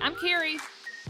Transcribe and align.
I'm 0.00 0.14
Carrie. 0.16 0.58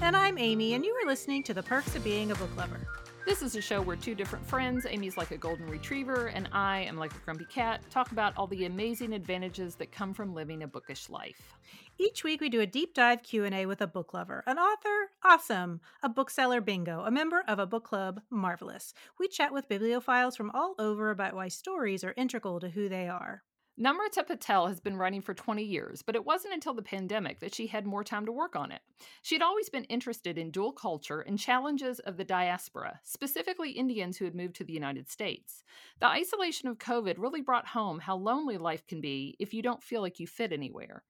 And 0.00 0.16
I'm 0.16 0.38
Amy, 0.38 0.74
and 0.74 0.84
you 0.84 0.92
are 0.92 1.06
listening 1.06 1.42
to 1.44 1.54
The 1.54 1.62
Perks 1.62 1.96
of 1.96 2.04
Being 2.04 2.30
a 2.30 2.34
Book 2.34 2.54
Lover. 2.56 2.80
This 3.24 3.42
is 3.42 3.56
a 3.56 3.60
show 3.60 3.82
where 3.82 3.96
two 3.96 4.14
different 4.14 4.46
friends, 4.46 4.86
Amy's 4.88 5.16
like 5.16 5.32
a 5.32 5.36
golden 5.36 5.66
retriever, 5.66 6.26
and 6.26 6.48
I 6.52 6.80
am 6.80 6.96
like 6.96 7.12
a 7.12 7.18
grumpy 7.18 7.46
cat, 7.46 7.80
talk 7.90 8.12
about 8.12 8.34
all 8.36 8.46
the 8.46 8.66
amazing 8.66 9.12
advantages 9.12 9.74
that 9.76 9.90
come 9.90 10.14
from 10.14 10.34
living 10.34 10.62
a 10.62 10.68
bookish 10.68 11.08
life. 11.08 11.54
Each 11.98 12.22
week 12.22 12.40
we 12.40 12.48
do 12.48 12.60
a 12.60 12.66
deep 12.66 12.94
dive 12.94 13.22
Q&A 13.22 13.66
with 13.66 13.80
a 13.80 13.86
book 13.86 14.14
lover, 14.14 14.44
an 14.46 14.58
author, 14.58 15.10
awesome, 15.24 15.80
a 16.02 16.08
bookseller, 16.08 16.60
bingo, 16.60 17.00
a 17.00 17.10
member 17.10 17.42
of 17.48 17.58
a 17.58 17.66
book 17.66 17.84
club, 17.84 18.20
marvelous. 18.30 18.94
We 19.18 19.26
chat 19.26 19.52
with 19.52 19.68
bibliophiles 19.68 20.36
from 20.36 20.50
all 20.52 20.74
over 20.78 21.10
about 21.10 21.34
why 21.34 21.48
stories 21.48 22.04
are 22.04 22.14
integral 22.16 22.60
to 22.60 22.68
who 22.68 22.88
they 22.88 23.08
are. 23.08 23.42
Namrata 23.78 24.26
Patel 24.26 24.68
has 24.68 24.80
been 24.80 24.96
writing 24.96 25.20
for 25.20 25.34
20 25.34 25.62
years, 25.62 26.00
but 26.00 26.14
it 26.14 26.24
wasn't 26.24 26.54
until 26.54 26.72
the 26.72 26.80
pandemic 26.80 27.40
that 27.40 27.54
she 27.54 27.66
had 27.66 27.84
more 27.84 28.02
time 28.02 28.24
to 28.24 28.32
work 28.32 28.56
on 28.56 28.72
it. 28.72 28.80
She 29.20 29.34
had 29.34 29.42
always 29.42 29.68
been 29.68 29.84
interested 29.84 30.38
in 30.38 30.50
dual 30.50 30.72
culture 30.72 31.20
and 31.20 31.38
challenges 31.38 31.98
of 31.98 32.16
the 32.16 32.24
diaspora, 32.24 33.00
specifically 33.02 33.72
Indians 33.72 34.16
who 34.16 34.24
had 34.24 34.34
moved 34.34 34.56
to 34.56 34.64
the 34.64 34.72
United 34.72 35.10
States. 35.10 35.62
The 36.00 36.06
isolation 36.06 36.70
of 36.70 36.78
COVID 36.78 37.16
really 37.18 37.42
brought 37.42 37.66
home 37.66 37.98
how 37.98 38.16
lonely 38.16 38.56
life 38.56 38.86
can 38.86 39.02
be 39.02 39.36
if 39.38 39.52
you 39.52 39.60
don't 39.60 39.82
feel 39.82 40.00
like 40.00 40.18
you 40.18 40.26
fit 40.26 40.52
anywhere. 40.52 41.04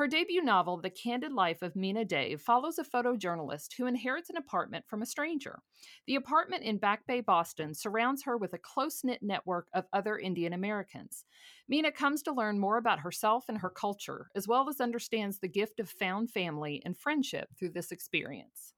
Her 0.00 0.08
debut 0.08 0.40
novel, 0.40 0.78
The 0.78 0.88
Candid 0.88 1.30
Life 1.30 1.60
of 1.60 1.74
Meena 1.74 2.08
Dave, 2.08 2.40
follows 2.40 2.78
a 2.78 2.84
photojournalist 2.84 3.74
who 3.76 3.84
inherits 3.84 4.30
an 4.30 4.38
apartment 4.38 4.86
from 4.88 5.02
a 5.02 5.06
stranger. 5.06 5.58
The 6.06 6.14
apartment 6.14 6.62
in 6.62 6.78
Back 6.78 7.06
Bay, 7.06 7.20
Boston, 7.20 7.74
surrounds 7.74 8.22
her 8.22 8.38
with 8.38 8.54
a 8.54 8.58
close 8.58 9.04
knit 9.04 9.22
network 9.22 9.68
of 9.74 9.84
other 9.92 10.18
Indian 10.18 10.54
Americans. 10.54 11.26
Meena 11.70 11.94
comes 11.94 12.22
to 12.22 12.32
learn 12.32 12.58
more 12.58 12.78
about 12.78 13.00
herself 13.00 13.44
and 13.50 13.58
her 13.58 13.68
culture, 13.68 14.30
as 14.34 14.48
well 14.48 14.70
as 14.70 14.80
understands 14.80 15.38
the 15.38 15.48
gift 15.48 15.78
of 15.78 15.90
found 15.90 16.30
family 16.30 16.80
and 16.86 16.96
friendship 16.96 17.50
through 17.58 17.72
this 17.72 17.92
experience. 17.92 18.72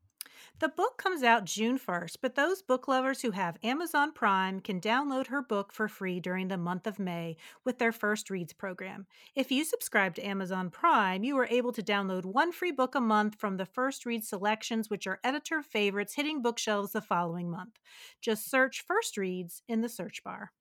The 0.58 0.68
book 0.68 0.98
comes 0.98 1.22
out 1.22 1.44
June 1.44 1.78
1st, 1.78 2.18
but 2.20 2.34
those 2.34 2.62
book 2.62 2.88
lovers 2.88 3.22
who 3.22 3.32
have 3.32 3.58
Amazon 3.62 4.12
Prime 4.12 4.60
can 4.60 4.80
download 4.80 5.26
her 5.28 5.42
book 5.42 5.72
for 5.72 5.88
free 5.88 6.20
during 6.20 6.48
the 6.48 6.56
month 6.56 6.86
of 6.86 6.98
May 6.98 7.36
with 7.64 7.78
their 7.78 7.92
First 7.92 8.30
Reads 8.30 8.52
program. 8.52 9.06
If 9.34 9.50
you 9.50 9.64
subscribe 9.64 10.14
to 10.16 10.26
Amazon 10.26 10.70
Prime, 10.70 11.24
you 11.24 11.36
are 11.38 11.48
able 11.50 11.72
to 11.72 11.82
download 11.82 12.24
one 12.24 12.52
free 12.52 12.72
book 12.72 12.94
a 12.94 13.00
month 13.00 13.36
from 13.36 13.56
the 13.56 13.66
First 13.66 14.06
Read 14.06 14.24
selections, 14.24 14.88
which 14.88 15.06
are 15.06 15.20
editor 15.24 15.62
favorites 15.62 16.14
hitting 16.14 16.42
bookshelves 16.42 16.92
the 16.92 17.00
following 17.00 17.50
month. 17.50 17.78
Just 18.20 18.50
search 18.50 18.84
First 18.86 19.16
Reads 19.16 19.62
in 19.68 19.80
the 19.80 19.88
search 19.88 20.22
bar. 20.22 20.52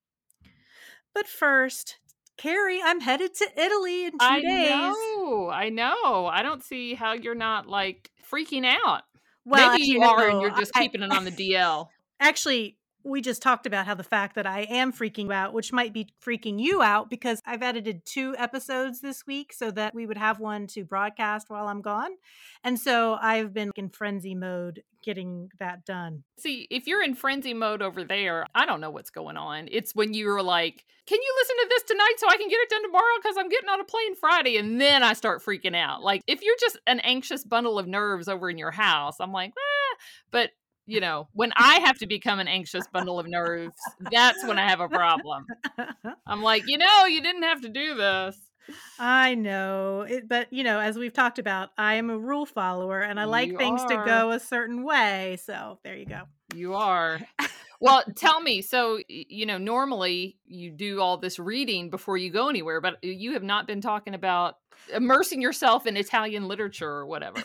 But 1.14 1.28
first, 1.28 2.00
Carrie, 2.38 2.82
I'm 2.84 3.02
headed 3.02 3.36
to 3.36 3.48
Italy 3.56 4.06
in 4.06 4.12
two 4.14 4.18
I 4.22 4.42
days. 4.42 4.70
know, 4.70 5.50
I 5.52 5.70
know. 5.70 6.26
I 6.26 6.42
don't 6.42 6.64
see 6.64 6.96
how 6.96 7.14
you're 7.14 7.36
not 7.36 7.68
like 7.68 8.10
freaking 8.32 8.66
out. 8.66 9.04
Well, 9.46 9.72
Maybe 9.72 9.84
you 9.86 9.96
you 9.96 10.04
are 10.04 10.30
and 10.30 10.42
you're 10.42 10.52
just 10.52 10.72
I- 10.76 10.82
keeping 10.84 11.02
it 11.04 11.12
on 11.12 11.26
the 11.26 11.32
DL. 11.32 11.88
Actually, 12.20 12.78
we 13.04 13.22
just 13.22 13.42
talked 13.42 13.66
about 13.66 13.86
how 13.86 13.96
the 13.96 14.04
fact 14.04 14.36
that 14.36 14.46
I 14.46 14.62
am 14.62 14.92
freaking 14.92 15.32
out, 15.32 15.54
which 15.54 15.72
might 15.72 15.94
be 15.94 16.08
freaking 16.24 16.60
you 16.60 16.82
out 16.82 17.10
because 17.10 17.42
I've 17.46 17.64
edited 17.64 18.06
two 18.06 18.36
episodes 18.38 19.02
this 19.02 19.26
week 19.26 19.54
so 19.54 19.72
that 19.72 19.94
we 19.94 20.06
would 20.06 20.18
have 20.18 20.40
one 20.40 20.68
to 20.68 20.84
broadcast 20.84 21.50
while 21.50 21.68
I'm 21.68 21.82
gone. 21.82 22.12
And 22.64 22.80
so 22.80 23.18
I've 23.22 23.54
been 23.54 23.72
in 23.76 23.90
frenzy 23.90 24.36
mode 24.36 24.84
getting 25.04 25.50
that 25.60 25.84
done. 25.86 26.24
See, 26.38 26.68
if 26.70 26.88
you're 26.88 27.04
in 27.04 27.16
frenzy 27.16 27.54
mode 27.54 27.82
over 27.82 28.04
there, 28.04 28.46
I 28.54 28.66
don't 28.66 28.82
know 28.82 28.92
what's 28.92 29.10
going 29.10 29.38
on. 29.38 29.68
It's 29.72 29.96
when 29.96 30.14
you're 30.14 30.44
like, 30.44 30.86
can 31.08 31.20
you 31.20 31.36
listen 31.40 31.56
to 31.58 31.68
this 31.70 31.84
tonight 31.84 32.14
so 32.18 32.28
I 32.30 32.38
can 32.38 32.50
get 32.50 32.60
it 32.60 32.70
done 32.70 32.84
tomorrow? 32.84 33.04
Because 33.22 33.36
I'm 33.38 33.50
getting 33.50 33.70
on 33.70 33.82
a 33.82 33.86
plane 33.86 34.16
Friday. 34.16 34.58
And 34.58 34.80
then 34.80 35.02
I 35.02 35.14
start 35.14 35.44
freaking 35.44 35.76
out. 35.76 36.04
Like, 36.04 36.22
if 36.28 36.44
you're 36.44 36.56
just 36.60 36.80
an 36.86 37.00
anxious 37.00 37.44
bundle 37.44 37.80
of 37.80 37.88
nerves 37.88 38.28
over 38.28 38.50
in 38.50 38.58
your 38.58 38.72
house, 38.72 39.18
I'm 39.20 39.32
like, 39.32 39.54
ah. 39.58 39.98
But, 40.30 40.52
you 40.86 41.00
know, 41.00 41.28
when 41.34 41.52
I 41.56 41.80
have 41.80 41.98
to 42.00 42.08
become 42.08 42.40
an 42.40 42.48
anxious 42.48 42.86
bundle 42.92 43.20
of 43.20 43.28
nerves, 43.28 43.76
that's 44.12 44.46
when 44.46 44.60
I 44.60 44.68
have 44.68 44.80
a 44.80 44.90
problem. 44.90 45.46
I'm 46.28 46.42
like, 46.42 46.64
you 46.68 46.78
know, 46.78 47.06
you 47.06 47.22
didn't 47.22 47.44
have 47.44 47.62
to 47.62 47.70
do 47.70 47.96
this. 47.96 48.38
I 49.00 49.36
know, 49.36 50.02
it, 50.02 50.30
but 50.30 50.54
you 50.54 50.64
know, 50.64 50.80
as 50.80 50.98
we've 50.98 51.14
talked 51.14 51.40
about, 51.40 51.70
I 51.78 51.96
am 51.96 52.10
a 52.10 52.18
rule 52.18 52.46
follower 52.46 53.02
and 53.02 53.20
I 53.20 53.26
like 53.26 53.50
You 53.50 53.58
things 53.58 53.84
to 53.86 54.04
go 54.06 54.32
a 54.32 54.40
certain 54.40 54.84
way. 54.84 55.38
So 55.44 55.80
there 55.84 55.96
you 55.96 56.06
go. 56.06 56.24
You 56.56 56.76
are. 56.76 57.20
Well, 57.82 58.04
tell 58.16 58.40
me. 58.40 58.62
So, 58.62 59.00
you 59.10 59.48
know, 59.48 59.58
normally 59.58 60.38
you 60.46 60.70
do 60.70 61.02
all 61.02 61.18
this 61.18 61.40
reading 61.40 61.90
before 61.90 62.16
you 62.16 62.30
go 62.30 62.48
anywhere, 62.48 62.80
but 62.80 62.94
uh, 63.04 63.08
you 63.08 63.34
have 63.34 63.42
not 63.42 63.66
been 63.66 63.82
talking 63.82 64.14
about 64.14 64.58
immersing 64.94 65.42
yourself 65.42 65.88
in 65.88 65.98
Italian 65.98 66.48
literature 66.48 66.88
or 66.88 67.08
whatever. 67.08 67.44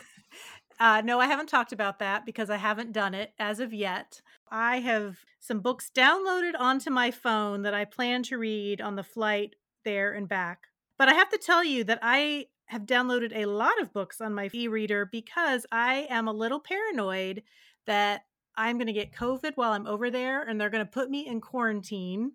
Uh, 0.79 1.01
no, 1.05 1.21
I 1.21 1.27
haven't 1.27 1.49
talked 1.49 1.73
about 1.73 1.99
that 2.01 2.27
because 2.27 2.51
I 2.51 2.57
haven't 2.57 2.93
done 2.93 3.15
it 3.15 3.33
as 3.39 3.61
of 3.61 3.73
yet. 3.73 4.21
I 4.51 4.81
have 4.81 5.25
some 5.41 5.61
books 5.61 5.91
downloaded 5.95 6.53
onto 6.59 6.91
my 6.91 7.11
phone 7.11 7.63
that 7.63 7.75
I 7.75 7.85
plan 7.85 8.23
to 8.25 8.39
read 8.39 8.81
on 8.81 8.97
the 8.97 9.03
flight 9.03 9.57
there 9.85 10.13
and 10.13 10.29
back. 10.29 10.69
But 10.99 11.09
I 11.09 11.15
have 11.15 11.31
to 11.31 11.39
tell 11.39 11.65
you 11.65 11.85
that 11.85 12.01
I 12.03 12.47
have 12.67 12.83
downloaded 12.83 13.35
a 13.35 13.47
lot 13.47 13.81
of 13.81 13.93
books 13.93 14.21
on 14.21 14.35
my 14.35 14.51
e 14.53 14.69
reader 14.69 15.07
because 15.07 15.67
I 15.73 16.07
am 16.11 16.29
a 16.29 16.33
little 16.33 16.61
paranoid 16.61 17.43
that 17.87 18.23
I'm 18.57 18.77
going 18.77 18.87
to 18.89 18.93
get 18.93 19.13
COVID 19.13 19.53
while 19.55 19.73
I'm 19.73 19.87
over 19.87 20.11
there 20.11 20.43
and 20.43 20.61
they're 20.61 20.71
going 20.71 20.85
to 20.85 20.91
put 20.91 21.11
me 21.11 21.27
in 21.27 21.41
quarantine. 21.41 22.33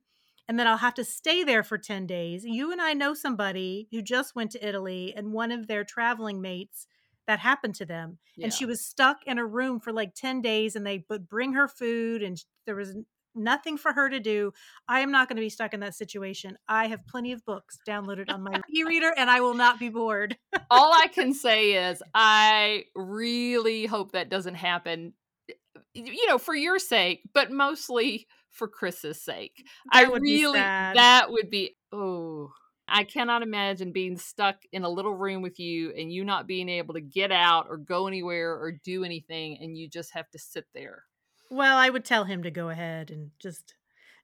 And 0.48 0.60
then 0.60 0.68
I'll 0.68 0.78
have 0.78 0.94
to 0.96 1.04
stay 1.04 1.44
there 1.44 1.64
for 1.64 1.78
10 1.78 2.08
days. 2.08 2.44
You 2.46 2.72
and 2.72 2.82
I 2.82 2.94
know 2.94 3.14
somebody 3.14 3.88
who 3.92 4.02
just 4.02 4.36
went 4.36 4.52
to 4.52 4.68
Italy, 4.68 5.14
and 5.16 5.32
one 5.32 5.52
of 5.52 5.68
their 5.68 5.86
traveling 5.86 6.42
mates 6.42 6.88
that 7.28 7.40
happened 7.40 7.76
to 7.76 7.86
them 7.86 8.18
and 8.42 8.54
she 8.54 8.66
was 8.66 8.84
stuck 8.84 9.18
in 9.26 9.38
a 9.38 9.46
room 9.46 9.80
for 9.80 9.94
like 9.94 10.14
10 10.16 10.42
days 10.42 10.76
and 10.76 10.86
they 10.86 11.06
would 11.10 11.30
bring 11.30 11.54
her 11.54 11.68
food 11.68 12.24
and 12.24 12.44
there 12.66 12.76
was 12.76 12.96
nothing 13.34 13.78
for 13.78 13.94
her 13.94 14.10
to 14.10 14.20
do 14.20 14.52
i 14.90 15.00
am 15.00 15.12
not 15.12 15.30
going 15.30 15.38
to 15.38 15.42
be 15.42 15.50
stuck 15.50 15.74
in 15.74 15.80
that 15.80 15.96
situation 15.96 16.58
i 16.68 16.88
have 16.88 17.00
plenty 17.08 17.32
of 17.32 17.46
books 17.46 17.78
downloaded 17.88 18.30
on 18.30 18.44
my 18.44 18.60
e-reader 18.74 19.14
and 19.16 19.30
i 19.30 19.40
will 19.40 19.54
not 19.54 19.80
be 19.80 19.88
bored 19.88 20.36
all 20.72 20.94
I 20.94 21.08
can 21.14 21.34
say 21.34 21.90
is 21.90 22.02
I 22.16 22.86
really 22.96 23.86
hope 23.86 24.14
that 24.14 24.30
doesn't 24.30 24.56
happen. 24.56 25.14
Eh, 25.50 25.54
you 25.94 26.28
know, 26.28 26.38
for 26.38 26.56
your 26.56 26.80
sake, 26.80 27.22
but 27.34 27.52
mostly 27.52 28.28
for 28.50 28.68
Chris's 28.68 29.22
sake. 29.22 29.66
I 29.92 30.04
That 30.04 30.12
would 30.12 30.24
be 30.24 30.42
really 30.42 30.60
sad. 30.60 30.96
that 30.98 31.32
would 31.32 31.50
be 31.50 31.76
oh 31.92 32.52
I 32.92 33.04
cannot 33.04 33.42
imagine 33.42 33.92
being 33.92 34.18
stuck 34.18 34.58
in 34.72 34.84
a 34.84 34.90
little 34.90 35.16
room 35.16 35.42
with 35.42 35.60
you 35.60 35.92
and 35.98 36.12
you 36.12 36.24
not 36.24 36.48
being 36.48 36.70
able 36.70 36.94
to 36.96 37.02
get 37.02 37.32
out 37.32 37.68
or 37.70 37.78
go 37.78 38.08
anywhere 38.08 38.52
or 38.54 38.72
do 38.84 39.04
anything 39.04 39.58
and 39.62 39.78
you 39.78 39.90
just 39.90 40.14
have 40.14 40.30
to 40.32 40.40
sit 40.40 40.66
there. 40.74 41.04
well 41.50 41.78
i 41.78 41.90
would 41.90 42.06
tell 42.06 42.24
him 42.26 42.44
to 42.44 42.52
go 42.52 42.70
ahead 42.70 43.10
and 43.12 43.32
just 43.42 43.74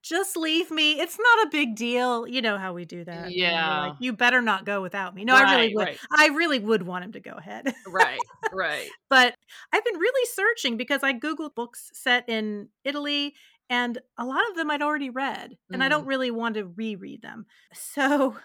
just 0.03 0.37
leave 0.37 0.71
me 0.71 0.99
it's 1.01 1.17
not 1.19 1.47
a 1.47 1.49
big 1.51 1.75
deal 1.75 2.25
you 2.27 2.41
know 2.41 2.57
how 2.57 2.71
we 2.73 2.85
do 2.85 3.03
that 3.03 3.31
you 3.31 3.43
know, 3.43 3.49
we're 3.49 3.51
Yeah. 3.57 3.79
like 3.87 3.93
you 3.99 4.13
better 4.13 4.41
not 4.41 4.63
go 4.65 4.81
without 4.81 5.13
me 5.15 5.25
no 5.25 5.35
i 5.35 5.41
really 5.55 5.75
would 5.75 5.87
right. 5.87 5.99
i 6.17 6.27
really 6.27 6.59
would 6.59 6.83
want 6.83 7.03
him 7.03 7.11
to 7.13 7.19
go 7.19 7.31
ahead 7.31 7.73
Right, 7.87 8.19
right. 8.53 8.89
but 9.09 9.33
I've 9.73 9.83
been 9.83 9.97
really 9.99 10.25
searching 10.33 10.77
because 10.77 11.03
I 11.03 11.13
Googled 11.13 11.55
books 11.55 11.89
set 11.93 12.29
in 12.29 12.69
Italy 12.85 13.33
and 13.69 13.97
a 14.17 14.25
lot 14.25 14.41
of 14.49 14.55
them 14.55 14.69
I'd 14.71 14.81
already 14.81 15.09
read 15.09 15.57
and 15.71 15.83
I 15.83 15.89
don't 15.89 16.05
Mm. 16.05 16.07
really 16.09 16.31
want 16.31 16.55
to 16.55 16.65
reread 16.65 17.21
them. 17.21 17.45
So 17.73 18.35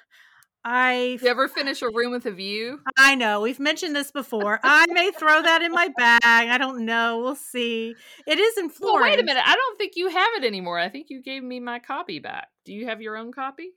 I 0.65 1.19
You 1.21 1.29
ever 1.29 1.49
finish 1.49 1.83
a 1.83 1.91
room 1.91 2.13
with 2.13 2.25
a 2.27 2.31
view? 2.31 2.79
I 2.97 3.17
know 3.17 3.41
we've 3.41 3.59
mentioned 3.59 3.97
this 3.97 4.13
before. 4.13 4.61
I 4.63 4.87
may 4.91 5.11
throw 5.11 5.43
that 5.43 5.61
in 5.63 5.73
my 5.73 5.89
bag. 5.97 6.21
I 6.25 6.57
don't 6.57 6.85
know. 6.85 7.19
We'll 7.19 7.35
see. 7.35 7.97
It 8.29 8.39
is 8.39 8.57
in 8.59 8.71
Well, 8.81 9.01
wait 9.03 9.19
a 9.19 9.25
minute. 9.25 9.43
I 9.45 9.57
don't 9.57 9.77
think 9.79 9.95
you 9.97 10.09
have 10.09 10.29
it 10.37 10.45
anymore. 10.45 10.79
I 10.79 10.89
think 10.89 11.07
you 11.11 11.21
gave 11.21 11.43
me 11.43 11.59
my 11.59 11.81
copy 11.81 12.21
back. 12.21 12.47
Do 12.65 12.73
you 12.73 12.87
have 12.87 13.03
your 13.03 13.17
own 13.17 13.33
copy? 13.33 13.71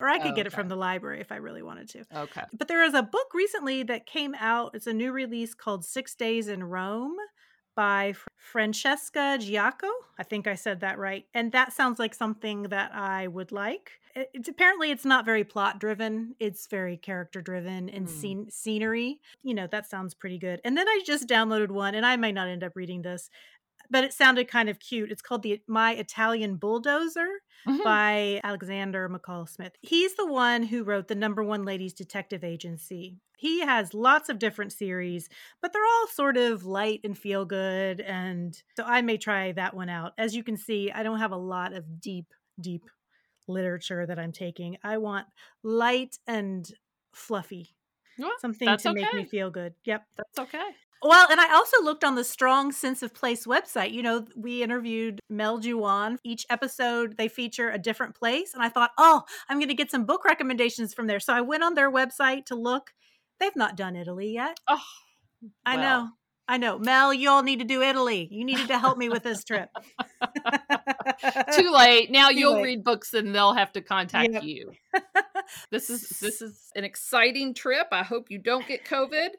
Or 0.00 0.08
I 0.08 0.18
could 0.18 0.32
Oh, 0.32 0.34
get 0.34 0.48
it 0.48 0.52
from 0.52 0.66
the 0.68 0.74
library 0.74 1.20
if 1.20 1.30
I 1.30 1.36
really 1.36 1.62
wanted 1.62 1.88
to. 1.90 2.04
Okay. 2.12 2.42
But 2.58 2.66
there 2.66 2.82
is 2.82 2.94
a 2.94 3.04
book 3.04 3.28
recently 3.34 3.84
that 3.84 4.04
came 4.06 4.34
out. 4.36 4.72
It's 4.74 4.88
a 4.88 4.92
new 4.92 5.12
release 5.12 5.54
called 5.54 5.84
Six 5.84 6.16
Days 6.16 6.48
in 6.48 6.64
Rome 6.64 7.14
by 7.74 8.12
Fr- 8.12 8.28
Francesca 8.36 9.38
Giacco. 9.40 9.90
I 10.18 10.22
think 10.22 10.46
I 10.46 10.54
said 10.54 10.80
that 10.80 10.98
right. 10.98 11.26
And 11.34 11.52
that 11.52 11.72
sounds 11.72 11.98
like 11.98 12.14
something 12.14 12.64
that 12.64 12.94
I 12.94 13.26
would 13.26 13.52
like. 13.52 13.92
It's 14.14 14.48
apparently 14.48 14.90
it's 14.90 15.06
not 15.06 15.24
very 15.24 15.42
plot 15.42 15.78
driven. 15.78 16.34
It's 16.38 16.66
very 16.66 16.98
character 16.98 17.40
driven 17.40 17.88
and 17.88 18.06
hmm. 18.06 18.14
scene 18.14 18.50
scenery. 18.50 19.20
You 19.42 19.54
know, 19.54 19.66
that 19.68 19.88
sounds 19.88 20.12
pretty 20.12 20.38
good. 20.38 20.60
And 20.64 20.76
then 20.76 20.86
I 20.86 21.00
just 21.04 21.26
downloaded 21.26 21.70
one 21.70 21.94
and 21.94 22.04
I 22.04 22.16
might 22.16 22.34
not 22.34 22.48
end 22.48 22.62
up 22.62 22.76
reading 22.76 23.02
this, 23.02 23.30
but 23.92 24.02
it 24.04 24.12
sounded 24.12 24.48
kind 24.48 24.68
of 24.68 24.80
cute. 24.80 25.12
It's 25.12 25.22
called 25.22 25.42
the 25.44 25.62
My 25.68 25.92
Italian 25.94 26.56
Bulldozer 26.56 27.28
Mhm. 27.68 27.84
by 27.84 28.40
Alexander 28.42 29.08
McCall 29.08 29.48
Smith. 29.48 29.74
He's 29.82 30.16
the 30.16 30.26
one 30.26 30.64
who 30.64 30.82
wrote 30.82 31.06
the 31.08 31.14
number 31.14 31.44
one 31.44 31.64
ladies 31.64 31.92
detective 31.94 32.42
agency. 32.42 33.18
He 33.38 33.60
has 33.60 33.94
lots 33.94 34.28
of 34.28 34.38
different 34.40 34.72
series, 34.72 35.28
but 35.60 35.72
they're 35.72 35.84
all 35.84 36.06
sort 36.08 36.36
of 36.36 36.64
light 36.64 37.00
and 37.04 37.16
feel 37.16 37.44
good. 37.44 38.00
And 38.00 38.60
so 38.76 38.84
I 38.84 39.02
may 39.02 39.16
try 39.18 39.52
that 39.52 39.74
one 39.74 39.88
out. 39.88 40.12
As 40.18 40.34
you 40.34 40.42
can 40.42 40.56
see, 40.56 40.90
I 40.90 41.02
don't 41.04 41.18
have 41.18 41.32
a 41.32 41.36
lot 41.36 41.72
of 41.72 42.00
deep, 42.00 42.32
deep 42.60 42.82
literature 43.48 44.06
that 44.06 44.18
I'm 44.18 44.32
taking. 44.32 44.78
I 44.82 44.98
want 44.98 45.26
light 45.62 46.18
and 46.26 46.68
fluffy, 47.14 47.76
Well, 48.18 48.32
something 48.38 48.68
to 48.78 48.92
make 48.92 49.12
me 49.12 49.24
feel 49.24 49.50
good. 49.50 49.74
Yep. 49.84 50.06
That's 50.16 50.38
okay. 50.38 50.70
Well, 51.02 51.26
and 51.30 51.40
I 51.40 51.52
also 51.52 51.82
looked 51.82 52.04
on 52.04 52.14
the 52.14 52.22
Strong 52.24 52.72
Sense 52.72 53.02
of 53.02 53.12
Place 53.12 53.44
website. 53.46 53.92
You 53.92 54.02
know, 54.02 54.24
we 54.36 54.62
interviewed 54.62 55.18
Mel 55.28 55.60
Joulwan. 55.60 56.18
Each 56.24 56.46
episode, 56.48 57.16
they 57.18 57.28
feature 57.28 57.70
a 57.70 57.78
different 57.78 58.14
place. 58.14 58.54
And 58.54 58.62
I 58.62 58.68
thought, 58.68 58.90
oh, 58.98 59.22
I'm 59.48 59.58
going 59.58 59.68
to 59.68 59.74
get 59.74 59.90
some 59.90 60.04
book 60.04 60.24
recommendations 60.24 60.94
from 60.94 61.08
there. 61.08 61.18
So 61.20 61.32
I 61.32 61.40
went 61.40 61.64
on 61.64 61.74
their 61.74 61.90
website 61.90 62.46
to 62.46 62.54
look. 62.54 62.92
They've 63.40 63.56
not 63.56 63.76
done 63.76 63.96
Italy 63.96 64.32
yet. 64.32 64.58
Oh, 64.68 64.78
I 65.66 65.76
well. 65.76 66.04
know. 66.04 66.10
I 66.48 66.58
know. 66.58 66.78
Mel, 66.78 67.14
you 67.14 67.30
all 67.30 67.42
need 67.42 67.60
to 67.60 67.64
do 67.64 67.82
Italy. 67.82 68.28
You 68.30 68.44
needed 68.44 68.68
to 68.68 68.78
help 68.78 68.98
me 68.98 69.08
with 69.08 69.22
this 69.22 69.42
trip. 69.42 69.70
Too 71.56 71.70
late. 71.70 72.10
Now 72.10 72.28
Too 72.28 72.38
you'll 72.38 72.54
late. 72.54 72.62
read 72.64 72.84
books 72.84 73.14
and 73.14 73.34
they'll 73.34 73.54
have 73.54 73.72
to 73.72 73.80
contact 73.80 74.32
Yep. 74.32 74.42
you. 74.44 74.72
This 75.70 75.90
is 75.90 76.08
this 76.20 76.40
is 76.40 76.70
an 76.76 76.84
exciting 76.84 77.52
trip. 77.52 77.88
I 77.90 78.02
hope 78.04 78.26
you 78.30 78.38
don't 78.38 78.66
get 78.66 78.84
COVID. 78.84 79.30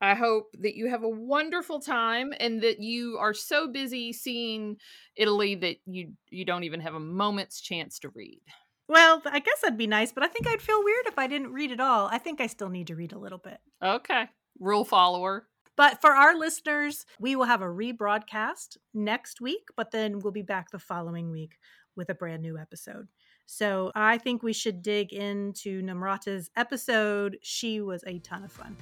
I 0.00 0.14
hope 0.14 0.54
that 0.60 0.74
you 0.76 0.88
have 0.90 1.02
a 1.02 1.08
wonderful 1.08 1.80
time 1.80 2.32
and 2.38 2.62
that 2.62 2.80
you 2.80 3.16
are 3.18 3.32
so 3.34 3.66
busy 3.68 4.12
seeing 4.12 4.76
Italy 5.16 5.54
that 5.56 5.76
you 5.86 6.12
you 6.30 6.44
don't 6.44 6.64
even 6.64 6.80
have 6.80 6.94
a 6.94 7.00
moment's 7.00 7.60
chance 7.60 7.98
to 8.00 8.10
read. 8.10 8.40
well, 8.88 9.22
I 9.24 9.38
guess 9.40 9.60
that'd 9.62 9.78
be 9.78 9.86
nice, 9.86 10.12
but 10.12 10.22
I 10.22 10.28
think 10.28 10.46
I'd 10.46 10.60
feel 10.62 10.84
weird 10.84 11.06
if 11.06 11.18
I 11.18 11.26
didn't 11.26 11.52
read 11.52 11.70
it 11.70 11.80
all. 11.80 12.08
I 12.12 12.18
think 12.18 12.40
I 12.40 12.46
still 12.46 12.68
need 12.68 12.88
to 12.88 12.94
read 12.96 13.12
a 13.12 13.18
little 13.18 13.38
bit. 13.38 13.58
Okay. 13.82 14.28
Rule 14.60 14.84
follower. 14.84 15.48
But 15.76 16.00
for 16.00 16.10
our 16.12 16.34
listeners, 16.36 17.04
we 17.20 17.36
will 17.36 17.44
have 17.44 17.60
a 17.60 17.66
rebroadcast 17.66 18.78
next 18.94 19.40
week, 19.40 19.68
but 19.76 19.90
then 19.90 20.20
we'll 20.20 20.32
be 20.32 20.42
back 20.42 20.70
the 20.70 20.78
following 20.78 21.30
week 21.30 21.56
with 21.96 22.08
a 22.08 22.14
brand 22.14 22.42
new 22.42 22.56
episode. 22.58 23.08
So 23.44 23.92
I 23.94 24.18
think 24.18 24.42
we 24.42 24.52
should 24.52 24.82
dig 24.82 25.12
into 25.12 25.82
Namrata's 25.82 26.50
episode. 26.56 27.38
She 27.42 27.80
was 27.80 28.02
a 28.06 28.18
ton 28.20 28.44
of 28.44 28.52
fun. 28.52 28.76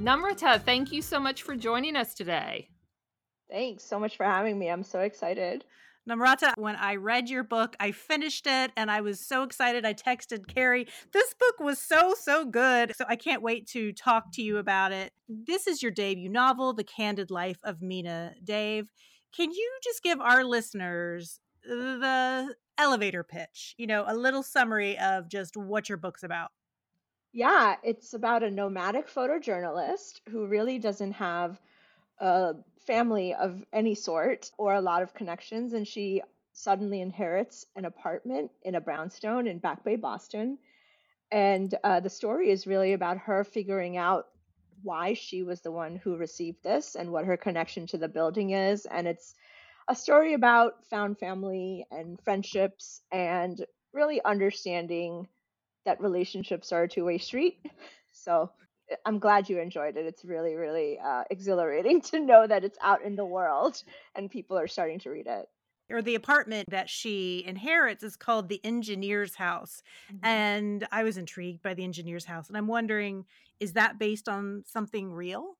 Namrata, 0.00 0.62
thank 0.62 0.92
you 0.92 1.02
so 1.02 1.18
much 1.18 1.42
for 1.42 1.56
joining 1.56 1.96
us 1.96 2.14
today. 2.14 2.68
Thanks 3.50 3.82
so 3.82 3.98
much 3.98 4.16
for 4.16 4.24
having 4.24 4.56
me. 4.56 4.70
I'm 4.70 4.84
so 4.84 5.00
excited. 5.00 5.64
Namrata, 6.08 6.52
when 6.56 6.76
I 6.76 6.94
read 6.96 7.28
your 7.28 7.42
book, 7.42 7.74
I 7.80 7.90
finished 7.90 8.46
it 8.46 8.70
and 8.76 8.92
I 8.92 9.00
was 9.00 9.18
so 9.18 9.42
excited. 9.42 9.84
I 9.84 9.94
texted 9.94 10.46
Carrie, 10.46 10.86
this 11.12 11.34
book 11.34 11.58
was 11.58 11.80
so, 11.80 12.14
so 12.18 12.44
good. 12.44 12.94
So 12.96 13.04
I 13.08 13.16
can't 13.16 13.42
wait 13.42 13.66
to 13.70 13.92
talk 13.92 14.32
to 14.34 14.42
you 14.42 14.58
about 14.58 14.92
it. 14.92 15.12
This 15.28 15.66
is 15.66 15.82
your 15.82 15.90
debut 15.90 16.30
novel, 16.30 16.72
The 16.72 16.84
Candid 16.84 17.30
Life 17.30 17.58
of 17.64 17.80
Meena 17.80 18.32
Dave. 18.44 18.92
Can 19.36 19.50
you 19.50 19.78
just 19.82 20.02
give 20.04 20.20
our 20.20 20.44
listeners 20.44 21.40
the 21.64 22.54
elevator 22.78 23.24
pitch, 23.24 23.74
you 23.76 23.88
know, 23.88 24.04
a 24.06 24.14
little 24.14 24.44
summary 24.44 24.96
of 24.98 25.28
just 25.28 25.56
what 25.56 25.88
your 25.88 25.98
book's 25.98 26.22
about? 26.22 26.50
Yeah, 27.32 27.76
it's 27.82 28.14
about 28.14 28.42
a 28.42 28.50
nomadic 28.50 29.08
photojournalist 29.08 30.20
who 30.28 30.46
really 30.46 30.78
doesn't 30.78 31.12
have 31.12 31.60
a 32.18 32.54
family 32.86 33.34
of 33.34 33.64
any 33.72 33.94
sort 33.94 34.50
or 34.58 34.74
a 34.74 34.80
lot 34.80 35.02
of 35.02 35.14
connections. 35.14 35.72
And 35.72 35.86
she 35.86 36.22
suddenly 36.52 37.00
inherits 37.00 37.66
an 37.76 37.84
apartment 37.84 38.50
in 38.62 38.74
a 38.74 38.80
brownstone 38.80 39.46
in 39.46 39.58
Back 39.58 39.84
Bay, 39.84 39.96
Boston. 39.96 40.58
And 41.30 41.74
uh, 41.84 42.00
the 42.00 42.10
story 42.10 42.50
is 42.50 42.66
really 42.66 42.92
about 42.94 43.18
her 43.18 43.44
figuring 43.44 43.96
out 43.96 44.28
why 44.82 45.14
she 45.14 45.42
was 45.42 45.60
the 45.60 45.72
one 45.72 45.96
who 45.96 46.16
received 46.16 46.62
this 46.62 46.94
and 46.96 47.12
what 47.12 47.26
her 47.26 47.36
connection 47.36 47.86
to 47.88 47.98
the 47.98 48.08
building 48.08 48.50
is. 48.50 48.86
And 48.86 49.06
it's 49.06 49.34
a 49.88 49.94
story 49.94 50.34
about 50.34 50.84
found 50.86 51.18
family 51.18 51.86
and 51.90 52.20
friendships 52.20 53.02
and 53.12 53.64
really 53.92 54.22
understanding 54.24 55.28
that 55.88 56.02
relationships 56.02 56.70
are 56.70 56.82
a 56.82 56.88
two 56.88 57.04
way 57.04 57.18
street. 57.18 57.58
So 58.10 58.50
I'm 59.04 59.20
glad 59.20 59.48
you 59.48 59.60
enjoyed 59.60 59.96
it. 59.96 60.04
It's 60.04 60.24
really, 60.24 60.54
really 60.54 60.98
uh, 60.98 61.22
exhilarating 61.30 62.00
to 62.10 62.18
know 62.18 62.46
that 62.46 62.64
it's 62.64 62.76
out 62.82 63.02
in 63.02 63.14
the 63.14 63.24
world 63.24 63.82
and 64.16 64.28
people 64.30 64.58
are 64.58 64.66
starting 64.66 64.98
to 65.00 65.10
read 65.10 65.26
it. 65.26 65.46
Or 65.88 66.02
the 66.02 66.16
apartment 66.16 66.68
that 66.70 66.90
she 66.90 67.44
inherits 67.46 68.02
is 68.02 68.16
called 68.16 68.48
the 68.48 68.60
engineer's 68.64 69.36
house. 69.36 69.82
And 70.22 70.86
I 70.90 71.04
was 71.04 71.16
intrigued 71.16 71.62
by 71.62 71.74
the 71.74 71.84
engineer's 71.84 72.24
house. 72.24 72.48
And 72.48 72.56
I'm 72.56 72.66
wondering, 72.66 73.24
is 73.60 73.74
that 73.74 73.98
based 73.98 74.28
on 74.28 74.64
something 74.66 75.12
real? 75.12 75.56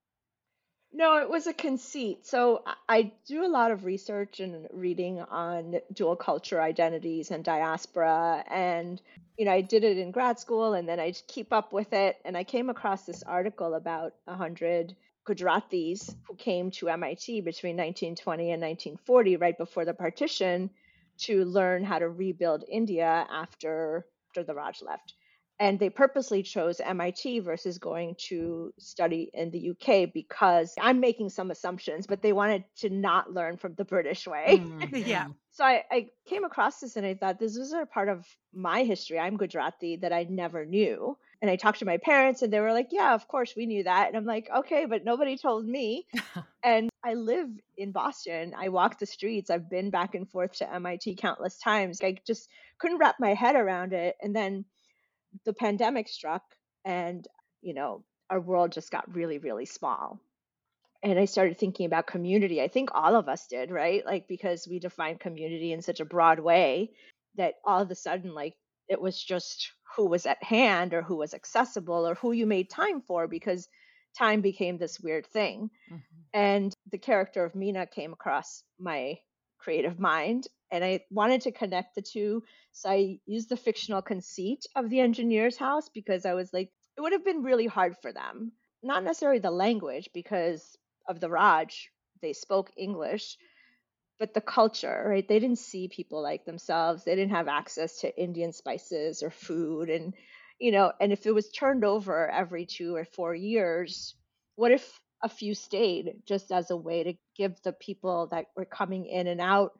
No, 0.92 1.18
it 1.18 1.28
was 1.28 1.46
a 1.46 1.52
conceit. 1.52 2.24
So 2.26 2.64
I 2.88 3.12
do 3.26 3.44
a 3.44 3.48
lot 3.48 3.70
of 3.70 3.84
research 3.84 4.40
and 4.40 4.66
reading 4.72 5.20
on 5.20 5.80
dual 5.92 6.16
culture 6.16 6.60
identities 6.62 7.30
and 7.30 7.44
diaspora. 7.44 8.42
And, 8.48 9.00
you 9.36 9.44
know, 9.44 9.52
I 9.52 9.60
did 9.60 9.84
it 9.84 9.98
in 9.98 10.10
grad 10.12 10.38
school 10.38 10.72
and 10.72 10.88
then 10.88 10.98
I 10.98 11.12
keep 11.12 11.52
up 11.52 11.72
with 11.72 11.92
it. 11.92 12.16
And 12.24 12.36
I 12.36 12.44
came 12.44 12.70
across 12.70 13.04
this 13.04 13.22
article 13.22 13.74
about 13.74 14.14
100 14.24 14.96
Gujaratis 15.26 16.14
who 16.26 16.36
came 16.36 16.70
to 16.72 16.88
MIT 16.88 17.42
between 17.42 17.76
1920 17.76 18.50
and 18.50 18.62
1940, 18.62 19.36
right 19.36 19.58
before 19.58 19.84
the 19.84 19.92
partition, 19.92 20.70
to 21.18 21.44
learn 21.44 21.84
how 21.84 21.98
to 21.98 22.08
rebuild 22.08 22.64
India 22.66 23.26
after, 23.30 24.06
after 24.30 24.42
the 24.42 24.54
Raj 24.54 24.80
left 24.80 25.14
and 25.60 25.78
they 25.78 25.90
purposely 25.90 26.42
chose 26.42 26.80
MIT 26.80 27.40
versus 27.40 27.78
going 27.78 28.14
to 28.28 28.72
study 28.78 29.30
in 29.34 29.50
the 29.50 29.70
UK 29.70 30.12
because 30.12 30.74
I'm 30.80 31.00
making 31.00 31.30
some 31.30 31.50
assumptions, 31.50 32.06
but 32.06 32.22
they 32.22 32.32
wanted 32.32 32.64
to 32.76 32.90
not 32.90 33.32
learn 33.32 33.56
from 33.56 33.74
the 33.74 33.84
British 33.84 34.26
way. 34.26 34.70
Yeah. 34.92 35.26
Mhm. 35.26 35.34
So 35.50 35.64
I, 35.64 35.84
I 35.90 36.08
came 36.26 36.44
across 36.44 36.78
this 36.80 36.96
and 36.96 37.04
I 37.04 37.14
thought 37.14 37.38
this 37.40 37.58
was 37.58 37.72
a 37.72 37.84
part 37.86 38.08
of 38.08 38.24
my 38.52 38.84
history. 38.84 39.18
I'm 39.18 39.36
Gujarati 39.36 39.96
that 39.96 40.12
I 40.12 40.24
never 40.24 40.64
knew. 40.64 41.18
And 41.42 41.50
I 41.50 41.56
talked 41.56 41.80
to 41.80 41.84
my 41.84 41.96
parents 41.98 42.42
and 42.42 42.52
they 42.52 42.60
were 42.60 42.72
like, 42.72 42.88
yeah, 42.92 43.14
of 43.14 43.26
course 43.28 43.54
we 43.56 43.66
knew 43.66 43.82
that. 43.84 44.08
And 44.08 44.16
I'm 44.16 44.24
like, 44.24 44.48
okay, 44.54 44.86
but 44.86 45.04
nobody 45.04 45.36
told 45.36 45.66
me. 45.66 46.06
and 46.62 46.88
I 47.04 47.14
live 47.14 47.48
in 47.76 47.92
Boston. 47.92 48.54
I 48.56 48.68
walk 48.68 48.98
the 48.98 49.06
streets. 49.06 49.50
I've 49.50 49.68
been 49.70 49.90
back 49.90 50.14
and 50.14 50.28
forth 50.30 50.52
to 50.58 50.72
MIT 50.72 51.16
countless 51.16 51.58
times. 51.58 52.00
I 52.02 52.16
just 52.26 52.48
couldn't 52.78 52.98
wrap 52.98 53.16
my 53.20 53.34
head 53.34 53.56
around 53.56 53.92
it. 53.92 54.16
And 54.22 54.34
then 54.34 54.64
the 55.44 55.52
pandemic 55.52 56.08
struck 56.08 56.42
and 56.84 57.26
you 57.62 57.74
know 57.74 58.04
our 58.30 58.40
world 58.40 58.72
just 58.72 58.90
got 58.90 59.14
really 59.14 59.38
really 59.38 59.66
small. 59.66 60.20
And 61.02 61.18
i 61.18 61.26
started 61.26 61.58
thinking 61.58 61.86
about 61.86 62.06
community. 62.06 62.60
I 62.60 62.68
think 62.68 62.90
all 62.92 63.14
of 63.16 63.28
us 63.28 63.46
did 63.46 63.70
right? 63.70 64.04
Like 64.04 64.26
because 64.28 64.66
we 64.68 64.78
define 64.78 65.18
community 65.18 65.72
in 65.72 65.82
such 65.82 66.00
a 66.00 66.04
broad 66.04 66.40
way 66.40 66.90
that 67.36 67.54
all 67.64 67.80
of 67.80 67.90
a 67.90 67.94
sudden 67.94 68.34
like 68.34 68.54
it 68.88 69.00
was 69.00 69.22
just 69.22 69.72
who 69.96 70.06
was 70.06 70.26
at 70.26 70.42
hand 70.42 70.94
or 70.94 71.02
who 71.02 71.16
was 71.16 71.34
accessible 71.34 72.06
or 72.08 72.14
who 72.16 72.32
you 72.32 72.46
made 72.46 72.70
time 72.70 73.00
for 73.02 73.26
because 73.28 73.68
time 74.18 74.40
became 74.40 74.78
this 74.78 74.98
weird 75.00 75.26
thing. 75.26 75.70
Mhm. 75.90 76.02
and 76.34 76.74
the 76.90 76.98
character 76.98 77.44
of 77.44 77.52
Meena 77.54 77.90
came 77.90 78.12
across 78.12 78.62
my 78.78 79.18
creative 79.58 79.98
mind 79.98 80.46
and 80.70 80.84
I 80.84 81.00
wanted 81.10 81.42
to 81.42 81.52
connect 81.52 81.94
the 81.94 82.02
two. 82.02 82.42
So 82.72 82.90
I 82.90 83.18
used 83.26 83.48
the 83.48 83.56
fictional 83.56 84.02
conceit 84.02 84.66
of 84.76 84.90
the 84.90 85.00
engineer's 85.00 85.56
house 85.56 85.88
because 85.88 86.26
I 86.26 86.34
was 86.34 86.52
like 86.52 86.70
it 86.96 87.00
would 87.00 87.12
have 87.12 87.24
been 87.24 87.42
really 87.42 87.66
hard 87.66 87.96
for 88.02 88.12
them. 88.12 88.52
Not 88.82 89.04
necessarily 89.04 89.38
the 89.38 89.50
language 89.50 90.10
because 90.12 90.76
of 91.08 91.20
the 91.20 91.30
Raj 91.30 91.90
they 92.20 92.32
spoke 92.32 92.72
English 92.76 93.36
but 94.18 94.34
the 94.34 94.40
culture 94.40 95.04
right? 95.06 95.26
They 95.26 95.38
didn't 95.38 95.58
see 95.60 95.88
people 95.88 96.20
like 96.22 96.44
themselves. 96.44 97.04
They 97.04 97.14
didn't 97.14 97.30
have 97.30 97.48
access 97.48 98.00
to 98.00 98.20
Indian 98.20 98.52
spices 98.52 99.22
or 99.22 99.30
food. 99.30 99.90
And 99.90 100.14
you 100.58 100.72
know 100.72 100.92
and 101.00 101.12
if 101.12 101.26
it 101.26 101.34
was 101.34 101.48
turned 101.50 101.84
over 101.84 102.28
every 102.28 102.66
2 102.66 102.94
or 102.94 103.04
4 103.04 103.34
years 103.34 104.14
what 104.56 104.72
if 104.72 105.00
a 105.22 105.28
few 105.28 105.54
stayed 105.54 106.22
just 106.26 106.52
as 106.52 106.70
a 106.70 106.76
way 106.76 107.04
to 107.04 107.14
give 107.36 107.60
the 107.62 107.72
people 107.72 108.28
that 108.28 108.46
were 108.56 108.64
coming 108.64 109.06
in 109.06 109.26
and 109.26 109.40
out 109.40 109.72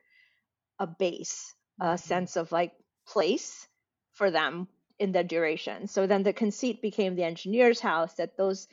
a 0.79 0.87
base, 0.87 1.55
a 1.81 1.85
mm-hmm. 1.85 1.97
sense 1.97 2.37
of 2.37 2.53
like 2.53 2.73
place 3.07 3.67
for 4.13 4.31
them 4.31 4.69
in 4.99 5.13
the 5.13 5.23
duration. 5.23 5.87
So 5.87 6.07
then 6.07 6.23
the 6.23 6.33
conceit 6.33 6.83
became 6.83 7.15
the 7.15 7.25
engineer's 7.25 7.81
house 7.81 8.15
that 8.15 8.37
those 8.37 8.67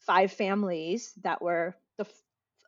five 0.00 0.32
families 0.32 1.12
that 1.22 1.40
were 1.40 1.76
the 1.98 2.04
f- 2.04 2.22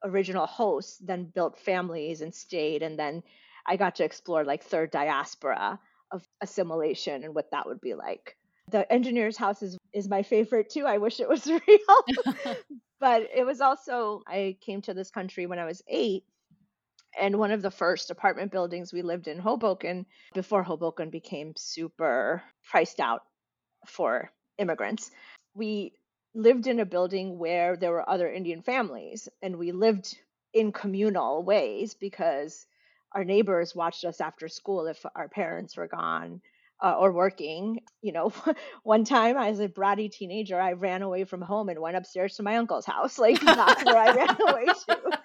original 0.04 0.46
hosts 0.46 0.98
then 0.98 1.24
built 1.24 1.58
families 1.58 2.20
and 2.20 2.34
stayed. 2.34 2.82
And 2.82 2.98
then 2.98 3.22
I 3.66 3.76
got 3.76 3.96
to 3.96 4.04
explore 4.04 4.44
like 4.44 4.62
third 4.62 4.90
diaspora 4.90 5.80
of 6.12 6.26
assimilation 6.40 7.24
and 7.24 7.34
what 7.34 7.50
that 7.50 7.66
would 7.66 7.80
be 7.80 7.94
like. 7.94 8.36
The 8.70 8.90
engineer's 8.92 9.36
house 9.36 9.62
is, 9.62 9.76
is 9.92 10.08
my 10.08 10.22
favorite 10.22 10.70
too. 10.70 10.86
I 10.86 10.98
wish 10.98 11.18
it 11.18 11.28
was 11.28 11.46
real 11.46 12.56
but 13.00 13.28
it 13.34 13.44
was 13.44 13.60
also 13.60 14.22
I 14.26 14.56
came 14.60 14.82
to 14.82 14.94
this 14.94 15.10
country 15.10 15.46
when 15.46 15.58
I 15.58 15.64
was 15.64 15.82
eight, 15.88 16.24
and 17.18 17.38
one 17.38 17.50
of 17.50 17.62
the 17.62 17.70
first 17.70 18.10
apartment 18.10 18.52
buildings 18.52 18.92
we 18.92 19.02
lived 19.02 19.26
in 19.26 19.38
Hoboken 19.38 20.06
before 20.34 20.62
Hoboken 20.62 21.10
became 21.10 21.54
super 21.56 22.42
priced 22.70 23.00
out 23.00 23.22
for 23.86 24.30
immigrants. 24.58 25.10
We 25.54 25.94
lived 26.34 26.66
in 26.66 26.78
a 26.78 26.86
building 26.86 27.38
where 27.38 27.76
there 27.76 27.90
were 27.90 28.08
other 28.08 28.30
Indian 28.30 28.62
families, 28.62 29.28
and 29.42 29.56
we 29.56 29.72
lived 29.72 30.16
in 30.52 30.72
communal 30.72 31.42
ways 31.42 31.94
because 31.94 32.66
our 33.12 33.24
neighbors 33.24 33.74
watched 33.74 34.04
us 34.04 34.20
after 34.20 34.46
school 34.48 34.86
if 34.86 35.04
our 35.16 35.28
parents 35.28 35.76
were 35.76 35.88
gone. 35.88 36.40
Uh, 36.82 36.96
or 36.98 37.12
working. 37.12 37.80
You 38.02 38.12
know, 38.12 38.32
one 38.82 39.04
time 39.04 39.36
as 39.36 39.60
a 39.60 39.68
bratty 39.68 40.10
teenager, 40.10 40.60
I 40.60 40.72
ran 40.72 41.02
away 41.02 41.24
from 41.24 41.42
home 41.42 41.68
and 41.68 41.80
went 41.80 41.96
upstairs 41.96 42.36
to 42.36 42.42
my 42.42 42.56
uncle's 42.56 42.86
house. 42.86 43.18
Like 43.18 43.40
that's 43.40 43.84
where 43.84 43.98
I 43.98 44.14
ran 44.14 44.36
away 44.48 44.64
to. 44.88 45.20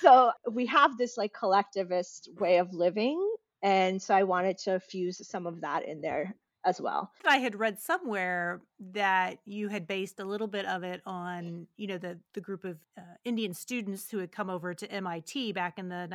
So 0.00 0.30
we 0.50 0.66
have 0.66 0.98
this 0.98 1.16
like 1.16 1.32
collectivist 1.32 2.28
way 2.38 2.58
of 2.58 2.72
living. 2.74 3.18
And 3.62 4.00
so 4.00 4.14
I 4.14 4.24
wanted 4.24 4.58
to 4.58 4.80
fuse 4.80 5.26
some 5.26 5.46
of 5.46 5.62
that 5.62 5.86
in 5.86 6.00
there 6.00 6.34
as 6.64 6.80
well. 6.80 7.10
I 7.26 7.38
had 7.38 7.58
read 7.58 7.78
somewhere 7.78 8.60
that 8.92 9.38
you 9.44 9.68
had 9.68 9.86
based 9.86 10.20
a 10.20 10.24
little 10.24 10.46
bit 10.46 10.66
of 10.66 10.82
it 10.82 11.00
on, 11.06 11.66
you 11.76 11.86
know, 11.86 11.98
the 11.98 12.18
the 12.34 12.40
group 12.40 12.64
of 12.64 12.76
uh, 12.98 13.02
Indian 13.24 13.54
students 13.54 14.10
who 14.10 14.18
had 14.18 14.32
come 14.32 14.50
over 14.50 14.74
to 14.74 14.90
MIT 14.90 15.52
back 15.52 15.78
in 15.78 15.88
the 15.88 16.06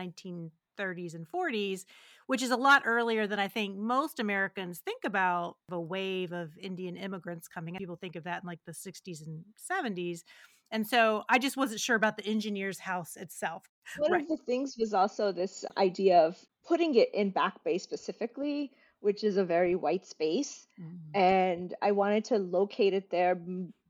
1930s 0.78 1.16
and 1.16 1.28
40s, 1.28 1.86
which 2.28 2.42
is 2.42 2.52
a 2.52 2.58
lot 2.58 2.84
earlier 2.86 3.28
than 3.28 3.40
I 3.40 3.48
think 3.48 3.78
most 3.78 4.20
Americans 4.20 4.80
think 4.80 5.04
about 5.04 5.58
a 5.70 5.80
wave 5.80 6.32
of 6.32 6.52
Indian 6.58 6.96
immigrants 6.98 7.48
coming. 7.48 7.76
People 7.76 7.96
think 7.96 8.16
of 8.16 8.24
that 8.24 8.44
in 8.44 8.48
like 8.48 8.60
the 8.66 8.72
60s 8.72 9.26
and 9.26 9.44
70s. 9.72 10.24
And 10.72 10.88
so 10.88 11.24
I 11.30 11.38
just 11.38 11.58
wasn't 11.58 11.80
sure 11.80 11.96
about 11.96 12.18
the 12.18 12.26
engineer's 12.26 12.80
house 12.80 13.16
itself. 13.16 13.64
One 13.98 14.12
right. 14.12 14.22
of 14.22 14.28
the 14.28 14.38
things 14.38 14.76
was 14.80 14.94
also 14.94 15.32
this 15.32 15.64
idea 15.78 16.20
of 16.20 16.38
putting 16.68 16.96
it 16.96 17.14
in 17.14 17.30
Back 17.30 17.64
Bay 17.64 17.78
specifically 17.78 18.72
which 19.06 19.24
is 19.24 19.38
a 19.38 19.46
very 19.46 19.76
white 19.76 20.04
space. 20.04 20.68
Mm-hmm. 20.82 21.16
And 21.16 21.76
I 21.84 21.92
wanted 21.92 22.26
to 22.26 22.40
locate 22.40 22.96
it 22.96 23.12
there 23.12 23.40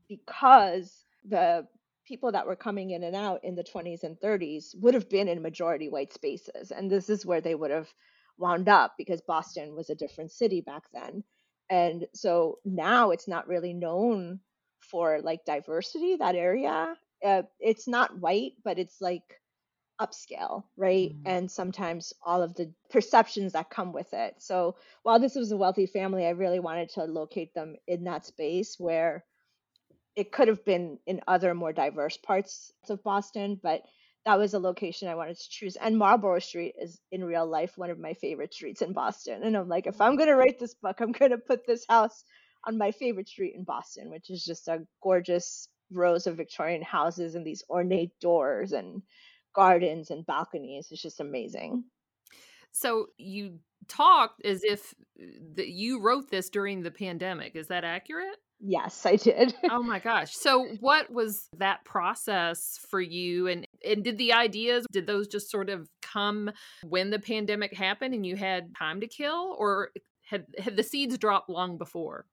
because 0.08 1.06
the 1.24 1.66
people 2.06 2.32
that 2.32 2.46
were 2.46 2.56
coming 2.56 2.90
in 2.90 3.02
and 3.02 3.16
out 3.16 3.44
in 3.44 3.54
the 3.54 3.64
20s 3.64 4.02
and 4.02 4.18
30s 4.20 4.74
would 4.80 4.94
have 4.94 5.08
been 5.08 5.28
in 5.28 5.42
majority 5.42 5.88
white 5.88 6.12
spaces. 6.12 6.70
And 6.70 6.90
this 6.90 7.10
is 7.10 7.26
where 7.26 7.40
they 7.40 7.54
would 7.54 7.70
have 7.70 7.88
wound 8.38 8.68
up 8.68 8.94
because 8.96 9.20
Boston 9.22 9.74
was 9.74 9.90
a 9.90 9.94
different 9.94 10.30
city 10.30 10.60
back 10.60 10.84
then. 10.92 11.24
And 11.68 12.06
so 12.14 12.58
now 12.64 13.10
it's 13.10 13.26
not 13.26 13.48
really 13.48 13.74
known 13.74 14.40
for 14.80 15.20
like 15.22 15.44
diversity, 15.44 16.16
that 16.16 16.36
area. 16.36 16.94
Uh, 17.24 17.42
it's 17.58 17.88
not 17.88 18.18
white, 18.18 18.52
but 18.62 18.78
it's 18.78 19.00
like 19.00 19.40
upscale, 20.00 20.64
right? 20.76 21.10
Mm. 21.10 21.22
And 21.24 21.50
sometimes 21.50 22.12
all 22.24 22.42
of 22.42 22.54
the 22.54 22.72
perceptions 22.90 23.52
that 23.54 23.70
come 23.70 23.92
with 23.92 24.12
it. 24.12 24.36
So 24.38 24.76
while 25.02 25.18
this 25.18 25.34
was 25.34 25.50
a 25.50 25.56
wealthy 25.56 25.86
family, 25.86 26.26
I 26.26 26.30
really 26.30 26.60
wanted 26.60 26.90
to 26.90 27.04
locate 27.04 27.54
them 27.54 27.76
in 27.86 28.04
that 28.04 28.26
space 28.26 28.76
where 28.78 29.24
it 30.16 30.32
could 30.32 30.48
have 30.48 30.64
been 30.64 30.98
in 31.06 31.20
other 31.28 31.54
more 31.54 31.72
diverse 31.72 32.16
parts 32.16 32.72
of 32.88 33.04
Boston, 33.04 33.60
but 33.62 33.82
that 34.24 34.38
was 34.38 34.54
a 34.54 34.58
location 34.58 35.08
I 35.08 35.14
wanted 35.14 35.38
to 35.38 35.48
choose. 35.48 35.76
And 35.76 35.96
Marlborough 35.96 36.40
Street 36.40 36.74
is 36.80 36.98
in 37.12 37.22
real 37.22 37.46
life 37.46 37.78
one 37.78 37.90
of 37.90 37.98
my 37.98 38.14
favorite 38.14 38.52
streets 38.52 38.82
in 38.82 38.92
Boston. 38.92 39.44
And 39.44 39.56
I'm 39.56 39.68
like, 39.68 39.86
if 39.86 40.00
I'm 40.00 40.16
going 40.16 40.28
to 40.28 40.34
write 40.34 40.58
this 40.58 40.74
book, 40.74 41.00
I'm 41.00 41.12
going 41.12 41.30
to 41.30 41.38
put 41.38 41.66
this 41.66 41.84
house 41.88 42.24
on 42.64 42.76
my 42.76 42.90
favorite 42.90 43.28
street 43.28 43.54
in 43.54 43.62
Boston, 43.62 44.10
which 44.10 44.30
is 44.30 44.44
just 44.44 44.66
a 44.66 44.84
gorgeous 45.02 45.68
rows 45.92 46.26
of 46.26 46.36
Victorian 46.36 46.82
houses 46.82 47.36
and 47.36 47.46
these 47.46 47.62
ornate 47.70 48.18
doors 48.20 48.72
and 48.72 49.02
gardens 49.54 50.10
and 50.10 50.26
balconies. 50.26 50.88
It's 50.90 51.02
just 51.02 51.20
amazing. 51.20 51.84
So 52.72 53.06
you 53.18 53.60
talked 53.88 54.44
as 54.44 54.62
if 54.64 54.94
that 55.54 55.68
you 55.68 56.00
wrote 56.00 56.30
this 56.30 56.50
during 56.50 56.82
the 56.82 56.90
pandemic. 56.90 57.56
Is 57.56 57.68
that 57.68 57.84
accurate? 57.84 58.36
Yes, 58.60 59.04
I 59.04 59.16
did. 59.16 59.54
oh 59.70 59.82
my 59.82 59.98
gosh. 59.98 60.34
So 60.34 60.66
what 60.80 61.10
was 61.10 61.48
that 61.58 61.84
process 61.84 62.78
for 62.90 63.00
you 63.00 63.48
and 63.48 63.66
and 63.84 64.02
did 64.02 64.18
the 64.18 64.32
ideas 64.32 64.86
did 64.90 65.06
those 65.06 65.28
just 65.28 65.50
sort 65.50 65.68
of 65.68 65.88
come 66.00 66.50
when 66.82 67.10
the 67.10 67.18
pandemic 67.18 67.74
happened 67.74 68.14
and 68.14 68.24
you 68.24 68.36
had 68.36 68.74
time 68.74 69.00
to 69.00 69.06
kill 69.06 69.54
or 69.58 69.90
had 70.24 70.46
had 70.58 70.76
the 70.76 70.82
seeds 70.82 71.18
dropped 71.18 71.50
long 71.50 71.76
before? 71.76 72.26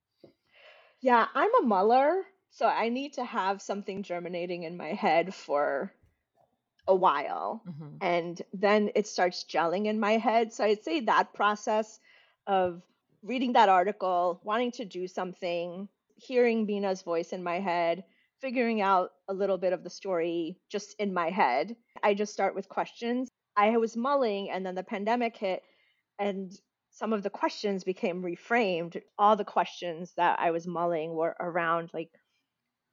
Yeah, 1.02 1.28
I'm 1.36 1.54
a 1.62 1.68
muller, 1.68 2.24
so 2.50 2.66
I 2.66 2.88
need 2.88 3.14
to 3.14 3.26
have 3.26 3.62
something 3.62 4.04
germinating 4.04 4.64
in 4.64 4.78
my 4.78 4.94
head 4.94 5.36
for 5.36 5.92
a 6.88 6.96
while. 6.96 7.62
Mm-hmm. 7.68 7.98
and 8.02 8.42
then 8.54 8.92
it 8.96 9.08
starts 9.08 9.46
gelling 9.50 9.86
in 9.86 10.00
my 10.00 10.14
head. 10.18 10.52
So 10.54 10.64
i'd 10.66 10.84
say 10.84 11.02
that 11.02 11.34
process 11.34 12.00
of 12.48 12.82
reading 13.22 13.54
that 13.54 13.70
article 13.70 14.42
wanting 14.44 14.72
to 14.74 14.86
do 14.86 15.08
something 15.08 15.88
hearing 16.16 16.68
Meena's 16.68 17.02
voice 17.02 17.32
in 17.34 17.44
my 17.44 17.60
head 17.60 18.04
figuring 18.42 18.82
out 18.82 19.12
a 19.30 19.34
little 19.34 19.58
bit 19.58 19.74
of 19.74 19.84
the 19.84 19.90
story 19.90 20.58
just 20.70 20.96
in 21.00 21.14
my 21.14 21.30
head 21.30 21.76
i 22.04 22.14
just 22.14 22.34
start 22.34 22.54
with 22.56 22.68
questions. 22.68 23.30
I 23.56 23.78
was 23.78 23.96
mulling 23.96 24.50
and 24.52 24.66
then 24.66 24.76
the 24.76 24.84
pandemic 24.84 25.38
hit 25.38 25.62
and 26.20 26.52
some 26.92 27.14
of 27.14 27.24
the 27.24 27.30
questions 27.30 27.84
became 27.84 28.22
reframed. 28.22 29.02
All 29.18 29.36
the 29.36 29.46
questions 29.46 30.14
that 30.18 30.38
i 30.40 30.52
was 30.52 30.68
mulling 30.68 31.14
were 31.14 31.36
around 31.40 31.92
like 31.94 32.12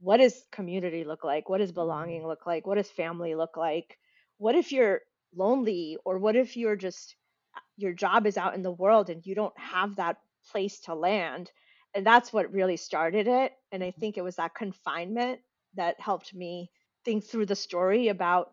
what 0.01 0.17
does 0.17 0.45
community 0.51 1.05
look 1.05 1.25
like? 1.25 1.49
What 1.49 1.59
does 1.59 1.71
mm-hmm. 1.71 1.81
belonging 1.81 2.27
look 2.27 2.47
like? 2.47 2.67
What 2.67 2.77
does 2.77 2.91
family 2.91 3.35
look 3.35 3.57
like? 3.57 3.99
What 4.39 4.55
if 4.55 4.73
you're 4.73 5.03
lonely 5.35 5.99
or 6.05 6.19
what 6.19 6.37
if 6.37 6.57
you're 6.57 6.77
just 6.77 7.15
uh, 7.55 7.61
your 7.77 7.93
job 7.93 8.27
is 8.27 8.37
out 8.37 8.55
in 8.55 8.63
the 8.63 8.73
world 8.73 9.11
and 9.11 9.25
you 9.25 9.35
don't 9.35 9.59
have 9.59 9.97
that 9.97 10.17
place 10.51 10.81
to 10.81 10.95
land? 10.95 11.51
And 11.95 12.07
that's 12.07 12.33
what 12.33 12.53
really 12.53 12.77
started 12.77 13.29
it. 13.29 13.53
And 13.73 13.83
I 13.83 13.89
mm-hmm. 13.89 14.01
think 14.01 14.17
it 14.17 14.25
was 14.25 14.37
that 14.37 14.55
confinement 14.55 15.41
that 15.75 16.01
helped 16.01 16.35
me 16.35 16.71
think 17.05 17.25
through 17.25 17.47
the 17.47 17.57
story 17.57 18.09
about 18.09 18.53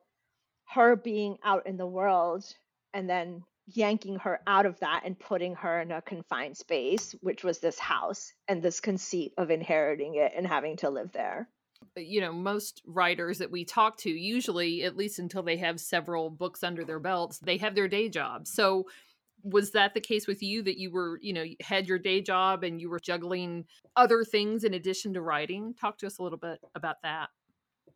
her 0.69 0.95
being 0.95 1.37
out 1.43 1.65
in 1.65 1.77
the 1.77 1.87
world 1.87 2.43
and 2.93 3.09
then 3.09 3.43
yanking 3.67 4.17
her 4.19 4.39
out 4.47 4.65
of 4.65 4.79
that 4.79 5.01
and 5.05 5.19
putting 5.19 5.55
her 5.55 5.81
in 5.81 5.91
a 5.91 6.01
confined 6.01 6.57
space, 6.57 7.13
which 7.21 7.43
was 7.43 7.59
this 7.59 7.77
house 7.77 8.33
and 8.47 8.61
this 8.61 8.79
conceit 8.79 9.33
of 9.37 9.51
inheriting 9.51 10.15
it 10.15 10.31
and 10.35 10.47
having 10.47 10.77
to 10.77 10.89
live 10.89 11.11
there. 11.11 11.49
Uh, 11.95 12.01
you 12.01 12.21
know, 12.21 12.31
most 12.31 12.81
writers 12.85 13.37
that 13.39 13.51
we 13.51 13.65
talk 13.65 13.97
to, 13.97 14.09
usually, 14.09 14.83
at 14.83 14.95
least 14.95 15.19
until 15.19 15.43
they 15.43 15.57
have 15.57 15.79
several 15.79 16.29
books 16.29 16.63
under 16.63 16.85
their 16.85 16.99
belts, 16.99 17.39
they 17.39 17.57
have 17.57 17.75
their 17.75 17.87
day 17.87 18.09
job. 18.09 18.47
So, 18.47 18.85
was 19.43 19.71
that 19.71 19.93
the 19.93 20.01
case 20.01 20.27
with 20.27 20.41
you 20.41 20.63
that 20.63 20.77
you 20.77 20.89
were, 20.89 21.19
you 21.21 21.31
know, 21.31 21.45
had 21.61 21.87
your 21.87 21.99
day 21.99 22.21
job 22.21 22.63
and 22.63 22.81
you 22.81 22.89
were 22.89 22.99
juggling 22.99 23.65
other 23.95 24.23
things 24.23 24.63
in 24.63 24.73
addition 24.73 25.13
to 25.13 25.21
writing? 25.21 25.75
Talk 25.79 25.99
to 25.99 26.07
us 26.07 26.17
a 26.17 26.23
little 26.23 26.39
bit 26.39 26.59
about 26.75 26.97
that. 27.03 27.29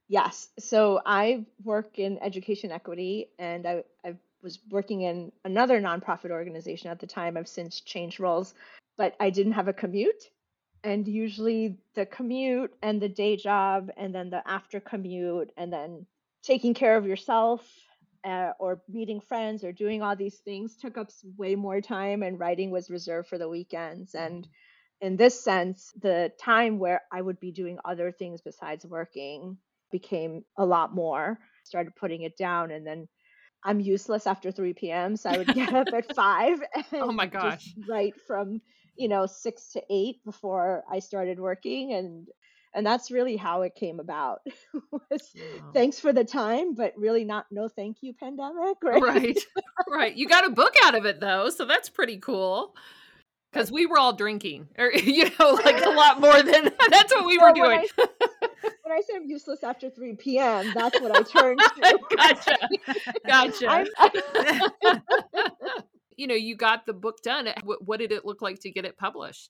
Yes. 0.07 0.49
So 0.59 1.01
I 1.05 1.45
work 1.63 1.97
in 1.97 2.19
education 2.21 2.71
equity 2.71 3.29
and 3.39 3.65
I, 3.65 3.83
I've 4.05 4.19
was 4.43 4.59
working 4.69 5.01
in 5.01 5.31
another 5.45 5.81
nonprofit 5.81 6.31
organization 6.31 6.89
at 6.89 6.99
the 6.99 7.07
time. 7.07 7.37
I've 7.37 7.47
since 7.47 7.81
changed 7.81 8.19
roles, 8.19 8.53
but 8.97 9.15
I 9.19 9.29
didn't 9.29 9.53
have 9.53 9.67
a 9.67 9.73
commute. 9.73 10.23
And 10.83 11.07
usually 11.07 11.77
the 11.93 12.05
commute 12.05 12.73
and 12.81 13.01
the 13.01 13.09
day 13.09 13.37
job, 13.37 13.91
and 13.97 14.13
then 14.15 14.29
the 14.29 14.41
after 14.47 14.79
commute, 14.79 15.51
and 15.55 15.71
then 15.71 16.07
taking 16.43 16.73
care 16.73 16.97
of 16.97 17.05
yourself 17.05 17.61
uh, 18.23 18.51
or 18.59 18.81
meeting 18.89 19.21
friends 19.21 19.63
or 19.63 19.71
doing 19.71 20.01
all 20.01 20.15
these 20.15 20.37
things 20.37 20.75
took 20.77 20.97
up 20.97 21.11
way 21.37 21.55
more 21.55 21.81
time, 21.81 22.23
and 22.23 22.39
writing 22.39 22.71
was 22.71 22.89
reserved 22.89 23.27
for 23.27 23.37
the 23.37 23.49
weekends. 23.49 24.15
And 24.15 24.47
in 25.01 25.17
this 25.17 25.43
sense, 25.43 25.91
the 26.01 26.31
time 26.39 26.79
where 26.79 27.01
I 27.11 27.21
would 27.21 27.39
be 27.39 27.51
doing 27.51 27.77
other 27.85 28.11
things 28.11 28.41
besides 28.41 28.85
working 28.85 29.57
became 29.91 30.45
a 30.57 30.65
lot 30.65 30.95
more. 30.95 31.39
Started 31.63 31.95
putting 31.95 32.23
it 32.23 32.37
down, 32.37 32.71
and 32.71 32.85
then 32.85 33.07
I'm 33.63 33.79
useless 33.79 34.27
after 34.27 34.51
3 34.51 34.73
p.m. 34.73 35.15
So 35.15 35.29
I 35.29 35.37
would 35.37 35.53
get 35.53 35.73
up 35.73 35.87
at 35.93 36.15
five. 36.15 36.61
oh 36.93 37.11
my 37.11 37.25
gosh. 37.25 37.73
Write 37.87 38.13
from, 38.27 38.61
you 38.95 39.07
know, 39.07 39.25
six 39.25 39.71
to 39.73 39.81
eight 39.89 40.23
before 40.25 40.83
I 40.91 40.99
started 40.99 41.39
working. 41.39 41.93
And 41.93 42.27
and 42.73 42.85
that's 42.85 43.11
really 43.11 43.35
how 43.35 43.63
it 43.63 43.75
came 43.75 43.99
about. 43.99 44.39
was, 44.91 45.31
wow. 45.35 45.71
Thanks 45.73 45.99
for 45.99 46.13
the 46.13 46.23
time, 46.23 46.73
but 46.73 46.93
really 46.97 47.25
not 47.25 47.45
no 47.51 47.67
thank 47.67 47.97
you 48.01 48.13
pandemic. 48.13 48.77
Right. 48.83 49.01
Right. 49.01 49.39
right. 49.89 50.15
You 50.15 50.27
got 50.27 50.45
a 50.45 50.49
book 50.49 50.73
out 50.83 50.95
of 50.95 51.05
it 51.05 51.19
though, 51.19 51.49
so 51.49 51.65
that's 51.65 51.89
pretty 51.89 52.17
cool 52.17 52.75
because 53.51 53.71
we 53.71 53.85
were 53.85 53.97
all 53.97 54.13
drinking 54.13 54.67
or 54.77 54.87
er, 54.87 54.97
you 54.97 55.29
know 55.39 55.59
like 55.65 55.83
a 55.83 55.89
lot 55.89 56.21
more 56.21 56.41
than 56.41 56.71
that's 56.89 57.13
what 57.13 57.25
we 57.25 57.37
were 57.37 57.51
doing 57.53 57.85
when 58.91 58.97
I 58.97 59.01
say 59.01 59.15
I'm 59.15 59.29
useless 59.29 59.63
after 59.63 59.89
3 59.89 60.15
p.m., 60.15 60.71
that's 60.73 60.99
what 60.99 61.15
I 61.15 61.23
turn 61.23 61.57
to. 61.57 61.99
gotcha. 63.25 63.57
Gotcha. 63.63 64.69
you 66.17 66.27
know, 66.27 66.35
you 66.35 66.55
got 66.55 66.85
the 66.85 66.93
book 66.93 67.21
done. 67.23 67.47
What, 67.63 67.87
what 67.87 67.99
did 67.99 68.11
it 68.11 68.25
look 68.25 68.41
like 68.41 68.59
to 68.61 68.69
get 68.69 68.83
it 68.83 68.97
published? 68.97 69.49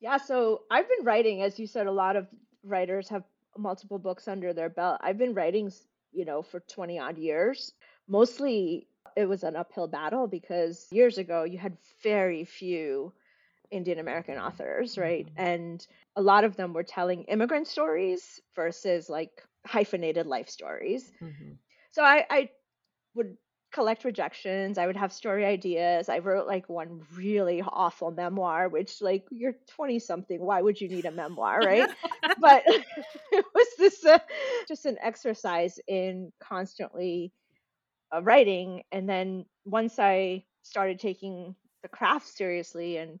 Yeah, 0.00 0.18
so 0.18 0.62
I've 0.70 0.88
been 0.88 1.04
writing, 1.04 1.42
as 1.42 1.58
you 1.58 1.66
said, 1.66 1.88
a 1.88 1.92
lot 1.92 2.14
of 2.14 2.28
writers 2.62 3.08
have 3.08 3.24
multiple 3.58 3.98
books 3.98 4.28
under 4.28 4.52
their 4.52 4.68
belt. 4.68 5.00
I've 5.02 5.18
been 5.18 5.34
writing, 5.34 5.72
you 6.12 6.24
know, 6.24 6.42
for 6.42 6.60
20 6.60 6.98
odd 7.00 7.18
years. 7.18 7.72
Mostly 8.06 8.86
it 9.16 9.28
was 9.28 9.42
an 9.42 9.56
uphill 9.56 9.88
battle 9.88 10.28
because 10.28 10.86
years 10.92 11.18
ago 11.18 11.42
you 11.44 11.58
had 11.58 11.76
very 12.02 12.44
few 12.44 13.12
Indian 13.74 13.98
American 13.98 14.38
authors, 14.38 14.96
right? 14.96 15.26
Mm-hmm. 15.26 15.44
And 15.44 15.86
a 16.16 16.22
lot 16.22 16.44
of 16.44 16.56
them 16.56 16.72
were 16.72 16.82
telling 16.84 17.24
immigrant 17.24 17.66
stories 17.66 18.40
versus 18.54 19.08
like 19.08 19.42
hyphenated 19.66 20.26
life 20.26 20.48
stories. 20.48 21.12
Mm-hmm. 21.22 21.52
So 21.90 22.02
I, 22.02 22.24
I 22.30 22.50
would 23.14 23.36
collect 23.72 24.04
rejections. 24.04 24.78
I 24.78 24.86
would 24.86 24.96
have 24.96 25.12
story 25.12 25.44
ideas. 25.44 26.08
I 26.08 26.20
wrote 26.20 26.46
like 26.46 26.68
one 26.68 27.02
really 27.14 27.60
awful 27.66 28.12
memoir, 28.12 28.68
which 28.68 29.02
like 29.02 29.26
you're 29.30 29.56
20 29.74 29.98
something. 29.98 30.40
Why 30.40 30.62
would 30.62 30.80
you 30.80 30.88
need 30.88 31.06
a 31.06 31.10
memoir, 31.10 31.60
right? 31.60 31.90
but 32.40 32.62
it 33.32 33.44
was 33.54 33.66
this 33.76 34.04
uh, 34.04 34.18
just 34.68 34.86
an 34.86 34.96
exercise 35.02 35.80
in 35.88 36.32
constantly 36.40 37.32
uh, 38.14 38.22
writing. 38.22 38.84
And 38.92 39.08
then 39.08 39.44
once 39.64 39.98
I 39.98 40.44
started 40.62 41.00
taking 41.00 41.56
the 41.82 41.88
craft 41.88 42.28
seriously 42.28 42.96
and 42.96 43.20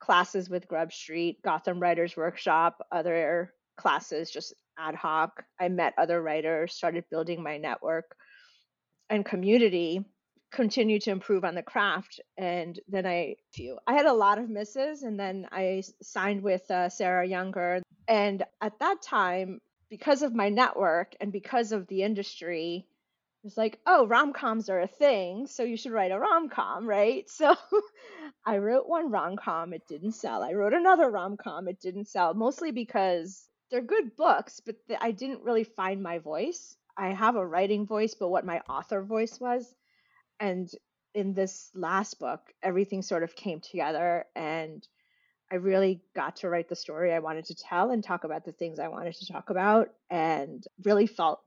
classes 0.00 0.48
with 0.48 0.68
Grub 0.68 0.92
Street, 0.92 1.42
Gotham 1.42 1.80
Writers 1.80 2.16
Workshop, 2.16 2.84
other 2.92 3.52
classes 3.76 4.30
just 4.30 4.54
ad 4.78 4.94
hoc, 4.94 5.42
I 5.60 5.68
met 5.68 5.94
other 5.98 6.22
writers, 6.22 6.74
started 6.74 7.04
building 7.10 7.42
my 7.42 7.58
network 7.58 8.14
and 9.10 9.24
community 9.24 10.04
continued 10.50 11.02
to 11.02 11.10
improve 11.10 11.44
on 11.44 11.54
the 11.54 11.62
craft 11.62 12.20
and 12.38 12.80
then 12.88 13.04
i 13.04 13.34
few 13.52 13.78
i 13.86 13.92
had 13.92 14.06
a 14.06 14.12
lot 14.12 14.38
of 14.38 14.48
misses 14.48 15.02
and 15.02 15.20
then 15.20 15.46
i 15.52 15.82
signed 16.02 16.42
with 16.42 16.68
uh, 16.70 16.88
sarah 16.88 17.26
younger. 17.26 17.82
And 18.08 18.42
at 18.62 18.78
that 18.80 19.02
time 19.02 19.60
because 19.90 20.22
of 20.22 20.34
my 20.34 20.48
network 20.48 21.14
and 21.20 21.30
because 21.30 21.72
of 21.72 21.86
the 21.88 22.02
industry 22.02 22.86
it 23.42 23.46
was 23.46 23.56
like 23.56 23.78
oh 23.86 24.06
rom-coms 24.06 24.68
are 24.68 24.80
a 24.80 24.86
thing 24.86 25.46
so 25.46 25.62
you 25.62 25.76
should 25.76 25.92
write 25.92 26.12
a 26.12 26.18
rom-com 26.18 26.86
right? 26.86 27.28
So 27.38 27.54
i 28.44 28.58
wrote 28.58 28.88
one 28.88 29.10
rom-com 29.10 29.72
it 29.72 29.82
didn't 29.88 30.12
sell. 30.12 30.42
I 30.42 30.52
wrote 30.52 30.74
another 30.74 31.10
rom-com 31.10 31.68
it 31.68 31.80
didn't 31.80 32.08
sell 32.08 32.34
mostly 32.34 32.70
because 32.72 33.48
they're 33.70 33.82
good 33.82 34.16
books 34.16 34.60
but 34.64 34.76
i 35.00 35.10
didn't 35.10 35.44
really 35.44 35.64
find 35.64 36.02
my 36.02 36.18
voice. 36.18 36.76
I 36.96 37.10
have 37.10 37.36
a 37.36 37.46
writing 37.46 37.86
voice, 37.86 38.14
but 38.14 38.28
what 38.28 38.44
my 38.44 38.60
author 38.68 39.02
voice 39.02 39.38
was. 39.38 39.72
And 40.40 40.68
in 41.14 41.32
this 41.32 41.70
last 41.74 42.18
book, 42.18 42.40
everything 42.62 43.02
sort 43.02 43.22
of 43.22 43.36
came 43.36 43.60
together 43.60 44.24
and 44.34 44.86
I 45.50 45.56
really 45.56 46.02
got 46.14 46.36
to 46.36 46.48
write 46.48 46.68
the 46.68 46.76
story 46.76 47.12
I 47.12 47.20
wanted 47.20 47.46
to 47.46 47.54
tell 47.54 47.90
and 47.90 48.04
talk 48.04 48.24
about 48.24 48.44
the 48.44 48.52
things 48.52 48.78
I 48.78 48.88
wanted 48.88 49.14
to 49.14 49.32
talk 49.32 49.48
about 49.48 49.88
and 50.10 50.62
really 50.84 51.06
felt 51.06 51.40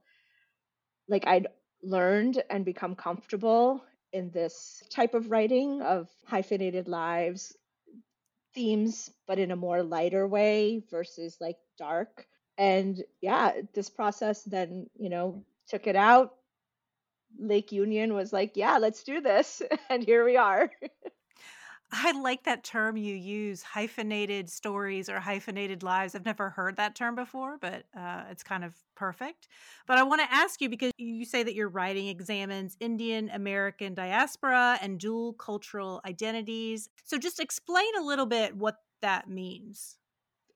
like 1.08 1.26
I'd 1.26 1.46
learned 1.82 2.42
and 2.50 2.64
become 2.64 2.94
comfortable 2.94 3.84
in 4.12 4.30
this 4.30 4.82
type 4.90 5.14
of 5.14 5.30
writing 5.30 5.82
of 5.82 6.08
hyphenated 6.26 6.88
lives 6.88 7.56
themes 8.54 9.10
but 9.26 9.38
in 9.38 9.50
a 9.50 9.56
more 9.56 9.82
lighter 9.82 10.26
way 10.26 10.82
versus 10.90 11.36
like 11.40 11.56
dark 11.78 12.26
and 12.58 13.02
yeah, 13.22 13.52
this 13.72 13.88
process 13.88 14.42
then, 14.42 14.86
you 14.98 15.08
know, 15.08 15.42
took 15.68 15.86
it 15.86 15.96
out. 15.96 16.34
Lake 17.38 17.72
Union 17.72 18.14
was 18.14 18.32
like, 18.32 18.56
yeah, 18.56 18.78
let's 18.78 19.02
do 19.02 19.20
this. 19.20 19.62
And 19.90 20.04
here 20.04 20.24
we 20.24 20.36
are. 20.36 20.70
I 21.94 22.12
like 22.12 22.44
that 22.44 22.64
term 22.64 22.96
you 22.96 23.14
use, 23.14 23.62
hyphenated 23.62 24.48
stories 24.48 25.10
or 25.10 25.20
hyphenated 25.20 25.82
lives. 25.82 26.14
I've 26.14 26.24
never 26.24 26.48
heard 26.48 26.76
that 26.76 26.94
term 26.94 27.14
before, 27.14 27.58
but 27.58 27.84
uh, 27.94 28.24
it's 28.30 28.42
kind 28.42 28.64
of 28.64 28.74
perfect. 28.96 29.46
But 29.86 29.98
I 29.98 30.02
want 30.02 30.22
to 30.22 30.32
ask 30.32 30.62
you 30.62 30.70
because 30.70 30.90
you 30.96 31.26
say 31.26 31.42
that 31.42 31.54
your 31.54 31.68
writing 31.68 32.08
examines 32.08 32.78
Indian 32.80 33.28
American 33.28 33.92
diaspora 33.92 34.78
and 34.80 34.98
dual 34.98 35.34
cultural 35.34 36.00
identities. 36.06 36.88
So 37.04 37.18
just 37.18 37.38
explain 37.38 37.94
a 37.98 38.02
little 38.02 38.26
bit 38.26 38.56
what 38.56 38.76
that 39.02 39.28
means 39.28 39.98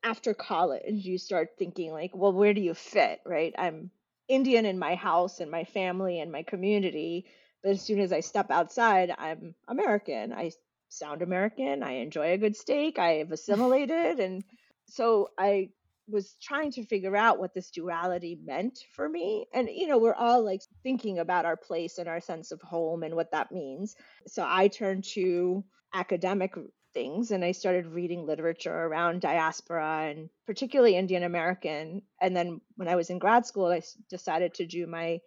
after 0.05 0.35
college 0.35 0.83
you 0.87 1.19
start 1.19 1.50
thinking 1.59 1.90
like 1.90 2.12
well 2.14 2.33
where 2.33 2.55
do 2.55 2.61
you 2.61 2.75
fit 2.75 3.21
right 3.26 3.52
i'm 3.59 3.90
indian 4.28 4.64
in 4.64 4.78
my 4.78 4.95
house 4.95 5.40
and 5.40 5.50
my 5.50 5.64
family 5.64 6.21
and 6.21 6.31
my 6.31 6.45
community 6.45 7.26
but 7.62 7.72
as 7.72 7.83
soon 7.83 7.99
as 7.99 8.12
i 8.12 8.20
step 8.20 8.51
outside 8.53 9.12
i'm 9.18 9.53
american 9.66 10.33
i 10.33 10.51
sound 10.96 11.22
american. 11.22 11.82
I 11.82 11.92
enjoy 11.92 12.32
a 12.32 12.38
good 12.38 12.56
steak. 12.56 12.98
I 12.98 13.14
have 13.14 13.32
assimilated. 13.32 14.20
And 14.20 14.44
so 14.87 15.28
i 15.38 15.70
was 16.09 16.37
trying 16.40 16.70
to 16.70 16.85
figure 16.85 17.16
out 17.16 17.40
what 17.40 17.52
this 17.52 17.72
duality 17.72 18.38
meant 18.44 18.78
for 18.94 19.09
me. 19.09 19.46
And 19.52 19.68
you 19.68 19.88
know 19.88 19.98
we're 19.98 20.14
all 20.14 20.44
like 20.44 20.62
thinking 20.82 21.18
about 21.18 21.44
our 21.44 21.56
place 21.56 21.98
and 21.98 22.09
our 22.09 22.20
sense 22.20 22.52
of 22.52 22.61
home 22.62 23.02
and 23.02 23.14
what 23.14 23.32
that 23.32 23.50
means. 23.50 23.96
So 24.26 24.44
i 24.46 24.68
turned 24.68 25.04
to 25.14 25.64
academic 25.92 26.54
things 26.96 27.30
and 27.30 27.44
I 27.44 27.52
started 27.52 27.87
reading 27.87 28.24
literature 28.24 28.74
around 28.74 29.20
diaspora 29.20 30.06
and 30.09 30.30
particularly 30.46 30.96
Indian 30.96 31.24
American. 31.24 32.00
And 32.22 32.35
then 32.35 32.62
when 32.76 32.88
I 32.88 32.96
was 32.96 33.11
in 33.11 33.18
grad 33.18 33.44
school, 33.44 33.66
I 33.66 33.82
decided 34.09 34.54
to 34.54 34.66
do 34.66 34.87
my 34.87 35.20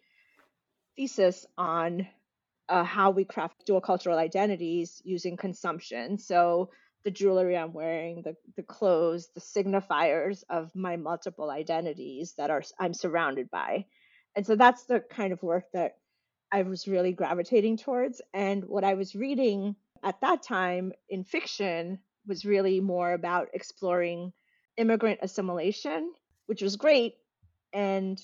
thesis 0.96 1.46
on 1.60 2.08
uh, 2.70 2.84
how 2.84 3.12
we 3.12 3.26
craft 3.26 3.66
dual 3.66 3.82
cultural 3.82 4.18
identities 4.18 5.02
using 5.04 5.36
consumption. 5.38 6.18
So 6.18 6.70
the 7.04 7.12
jewelry 7.12 7.58
I'm 7.58 7.74
wearing, 7.74 8.22
the, 8.24 8.36
the 8.56 8.64
clothes, 8.64 9.30
the 9.34 9.42
signifiers 9.42 10.44
of 10.50 10.76
my 10.76 10.98
multiple 10.98 11.50
identities 11.50 12.34
that 12.38 12.50
are 12.50 12.64
I'm 12.80 12.94
surrounded 12.94 13.50
by. 13.50 13.86
And 14.36 14.46
so 14.46 14.56
that's 14.56 14.84
the 14.86 15.00
kind 15.00 15.34
of 15.34 15.42
work 15.42 15.66
that 15.74 15.98
I 16.52 16.64
was 16.64 16.88
really 16.88 17.14
gravitating 17.14 17.78
towards. 17.78 18.22
And 18.34 18.66
what 18.66 18.84
I 18.84 18.96
was 18.96 19.16
reading 19.16 19.76
at 20.04 20.22
that 20.22 20.44
time 20.44 20.94
in 21.10 21.24
fiction 21.24 22.00
was 22.28 22.46
really 22.46 22.80
more 22.80 23.14
about 23.14 23.50
exploring 23.54 24.34
immigrant 24.78 25.20
assimilation, 25.22 26.12
which 26.46 26.62
was 26.62 26.76
great 26.76 27.16
and 27.74 28.24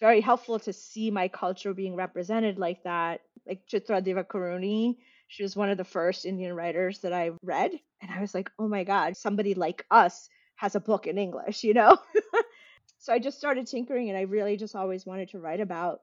very 0.00 0.20
helpful 0.20 0.58
to 0.60 0.72
see 0.72 1.10
my 1.10 1.28
culture 1.28 1.74
being 1.74 1.94
represented 1.94 2.58
like 2.58 2.82
that. 2.84 3.20
Like 3.50 3.66
Chitra 3.66 4.02
Divakaruni, 4.02 4.96
she 5.26 5.42
was 5.42 5.56
one 5.56 5.70
of 5.70 5.76
the 5.76 5.84
first 5.84 6.24
Indian 6.24 6.54
writers 6.54 7.00
that 7.00 7.12
I 7.12 7.32
read. 7.42 7.72
And 8.00 8.10
I 8.10 8.20
was 8.20 8.32
like, 8.32 8.50
oh 8.58 8.68
my 8.68 8.84
God, 8.84 9.16
somebody 9.16 9.54
like 9.54 9.84
us 9.90 10.28
has 10.56 10.76
a 10.76 10.80
book 10.80 11.06
in 11.06 11.18
English, 11.18 11.64
you 11.64 11.74
know? 11.74 11.98
so 12.98 13.12
I 13.12 13.18
just 13.18 13.38
started 13.38 13.66
tinkering 13.66 14.08
and 14.08 14.16
I 14.16 14.22
really 14.22 14.56
just 14.56 14.76
always 14.76 15.04
wanted 15.04 15.30
to 15.30 15.40
write 15.40 15.60
about 15.60 16.00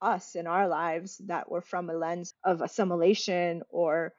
us 0.00 0.34
in 0.34 0.48
our 0.48 0.66
lives 0.66 1.18
that 1.26 1.48
were 1.48 1.60
from 1.60 1.88
a 1.88 1.94
lens 1.94 2.34
of 2.44 2.60
assimilation 2.60 3.62
or 3.70 4.12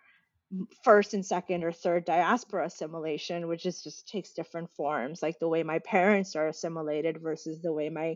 first 0.83 1.13
and 1.13 1.25
second 1.25 1.63
or 1.63 1.71
third 1.71 2.05
diaspora 2.05 2.65
assimilation, 2.65 3.47
which 3.47 3.65
is 3.65 3.83
just 3.83 4.07
takes 4.07 4.33
different 4.33 4.69
forms, 4.71 5.21
like 5.21 5.39
the 5.39 5.49
way 5.49 5.63
my 5.63 5.79
parents 5.79 6.35
are 6.35 6.47
assimilated 6.47 7.21
versus 7.21 7.61
the 7.61 7.73
way 7.73 7.89
my 7.89 8.15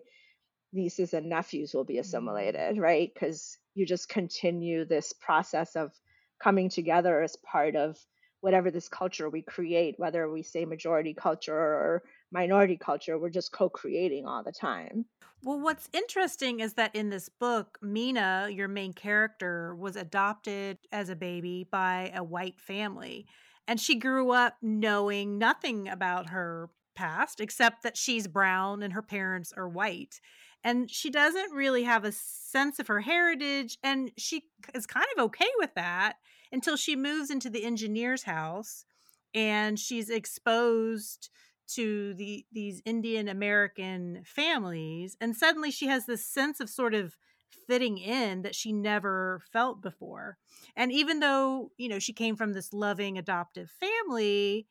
nieces 0.74 1.14
and 1.14 1.30
nephews 1.30 1.74
will 1.74 1.84
be 1.84 1.96
mm-hmm. 1.96 2.02
assimilated, 2.02 2.78
right? 2.78 3.12
Because 3.14 3.58
you 3.78 3.86
just 3.86 4.10
continue 4.10 4.86
this 4.86 5.13
process 5.13 5.76
of 5.76 5.92
coming 6.42 6.70
together 6.70 7.22
as 7.22 7.36
part 7.38 7.76
of 7.76 7.98
whatever 8.42 8.70
this 8.70 8.88
culture 8.88 9.30
we 9.30 9.42
create, 9.42 9.96
whether 9.98 10.30
we 10.30 10.44
say 10.44 10.66
majority 10.66 11.13
culture 11.13 11.56
or 11.56 12.04
minority 12.32 12.78
culture, 12.78 13.18
we're 13.18 13.30
just 13.30 13.52
co 13.52 13.70
creating 13.70 14.26
all 14.26 14.44
the 14.44 14.52
time. 14.52 15.06
Well, 15.44 15.60
what's 15.60 15.90
interesting 15.94 16.60
is 16.60 16.74
that 16.74 16.96
in 16.96 17.10
this 17.10 17.30
book, 17.30 17.78
Meena, 17.84 18.54
your 18.56 18.68
main 18.68 18.94
character, 18.94 19.76
was 19.76 19.96
adopted 19.96 20.78
as 20.92 21.10
a 21.10 21.16
baby 21.16 21.68
by 21.70 22.12
a 22.16 22.24
white 22.24 22.60
family. 22.60 23.26
And 23.68 23.80
she 23.80 23.96
grew 23.96 24.32
up 24.32 24.56
knowing 24.62 25.38
nothing 25.38 25.88
about 25.88 26.30
her 26.30 26.70
past 26.96 27.40
except 27.40 27.84
that 27.84 27.98
she's 27.98 28.28
brown 28.28 28.82
and 28.82 28.94
her 28.94 29.02
parents 29.02 29.54
are 29.56 29.70
white. 29.70 30.20
And 30.68 30.92
she 30.92 31.10
doesn't 31.10 31.54
really 31.54 31.84
have 31.84 32.04
a 32.04 32.12
sense 32.12 32.78
of 32.78 32.88
her 32.88 33.00
heritage. 33.00 33.78
And 33.84 34.12
she 34.18 34.44
is 34.76 34.86
kind 34.86 35.06
of 35.16 35.24
okay 35.24 35.48
with 35.60 35.74
that 35.76 36.18
until 36.52 36.76
she 36.76 36.94
moves 36.94 37.32
into 37.32 37.50
the 37.50 37.64
engineer's 37.64 38.24
house 38.24 38.84
and 39.34 39.80
she's 39.80 40.10
exposed 40.10 41.30
to 41.76 42.14
the 42.16 42.46
these 42.52 42.82
Indian 42.86 43.30
American 43.30 44.24
families 44.26 45.16
and 45.22 45.36
suddenly 45.36 45.72
she 45.72 45.88
has 45.88 46.06
this 46.06 46.26
sense 46.26 46.60
of 46.60 46.70
sort 46.70 46.94
of 46.94 47.16
fitting 47.68 47.98
in 47.98 48.42
that 48.42 48.56
she 48.56 48.74
never 48.74 49.42
felt 49.54 49.82
before. 49.82 50.38
And 50.76 50.92
even 50.92 51.22
though, 51.22 51.72
you 51.78 51.88
know, 51.88 52.00
she 52.00 52.14
came 52.14 52.36
from 52.36 52.52
this 52.52 52.74
loving 52.74 53.18
adoptive 53.18 53.70
family, 53.70 54.68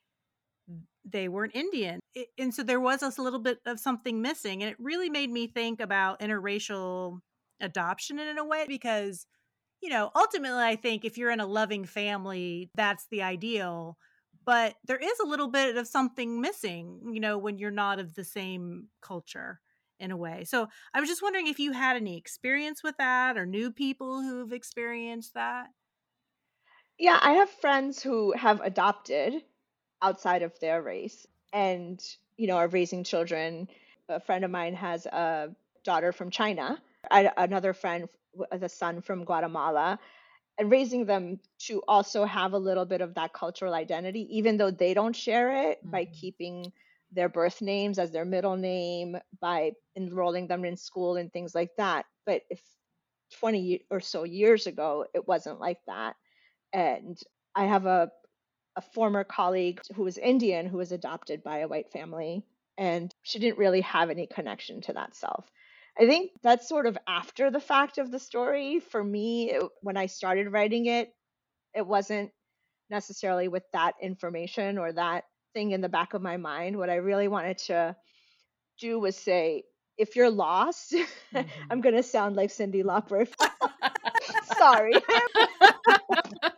they 1.10 1.28
weren't 1.28 1.54
Indian. 1.54 2.00
It, 2.14 2.28
and 2.38 2.54
so 2.54 2.62
there 2.62 2.80
was 2.80 3.02
a 3.02 3.22
little 3.22 3.38
bit 3.38 3.58
of 3.64 3.80
something 3.80 4.20
missing 4.20 4.62
and 4.62 4.70
it 4.70 4.76
really 4.78 5.08
made 5.08 5.30
me 5.30 5.46
think 5.46 5.80
about 5.80 6.20
interracial 6.20 7.20
adoption 7.60 8.18
in 8.18 8.38
a 8.38 8.44
way 8.44 8.66
because 8.68 9.26
you 9.82 9.90
know, 9.90 10.10
ultimately 10.16 10.62
I 10.62 10.74
think 10.74 11.04
if 11.04 11.18
you're 11.18 11.30
in 11.30 11.38
a 11.38 11.46
loving 11.46 11.84
family, 11.84 12.70
that's 12.74 13.06
the 13.10 13.22
ideal 13.22 13.98
but 14.46 14.76
there 14.86 14.96
is 14.96 15.18
a 15.18 15.26
little 15.26 15.48
bit 15.48 15.76
of 15.76 15.88
something 15.88 16.40
missing, 16.40 17.00
you 17.12 17.20
know, 17.20 17.36
when 17.36 17.58
you're 17.58 17.72
not 17.72 17.98
of 17.98 18.14
the 18.14 18.24
same 18.24 18.86
culture 19.02 19.60
in 19.98 20.12
a 20.12 20.16
way. 20.16 20.44
So 20.44 20.68
I 20.94 21.00
was 21.00 21.08
just 21.08 21.22
wondering 21.22 21.48
if 21.48 21.58
you 21.58 21.72
had 21.72 21.96
any 21.96 22.16
experience 22.16 22.82
with 22.82 22.96
that 22.98 23.36
or 23.36 23.44
knew 23.44 23.72
people 23.72 24.22
who've 24.22 24.52
experienced 24.52 25.34
that. 25.34 25.66
Yeah, 26.98 27.18
I 27.20 27.32
have 27.32 27.50
friends 27.50 28.02
who 28.02 28.32
have 28.32 28.60
adopted 28.60 29.42
outside 30.02 30.42
of 30.42 30.58
their 30.60 30.82
race 30.82 31.26
and, 31.52 32.02
you 32.36 32.46
know, 32.46 32.56
are 32.56 32.68
raising 32.68 33.04
children. 33.04 33.68
A 34.08 34.20
friend 34.20 34.44
of 34.44 34.50
mine 34.50 34.74
has 34.74 35.06
a 35.06 35.54
daughter 35.84 36.12
from 36.12 36.30
China 36.30 36.80
I, 37.10 37.30
another 37.36 37.72
friend, 37.72 38.08
the 38.58 38.68
son 38.68 39.00
from 39.00 39.24
Guatemala, 39.24 39.98
and 40.58 40.70
raising 40.70 41.04
them 41.06 41.38
to 41.58 41.82
also 41.86 42.24
have 42.24 42.52
a 42.52 42.58
little 42.58 42.84
bit 42.84 43.00
of 43.00 43.14
that 43.14 43.32
cultural 43.32 43.74
identity, 43.74 44.26
even 44.36 44.56
though 44.56 44.70
they 44.70 44.94
don't 44.94 45.14
share 45.14 45.70
it, 45.70 45.78
mm-hmm. 45.78 45.90
by 45.90 46.04
keeping 46.06 46.72
their 47.12 47.28
birth 47.28 47.62
names 47.62 47.98
as 47.98 48.10
their 48.10 48.24
middle 48.24 48.56
name, 48.56 49.16
by 49.40 49.72
enrolling 49.96 50.48
them 50.48 50.64
in 50.64 50.76
school 50.76 51.16
and 51.16 51.32
things 51.32 51.54
like 51.54 51.70
that. 51.76 52.06
But 52.24 52.42
if 52.50 52.60
20 53.38 53.84
or 53.90 54.00
so 54.00 54.24
years 54.24 54.66
ago, 54.66 55.06
it 55.14 55.26
wasn't 55.26 55.60
like 55.60 55.78
that. 55.86 56.16
And 56.72 57.18
I 57.54 57.64
have 57.64 57.86
a, 57.86 58.10
a 58.76 58.82
former 58.82 59.24
colleague 59.24 59.80
who 59.94 60.02
was 60.02 60.18
Indian 60.18 60.66
who 60.66 60.76
was 60.76 60.92
adopted 60.92 61.42
by 61.42 61.58
a 61.58 61.68
white 61.68 61.90
family, 61.90 62.44
and 62.78 63.14
she 63.22 63.38
didn't 63.38 63.58
really 63.58 63.80
have 63.80 64.10
any 64.10 64.26
connection 64.26 64.82
to 64.82 64.92
that 64.92 65.16
self. 65.16 65.50
I 65.98 66.06
think 66.06 66.32
that's 66.42 66.68
sort 66.68 66.86
of 66.86 66.98
after 67.08 67.50
the 67.50 67.60
fact 67.60 67.96
of 67.98 68.10
the 68.10 68.18
story. 68.18 68.80
For 68.80 69.02
me, 69.02 69.50
it, 69.50 69.62
when 69.80 69.96
I 69.96 70.06
started 70.06 70.52
writing 70.52 70.86
it, 70.86 71.12
it 71.74 71.86
wasn't 71.86 72.30
necessarily 72.90 73.48
with 73.48 73.64
that 73.72 73.94
information 74.00 74.78
or 74.78 74.92
that 74.92 75.24
thing 75.54 75.70
in 75.70 75.80
the 75.80 75.88
back 75.88 76.12
of 76.12 76.20
my 76.20 76.36
mind. 76.36 76.76
What 76.76 76.90
I 76.90 76.96
really 76.96 77.28
wanted 77.28 77.58
to 77.58 77.96
do 78.78 78.98
was 78.98 79.16
say, 79.16 79.64
if 79.96 80.16
you're 80.16 80.30
lost, 80.30 80.92
mm-hmm. 81.34 81.48
I'm 81.70 81.80
going 81.80 81.94
to 81.94 82.02
sound 82.02 82.36
like 82.36 82.50
Cyndi 82.50 82.84
Lauper. 82.84 83.26
Sorry. 84.58 84.92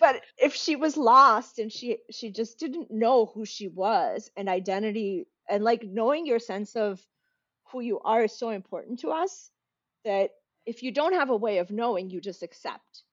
but 0.00 0.22
if 0.38 0.54
she 0.54 0.76
was 0.76 0.96
lost 0.96 1.58
and 1.58 1.70
she 1.70 1.98
she 2.10 2.30
just 2.30 2.58
didn't 2.58 2.90
know 2.90 3.26
who 3.26 3.44
she 3.44 3.68
was 3.68 4.30
and 4.36 4.48
identity 4.48 5.26
and 5.48 5.62
like 5.62 5.84
knowing 5.84 6.26
your 6.26 6.38
sense 6.38 6.74
of 6.74 7.00
who 7.70 7.80
you 7.80 8.00
are 8.00 8.24
is 8.24 8.36
so 8.36 8.50
important 8.50 9.00
to 9.00 9.10
us 9.10 9.50
that 10.04 10.30
if 10.66 10.82
you 10.82 10.92
don't 10.92 11.14
have 11.14 11.30
a 11.30 11.36
way 11.36 11.58
of 11.58 11.70
knowing, 11.70 12.10
you 12.10 12.20
just 12.20 12.42
accept 12.42 13.04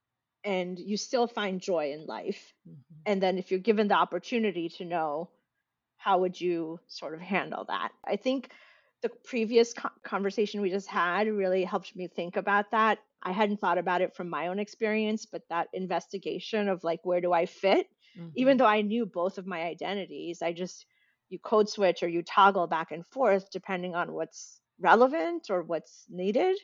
and 0.43 0.79
you 0.79 0.97
still 0.97 1.27
find 1.27 1.61
joy 1.61 1.91
in 1.91 2.05
life. 2.05 2.53
Mm-hmm. 2.67 3.01
And 3.05 3.21
then 3.21 3.37
if 3.37 3.51
you're 3.51 3.59
given 3.59 3.87
the 3.87 3.95
opportunity 3.95 4.69
to 4.77 4.85
know, 4.85 5.29
how 5.97 6.19
would 6.19 6.39
you 6.39 6.79
sort 6.87 7.13
of 7.13 7.19
handle 7.19 7.65
that? 7.67 7.91
I 8.05 8.15
think 8.15 8.49
the 9.01 9.09
previous 9.09 9.73
co- 9.73 9.89
conversation 10.03 10.61
we 10.61 10.69
just 10.69 10.87
had 10.87 11.27
really 11.27 11.63
helped 11.63 11.95
me 11.95 12.07
think 12.07 12.37
about 12.37 12.71
that. 12.71 12.99
I 13.23 13.31
hadn't 13.31 13.59
thought 13.59 13.77
about 13.77 14.01
it 14.01 14.15
from 14.15 14.29
my 14.29 14.47
own 14.47 14.59
experience, 14.59 15.25
but 15.25 15.41
that 15.49 15.67
investigation 15.73 16.69
of 16.69 16.83
like, 16.83 16.99
where 17.03 17.21
do 17.21 17.33
I 17.33 17.45
fit? 17.45 17.87
Mm-hmm. 18.17 18.29
Even 18.35 18.57
though 18.57 18.65
I 18.65 18.81
knew 18.81 19.05
both 19.05 19.37
of 19.37 19.47
my 19.47 19.63
identities, 19.63 20.41
I 20.41 20.53
just 20.53 20.85
you 21.29 21.39
code 21.39 21.69
switch 21.69 22.03
or 22.03 22.07
you 22.07 22.23
toggle 22.23 22.67
back 22.67 22.91
and 22.91 23.05
forth 23.05 23.49
depending 23.51 23.95
on 23.95 24.13
what's 24.13 24.59
relevant 24.79 25.47
or 25.49 25.63
what's 25.63 26.05
needed 26.09 26.57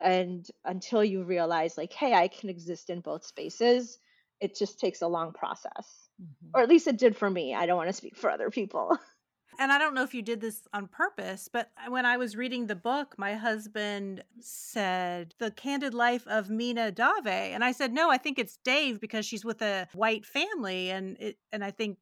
and 0.00 0.46
until 0.64 1.04
you 1.04 1.22
realize 1.22 1.78
like 1.78 1.92
hey 1.92 2.12
i 2.14 2.28
can 2.28 2.48
exist 2.48 2.90
in 2.90 3.00
both 3.00 3.24
spaces 3.24 3.98
it 4.40 4.56
just 4.56 4.80
takes 4.80 5.02
a 5.02 5.06
long 5.06 5.32
process 5.32 6.08
mm-hmm. 6.20 6.50
or 6.54 6.62
at 6.62 6.68
least 6.68 6.86
it 6.86 6.98
did 6.98 7.16
for 7.16 7.28
me 7.28 7.54
i 7.54 7.66
don't 7.66 7.76
want 7.76 7.88
to 7.88 7.92
speak 7.92 8.16
for 8.16 8.30
other 8.30 8.50
people 8.50 8.98
and 9.58 9.70
i 9.70 9.78
don't 9.78 9.94
know 9.94 10.02
if 10.02 10.14
you 10.14 10.22
did 10.22 10.40
this 10.40 10.62
on 10.72 10.86
purpose 10.86 11.48
but 11.52 11.70
when 11.88 12.04
i 12.04 12.16
was 12.16 12.36
reading 12.36 12.66
the 12.66 12.74
book 12.74 13.14
my 13.18 13.34
husband 13.34 14.22
said 14.40 15.34
the 15.38 15.50
candid 15.50 15.94
life 15.94 16.26
of 16.26 16.48
meena 16.48 16.92
dave 16.94 17.26
and 17.26 17.64
i 17.64 17.72
said 17.72 17.92
no 17.92 18.10
i 18.10 18.18
think 18.18 18.38
it's 18.38 18.58
dave 18.64 19.00
because 19.00 19.24
she's 19.24 19.44
with 19.44 19.62
a 19.62 19.86
white 19.94 20.26
family 20.26 20.90
and 20.90 21.16
it 21.18 21.36
and 21.52 21.64
i 21.64 21.70
think 21.70 21.98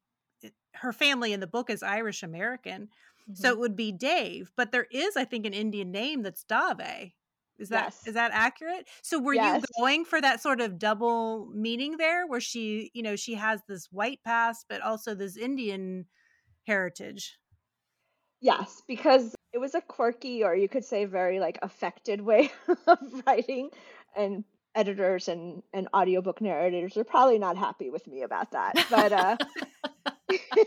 her 0.75 0.93
family 0.93 1.33
in 1.33 1.39
the 1.39 1.47
book 1.47 1.69
is 1.69 1.83
Irish 1.83 2.23
American. 2.23 2.89
Mm-hmm. 3.29 3.35
So 3.35 3.49
it 3.49 3.59
would 3.59 3.75
be 3.75 3.91
Dave, 3.91 4.51
but 4.55 4.71
there 4.71 4.87
is 4.91 5.15
I 5.15 5.25
think 5.25 5.45
an 5.45 5.53
Indian 5.53 5.91
name 5.91 6.23
that's 6.23 6.43
Dave. 6.43 7.11
Is 7.59 7.69
that 7.69 7.85
yes. 7.85 8.07
is 8.07 8.13
that 8.15 8.31
accurate? 8.33 8.87
So 9.01 9.19
were 9.19 9.35
yes. 9.35 9.61
you 9.61 9.81
going 9.81 10.05
for 10.05 10.19
that 10.19 10.41
sort 10.41 10.59
of 10.59 10.79
double 10.79 11.49
meaning 11.53 11.97
there 11.97 12.25
where 12.27 12.41
she, 12.41 12.89
you 12.93 13.03
know, 13.03 13.15
she 13.15 13.35
has 13.35 13.61
this 13.67 13.87
white 13.91 14.19
past 14.25 14.65
but 14.67 14.81
also 14.81 15.13
this 15.13 15.37
Indian 15.37 16.05
heritage? 16.65 17.37
Yes, 18.41 18.81
because 18.87 19.35
it 19.53 19.57
was 19.59 19.75
a 19.75 19.81
quirky 19.81 20.43
or 20.43 20.55
you 20.55 20.67
could 20.67 20.83
say 20.83 21.05
very 21.05 21.39
like 21.39 21.59
affected 21.61 22.21
way 22.21 22.51
of 22.87 22.99
writing 23.25 23.69
and 24.15 24.43
editors 24.75 25.27
and 25.27 25.61
and 25.73 25.87
audiobook 25.95 26.41
narrators 26.41 26.97
are 26.97 27.03
probably 27.03 27.37
not 27.37 27.57
happy 27.57 27.89
with 27.89 28.05
me 28.07 28.23
about 28.23 28.51
that. 28.51 28.73
But 28.89 29.13
uh 29.13 29.37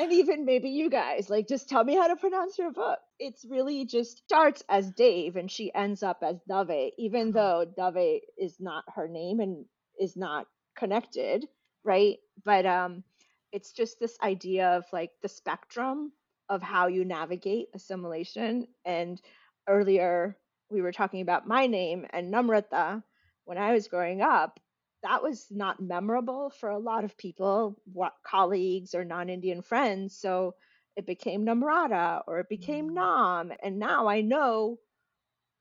and 0.00 0.12
even 0.12 0.44
maybe 0.44 0.70
you 0.70 0.88
guys, 0.88 1.28
like, 1.28 1.46
just 1.46 1.68
tell 1.68 1.84
me 1.84 1.94
how 1.94 2.08
to 2.08 2.16
pronounce 2.16 2.58
your 2.58 2.72
book. 2.72 2.98
It's 3.18 3.44
really 3.44 3.84
just 3.84 4.18
starts 4.24 4.62
as 4.68 4.90
Dave 4.92 5.36
and 5.36 5.50
she 5.50 5.72
ends 5.74 6.02
up 6.02 6.22
as 6.22 6.36
Dave, 6.48 6.92
even 6.98 7.32
though 7.32 7.66
Dave 7.76 8.22
is 8.38 8.56
not 8.58 8.84
her 8.94 9.08
name 9.08 9.40
and 9.40 9.66
is 10.00 10.16
not 10.16 10.46
connected, 10.74 11.46
right? 11.84 12.16
But 12.44 12.64
um, 12.64 13.04
it's 13.52 13.72
just 13.72 13.98
this 13.98 14.16
idea 14.22 14.68
of 14.76 14.84
like 14.92 15.10
the 15.22 15.28
spectrum 15.28 16.12
of 16.48 16.62
how 16.62 16.88
you 16.88 17.04
navigate 17.04 17.68
assimilation. 17.74 18.66
And 18.84 19.20
earlier 19.68 20.36
we 20.70 20.82
were 20.82 20.92
talking 20.92 21.20
about 21.20 21.46
my 21.46 21.66
name 21.66 22.06
and 22.10 22.32
Namrata. 22.32 23.02
When 23.44 23.58
I 23.58 23.72
was 23.72 23.88
growing 23.88 24.22
up, 24.22 24.60
that 25.02 25.22
was 25.22 25.46
not 25.50 25.80
memorable 25.80 26.50
for 26.50 26.70
a 26.70 26.78
lot 26.78 27.04
of 27.04 27.16
people, 27.16 27.80
what 27.92 28.12
colleagues 28.24 28.94
or 28.94 29.04
non-Indian 29.04 29.62
friends. 29.62 30.16
So 30.16 30.54
it 30.96 31.06
became 31.06 31.46
Namrata 31.46 32.22
or 32.26 32.40
it 32.40 32.48
became 32.48 32.90
mm. 32.90 32.94
Nam. 32.94 33.52
And 33.62 33.78
now 33.78 34.06
I 34.06 34.20
know 34.20 34.78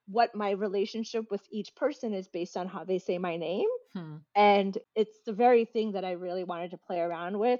what 0.07 0.35
my 0.35 0.51
relationship 0.51 1.29
with 1.31 1.41
each 1.51 1.75
person 1.75 2.13
is 2.13 2.27
based 2.27 2.57
on 2.57 2.67
how 2.67 2.83
they 2.83 2.99
say 2.99 3.17
my 3.17 3.37
name. 3.37 3.67
Hmm. 3.93 4.17
And 4.35 4.77
it's 4.95 5.19
the 5.25 5.33
very 5.33 5.65
thing 5.65 5.91
that 5.93 6.03
I 6.03 6.11
really 6.11 6.43
wanted 6.43 6.71
to 6.71 6.77
play 6.77 6.99
around 6.99 7.37
with 7.37 7.59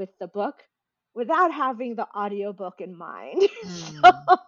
with 0.00 0.18
the 0.18 0.26
book 0.26 0.64
without 1.14 1.52
having 1.52 1.94
the 1.94 2.06
audiobook 2.16 2.80
in 2.80 2.96
mind. 2.96 3.42
Mm. 3.62 4.00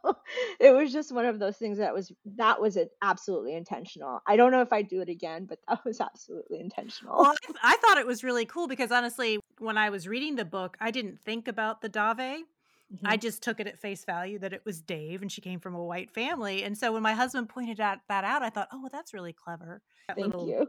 so 0.03 0.17
it 0.59 0.73
was 0.73 0.93
just 0.93 1.13
one 1.13 1.27
of 1.27 1.39
those 1.39 1.57
things 1.57 1.77
that 1.77 1.93
was 1.93 2.11
that 2.25 2.61
was 2.61 2.79
absolutely 3.03 3.55
intentional. 3.55 4.21
I 4.27 4.37
don't 4.37 4.51
know 4.51 4.63
if 4.63 4.73
I'd 4.73 4.89
do 4.89 5.03
it 5.03 5.09
again, 5.11 5.45
but 5.45 5.59
that 5.69 5.85
was 5.85 6.01
absolutely 6.01 6.61
intentional. 6.61 7.19
Well, 7.19 7.35
I, 7.63 7.75
I 7.75 7.77
thought 7.77 7.99
it 7.99 8.07
was 8.07 8.25
really 8.25 8.47
cool 8.47 8.67
because 8.67 8.91
honestly, 8.91 9.39
when 9.59 9.77
I 9.77 9.91
was 9.91 10.09
reading 10.09 10.37
the 10.37 10.47
book, 10.47 10.77
I 10.81 10.91
didn't 10.91 11.21
think 11.25 11.47
about 11.47 11.83
the 11.83 11.89
Dave. 11.91 12.47
Mm-hmm. 12.95 13.07
I 13.07 13.17
just 13.17 13.43
took 13.43 13.61
it 13.61 13.67
at 13.67 13.79
face 13.79 14.05
value 14.05 14.39
that 14.39 14.53
it 14.53 14.63
was 14.65 14.81
Dave 14.81 15.23
and 15.23 15.31
she 15.31 15.41
came 15.41 15.61
from 15.61 15.75
a 15.75 15.85
white 15.85 16.11
family. 16.11 16.65
And 16.65 16.77
so 16.77 16.93
when 16.93 17.03
my 17.03 17.15
husband 17.15 17.49
pointed 17.49 17.81
out 17.81 17.99
that 18.09 18.25
out, 18.25 18.43
I 18.43 18.51
thought, 18.51 18.69
oh, 18.73 18.81
well, 18.81 18.91
that's 18.93 19.15
really 19.15 19.33
clever. 19.33 19.83
That 20.09 20.17
Thank 20.17 20.35
little, 20.35 20.49
you. 20.49 20.69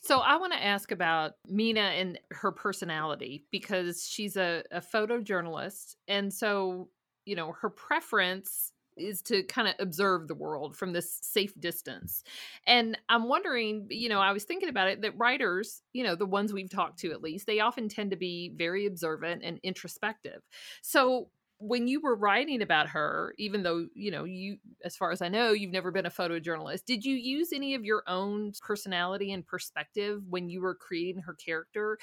So 0.00 0.18
I 0.18 0.36
want 0.36 0.52
to 0.52 0.62
ask 0.62 0.92
about 0.92 1.32
Meena 1.50 2.00
and 2.00 2.18
her 2.30 2.52
personality 2.52 3.44
because 3.50 4.06
she's 4.08 4.36
a, 4.36 4.62
a 4.70 4.80
photojournalist. 4.80 5.96
And 6.08 6.32
so, 6.32 6.88
you 7.24 7.36
know, 7.36 7.52
her 7.60 7.70
preference 7.70 8.72
is 8.96 9.22
to 9.22 9.42
kind 9.44 9.68
of 9.68 9.74
observe 9.78 10.28
the 10.28 10.34
world 10.34 10.76
from 10.76 10.92
this 10.92 11.18
safe 11.22 11.58
distance. 11.58 12.22
And 12.66 12.98
I'm 13.08 13.28
wondering, 13.28 13.86
you 13.90 14.08
know, 14.08 14.20
I 14.20 14.32
was 14.32 14.44
thinking 14.44 14.68
about 14.68 14.88
it 14.88 15.02
that 15.02 15.16
writers, 15.16 15.82
you 15.92 16.04
know, 16.04 16.14
the 16.14 16.26
ones 16.26 16.52
we've 16.52 16.70
talked 16.70 16.98
to 17.00 17.12
at 17.12 17.22
least, 17.22 17.46
they 17.46 17.60
often 17.60 17.88
tend 17.88 18.10
to 18.10 18.16
be 18.16 18.52
very 18.54 18.86
observant 18.86 19.42
and 19.44 19.58
introspective. 19.62 20.42
So 20.82 21.28
when 21.62 21.86
you 21.86 22.00
were 22.00 22.16
writing 22.16 22.60
about 22.60 22.88
her, 22.88 23.34
even 23.38 23.62
though, 23.62 23.86
you 23.94 24.10
know, 24.10 24.24
you, 24.24 24.56
as 24.84 24.96
far 24.96 25.12
as 25.12 25.22
I 25.22 25.28
know, 25.28 25.52
you've 25.52 25.70
never 25.70 25.92
been 25.92 26.06
a 26.06 26.10
photojournalist, 26.10 26.84
did 26.84 27.04
you 27.04 27.14
use 27.14 27.52
any 27.52 27.74
of 27.74 27.84
your 27.84 28.02
own 28.08 28.52
personality 28.60 29.32
and 29.32 29.46
perspective 29.46 30.22
when 30.28 30.48
you 30.48 30.60
were 30.60 30.74
creating 30.74 31.22
her 31.22 31.34
character? 31.34 31.98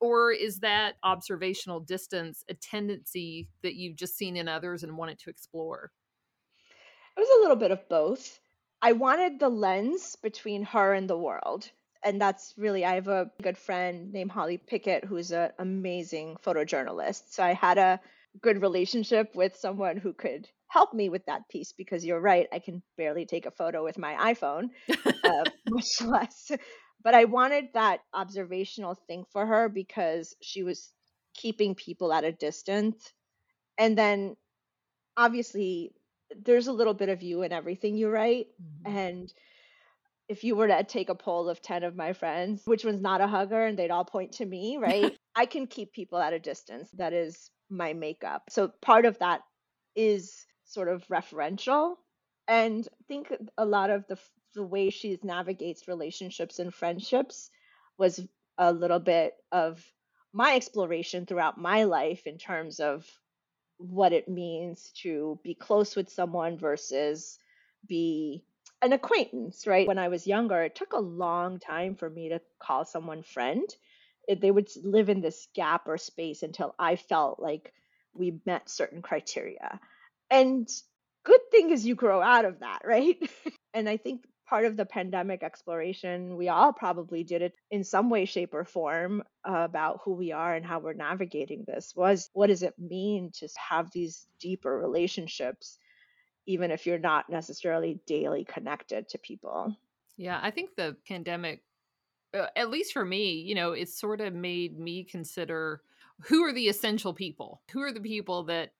Or 0.00 0.32
is 0.32 0.58
that 0.60 0.96
observational 1.04 1.78
distance 1.78 2.44
a 2.48 2.54
tendency 2.54 3.48
that 3.62 3.76
you've 3.76 3.96
just 3.96 4.16
seen 4.16 4.36
in 4.36 4.48
others 4.48 4.82
and 4.82 4.98
wanted 4.98 5.20
to 5.20 5.30
explore? 5.30 5.92
It 7.16 7.20
was 7.20 7.38
a 7.38 7.40
little 7.40 7.56
bit 7.56 7.70
of 7.70 7.88
both. 7.88 8.40
I 8.82 8.92
wanted 8.92 9.38
the 9.38 9.48
lens 9.48 10.16
between 10.16 10.64
her 10.64 10.92
and 10.92 11.08
the 11.08 11.18
world. 11.18 11.70
And 12.04 12.20
that's 12.20 12.54
really, 12.56 12.84
I 12.84 12.94
have 12.94 13.08
a 13.08 13.30
good 13.42 13.58
friend 13.58 14.12
named 14.12 14.30
Holly 14.30 14.58
Pickett, 14.58 15.04
who's 15.04 15.30
an 15.30 15.50
amazing 15.58 16.36
photojournalist. 16.44 17.32
So 17.32 17.42
I 17.42 17.54
had 17.54 17.78
a 17.78 18.00
good 18.42 18.62
relationship 18.62 19.34
with 19.34 19.56
someone 19.56 19.96
who 19.96 20.12
could 20.12 20.48
help 20.68 20.92
me 20.92 21.08
with 21.08 21.24
that 21.26 21.48
piece 21.48 21.72
because 21.72 22.04
you're 22.04 22.20
right 22.20 22.46
i 22.52 22.58
can 22.58 22.82
barely 22.96 23.24
take 23.24 23.46
a 23.46 23.50
photo 23.50 23.82
with 23.82 23.98
my 23.98 24.32
iphone 24.32 24.68
uh, 25.24 25.44
much 25.68 26.00
less. 26.02 26.50
But 27.02 27.14
i 27.14 27.24
wanted 27.24 27.66
that 27.74 28.00
observational 28.12 28.94
thing 29.06 29.24
for 29.32 29.46
her 29.46 29.68
because 29.68 30.34
she 30.42 30.62
was 30.62 30.92
keeping 31.38 31.74
people 31.74 32.12
at 32.12 32.24
a 32.24 32.32
distance. 32.32 33.12
And 33.78 33.96
then 33.96 34.36
obviously 35.16 35.92
there's 36.44 36.66
a 36.66 36.72
little 36.72 36.94
bit 36.94 37.08
of 37.08 37.22
you 37.22 37.42
in 37.42 37.52
everything 37.52 37.96
you 37.96 38.08
write 38.10 38.48
mm-hmm. 38.60 38.96
and 38.96 39.32
if 40.28 40.44
you 40.44 40.56
were 40.56 40.68
to 40.68 40.84
take 40.84 41.08
a 41.08 41.14
poll 41.14 41.48
of 41.48 41.62
10 41.62 41.84
of 41.84 41.96
my 41.96 42.12
friends 42.12 42.62
which 42.64 42.84
one's 42.84 43.00
not 43.00 43.20
a 43.20 43.26
hugger 43.26 43.64
and 43.64 43.78
they'd 43.78 43.90
all 43.90 44.04
point 44.04 44.32
to 44.32 44.46
me 44.46 44.76
right? 44.80 45.16
I 45.34 45.46
can 45.46 45.66
keep 45.66 45.92
people 45.92 46.18
at 46.18 46.32
a 46.32 46.38
distance. 46.38 46.90
That 46.92 47.12
is 47.12 47.50
my 47.70 47.92
makeup. 47.92 48.44
So 48.50 48.72
part 48.80 49.04
of 49.04 49.18
that 49.18 49.42
is 49.94 50.46
sort 50.64 50.88
of 50.88 51.06
referential. 51.08 51.94
And 52.46 52.86
I 52.92 53.04
think 53.06 53.32
a 53.56 53.64
lot 53.64 53.90
of 53.90 54.06
the 54.06 54.18
the 54.54 54.64
way 54.64 54.90
she 54.90 55.18
navigates 55.22 55.86
relationships 55.86 56.58
and 56.58 56.72
friendships 56.72 57.50
was 57.98 58.20
a 58.56 58.72
little 58.72 58.98
bit 58.98 59.34
of 59.52 59.84
my 60.32 60.56
exploration 60.56 61.26
throughout 61.26 61.58
my 61.58 61.84
life 61.84 62.26
in 62.26 62.38
terms 62.38 62.80
of 62.80 63.06
what 63.76 64.12
it 64.12 64.28
means 64.28 64.90
to 65.02 65.38
be 65.44 65.54
close 65.54 65.94
with 65.94 66.10
someone 66.10 66.58
versus 66.58 67.38
be 67.86 68.44
an 68.82 68.92
acquaintance, 68.92 69.66
right? 69.66 69.86
When 69.86 69.98
I 69.98 70.08
was 70.08 70.26
younger, 70.26 70.62
it 70.62 70.74
took 70.74 70.92
a 70.92 71.00
long 71.00 71.58
time 71.58 71.94
for 71.96 72.08
me 72.08 72.30
to 72.30 72.40
call 72.60 72.84
someone 72.84 73.22
friend. 73.22 73.64
It, 74.26 74.40
they 74.40 74.50
would 74.50 74.68
live 74.82 75.08
in 75.08 75.20
this 75.20 75.48
gap 75.54 75.88
or 75.88 75.98
space 75.98 76.42
until 76.42 76.74
I 76.78 76.96
felt 76.96 77.40
like 77.40 77.72
we 78.14 78.40
met 78.46 78.68
certain 78.68 79.02
criteria. 79.02 79.80
And 80.30 80.68
good 81.24 81.40
thing 81.50 81.70
is 81.70 81.86
you 81.86 81.94
grow 81.94 82.20
out 82.20 82.44
of 82.44 82.60
that, 82.60 82.82
right? 82.84 83.18
and 83.74 83.88
I 83.88 83.96
think 83.96 84.24
part 84.48 84.64
of 84.64 84.76
the 84.76 84.86
pandemic 84.86 85.42
exploration, 85.42 86.36
we 86.36 86.48
all 86.48 86.72
probably 86.72 87.22
did 87.22 87.42
it 87.42 87.54
in 87.70 87.84
some 87.84 88.08
way, 88.08 88.24
shape, 88.24 88.54
or 88.54 88.64
form 88.64 89.22
uh, 89.48 89.52
about 89.52 90.00
who 90.04 90.14
we 90.14 90.32
are 90.32 90.54
and 90.54 90.64
how 90.64 90.78
we're 90.78 90.94
navigating 90.94 91.64
this. 91.66 91.92
Was 91.94 92.30
what 92.32 92.46
does 92.46 92.62
it 92.62 92.74
mean 92.78 93.30
to 93.34 93.48
have 93.68 93.90
these 93.92 94.26
deeper 94.40 94.76
relationships, 94.78 95.78
even 96.48 96.70
if 96.70 96.86
you're 96.86 96.98
not 96.98 97.30
necessarily 97.30 98.00
daily 98.06 98.44
connected 98.44 99.08
to 99.10 99.18
people? 99.18 99.76
Yeah, 100.16 100.40
I 100.42 100.50
think 100.50 100.70
the 100.74 100.96
pandemic, 101.06 101.62
uh, 102.34 102.46
at 102.56 102.70
least 102.70 102.92
for 102.92 103.04
me, 103.04 103.34
you 103.34 103.54
know, 103.54 103.72
it 103.72 103.88
sort 103.88 104.20
of 104.20 104.34
made 104.34 104.78
me 104.78 105.04
consider 105.04 105.82
who 106.22 106.42
are 106.42 106.52
the 106.52 106.68
essential 106.68 107.14
people? 107.14 107.62
Who 107.70 107.82
are 107.82 107.92
the 107.92 108.00
people 108.00 108.44
that 108.44 108.72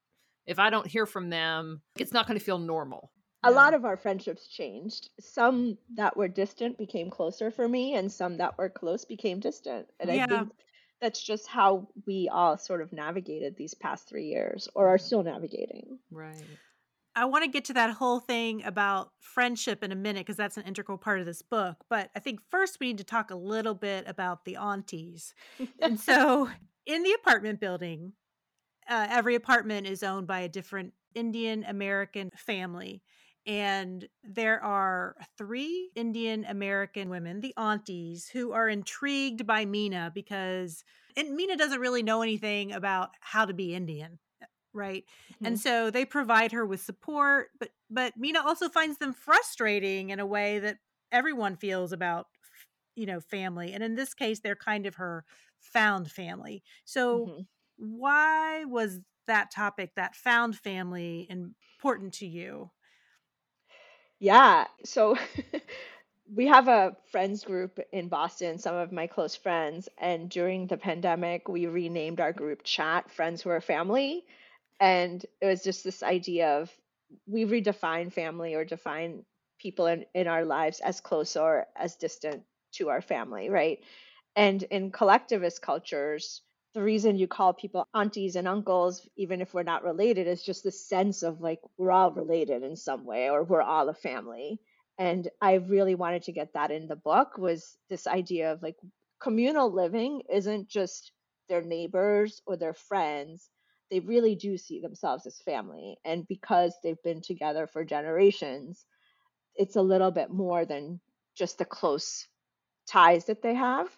if 0.46 0.58
I 0.58 0.70
don't 0.70 0.86
hear 0.86 1.06
from 1.06 1.30
them, 1.30 1.82
it's 1.96 2.12
not 2.12 2.26
going 2.26 2.38
to 2.38 2.44
feel 2.44 2.58
normal 2.58 3.12
a 3.44 3.50
lot 3.50 3.74
of 3.74 3.84
our 3.84 3.96
friendships 3.96 4.46
changed. 4.48 5.10
Some 5.20 5.78
that 5.94 6.16
were 6.16 6.28
distant 6.28 6.78
became 6.78 7.10
closer 7.10 7.50
for 7.50 7.68
me, 7.68 7.94
and 7.94 8.10
some 8.10 8.38
that 8.38 8.58
were 8.58 8.68
close 8.68 9.04
became 9.04 9.40
distant. 9.40 9.86
And 10.00 10.10
I 10.10 10.26
think 10.26 10.50
that's 11.00 11.22
just 11.22 11.46
how 11.46 11.88
we 12.06 12.28
all 12.32 12.58
sort 12.58 12.82
of 12.82 12.92
navigated 12.92 13.56
these 13.56 13.74
past 13.74 14.08
three 14.08 14.26
years 14.26 14.68
or 14.74 14.88
are 14.88 14.98
still 14.98 15.22
navigating. 15.22 15.98
Right. 16.10 16.42
I 17.18 17.24
want 17.24 17.42
to 17.42 17.50
get 17.50 17.64
to 17.64 17.72
that 17.72 17.90
whole 17.90 18.20
thing 18.20 18.62
about 18.64 19.10
friendship 19.18 19.82
in 19.82 19.90
a 19.90 19.96
minute 19.96 20.20
because 20.20 20.36
that's 20.36 20.56
an 20.56 20.62
integral 20.62 20.96
part 20.96 21.18
of 21.18 21.26
this 21.26 21.42
book. 21.42 21.76
But 21.90 22.10
I 22.14 22.20
think 22.20 22.38
first 22.48 22.78
we 22.78 22.86
need 22.86 22.98
to 22.98 23.04
talk 23.04 23.32
a 23.32 23.36
little 23.36 23.74
bit 23.74 24.04
about 24.06 24.44
the 24.44 24.56
aunties. 24.56 25.34
and 25.80 25.98
so 26.08 26.48
in 26.86 27.02
the 27.02 27.12
apartment 27.14 27.58
building, 27.58 28.12
uh, 28.88 29.08
every 29.10 29.34
apartment 29.34 29.88
is 29.88 30.04
owned 30.04 30.28
by 30.28 30.40
a 30.40 30.48
different 30.48 30.92
Indian 31.12 31.64
American 31.64 32.30
family. 32.36 33.02
And 33.46 34.06
there 34.22 34.62
are 34.62 35.16
three 35.36 35.90
Indian 35.96 36.44
American 36.44 37.08
women, 37.08 37.40
the 37.40 37.54
aunties, 37.56 38.28
who 38.28 38.52
are 38.52 38.68
intrigued 38.68 39.44
by 39.44 39.64
Meena 39.64 40.14
because 40.14 40.84
and 41.16 41.36
Meena 41.36 41.58
doesn't 41.58 41.80
really 41.80 42.04
know 42.04 42.22
anything 42.22 42.70
about 42.70 43.10
how 43.20 43.44
to 43.44 43.52
be 43.52 43.74
Indian, 43.74 44.20
right? 44.78 45.04
Mm-hmm. 45.34 45.46
And 45.46 45.60
so 45.60 45.90
they 45.90 46.04
provide 46.04 46.52
her 46.52 46.64
with 46.64 46.80
support, 46.80 47.48
but 47.58 47.70
but 47.90 48.18
Meena 48.18 48.44
also 48.44 48.68
finds 48.68 48.98
them 48.98 49.12
frustrating 49.12 50.10
in 50.10 50.20
a 50.20 50.26
way 50.26 50.58
that 50.60 50.78
everyone 51.12 51.56
feels 51.56 51.92
about 51.92 52.26
you 52.96 53.06
know 53.06 53.20
family. 53.20 53.72
And 53.72 53.82
in 53.82 53.94
this 53.94 54.14
case, 54.14 54.40
they're 54.40 54.56
kind 54.56 54.86
of 54.86 54.94
her 54.94 55.24
found 55.60 56.10
family. 56.10 56.62
So 56.84 57.26
mm-hmm. 57.26 57.40
why 57.76 58.64
was 58.64 59.00
that 59.26 59.50
topic, 59.50 59.90
that 59.96 60.14
found 60.14 60.56
family, 60.56 61.26
important 61.30 62.14
to 62.14 62.26
you? 62.26 62.70
Yeah. 64.18 64.66
So 64.84 65.16
we 66.34 66.46
have 66.46 66.68
a 66.68 66.96
friends 67.10 67.44
group 67.44 67.78
in 67.92 68.08
Boston, 68.08 68.58
some 68.58 68.74
of 68.74 68.92
my 68.92 69.06
close 69.06 69.36
friends. 69.36 69.88
And 69.98 70.28
during 70.28 70.66
the 70.66 70.76
pandemic, 70.76 71.48
we 71.48 71.66
renamed 71.66 72.20
our 72.20 72.32
group 72.32 72.62
Chat 72.64 73.10
Friends 73.10 73.42
Who 73.42 73.50
Are 73.50 73.60
Family. 73.60 74.24
And 74.80 75.24
it 75.40 75.46
was 75.46 75.62
just 75.62 75.84
this 75.84 76.02
idea 76.02 76.60
of 76.60 76.70
we 77.26 77.44
redefine 77.44 78.12
family 78.12 78.54
or 78.54 78.64
define 78.64 79.24
people 79.58 79.86
in, 79.86 80.04
in 80.14 80.28
our 80.28 80.44
lives 80.44 80.80
as 80.80 81.00
close 81.00 81.36
or 81.36 81.66
as 81.76 81.96
distant 81.96 82.42
to 82.72 82.90
our 82.90 83.00
family, 83.00 83.50
right? 83.50 83.80
And 84.36 84.62
in 84.64 84.92
collectivist 84.92 85.62
cultures, 85.62 86.42
the 86.74 86.82
reason 86.82 87.16
you 87.16 87.26
call 87.26 87.54
people 87.54 87.88
aunties 87.94 88.36
and 88.36 88.46
uncles, 88.46 89.08
even 89.16 89.40
if 89.40 89.52
we're 89.54 89.62
not 89.62 89.82
related, 89.84 90.26
is 90.28 90.44
just 90.44 90.62
the 90.62 90.70
sense 90.70 91.22
of 91.22 91.40
like 91.40 91.60
we're 91.76 91.90
all 91.90 92.12
related 92.12 92.62
in 92.62 92.76
some 92.76 93.04
way 93.04 93.30
or 93.30 93.42
we're 93.42 93.62
all 93.62 93.88
a 93.88 93.94
family. 93.94 94.60
And 94.98 95.28
I 95.40 95.54
really 95.54 95.94
wanted 95.94 96.24
to 96.24 96.32
get 96.32 96.52
that 96.54 96.70
in 96.70 96.86
the 96.86 96.96
book 96.96 97.38
was 97.38 97.76
this 97.88 98.06
idea 98.06 98.52
of 98.52 98.62
like 98.62 98.76
communal 99.20 99.72
living 99.72 100.22
isn't 100.30 100.68
just 100.68 101.12
their 101.48 101.62
neighbors 101.62 102.42
or 102.46 102.56
their 102.56 102.74
friends. 102.74 103.48
They 103.90 104.00
really 104.00 104.34
do 104.34 104.58
see 104.58 104.80
themselves 104.80 105.26
as 105.26 105.40
family. 105.40 105.96
And 106.04 106.26
because 106.28 106.74
they've 106.82 107.02
been 107.02 107.22
together 107.22 107.66
for 107.66 107.84
generations, 107.84 108.86
it's 109.56 109.76
a 109.76 109.82
little 109.82 110.10
bit 110.10 110.30
more 110.30 110.64
than 110.64 111.00
just 111.36 111.58
the 111.58 111.64
close 111.64 112.26
ties 112.86 113.26
that 113.26 113.42
they 113.42 113.54
have 113.54 113.88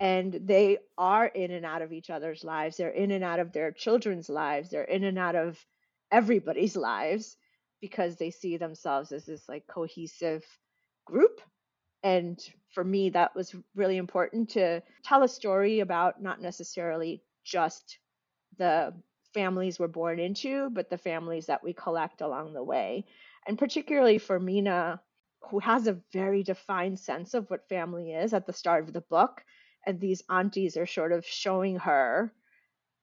and 0.00 0.32
they 0.44 0.78
are 0.96 1.26
in 1.26 1.50
and 1.50 1.66
out 1.66 1.82
of 1.82 1.92
each 1.92 2.10
other's 2.10 2.42
lives 2.42 2.76
they're 2.76 2.90
in 2.90 3.10
and 3.10 3.22
out 3.22 3.38
of 3.40 3.52
their 3.52 3.70
children's 3.70 4.28
lives 4.28 4.70
they're 4.70 4.84
in 4.84 5.04
and 5.04 5.18
out 5.18 5.36
of 5.36 5.58
everybody's 6.10 6.76
lives 6.76 7.36
because 7.80 8.16
they 8.16 8.30
see 8.30 8.56
themselves 8.56 9.12
as 9.12 9.26
this 9.26 9.48
like 9.48 9.66
cohesive 9.66 10.44
group 11.06 11.40
and 12.02 12.38
for 12.72 12.82
me 12.82 13.10
that 13.10 13.34
was 13.34 13.54
really 13.74 13.98
important 13.98 14.48
to 14.50 14.82
tell 15.04 15.22
a 15.22 15.28
story 15.28 15.80
about 15.80 16.22
not 16.22 16.40
necessarily 16.40 17.22
just 17.44 17.98
the 18.58 18.94
families 19.32 19.78
we're 19.78 19.88
born 19.88 20.18
into 20.18 20.70
but 20.70 20.90
the 20.90 20.98
families 20.98 21.46
that 21.46 21.62
we 21.62 21.72
collect 21.72 22.20
along 22.20 22.52
the 22.52 22.62
way 22.62 23.04
and 23.46 23.58
particularly 23.58 24.18
for 24.18 24.38
Meena, 24.38 25.00
who 25.50 25.58
has 25.58 25.86
a 25.86 25.98
very 26.12 26.42
defined 26.42 26.98
sense 26.98 27.34
of 27.34 27.48
what 27.50 27.68
family 27.68 28.12
is 28.12 28.34
at 28.34 28.46
the 28.46 28.52
start 28.52 28.84
of 28.84 28.92
the 28.92 29.00
book 29.00 29.44
and 29.86 29.98
these 29.98 30.22
aunties 30.28 30.76
are 30.76 30.86
sort 30.86 31.12
of 31.12 31.24
showing 31.24 31.76
her 31.76 32.32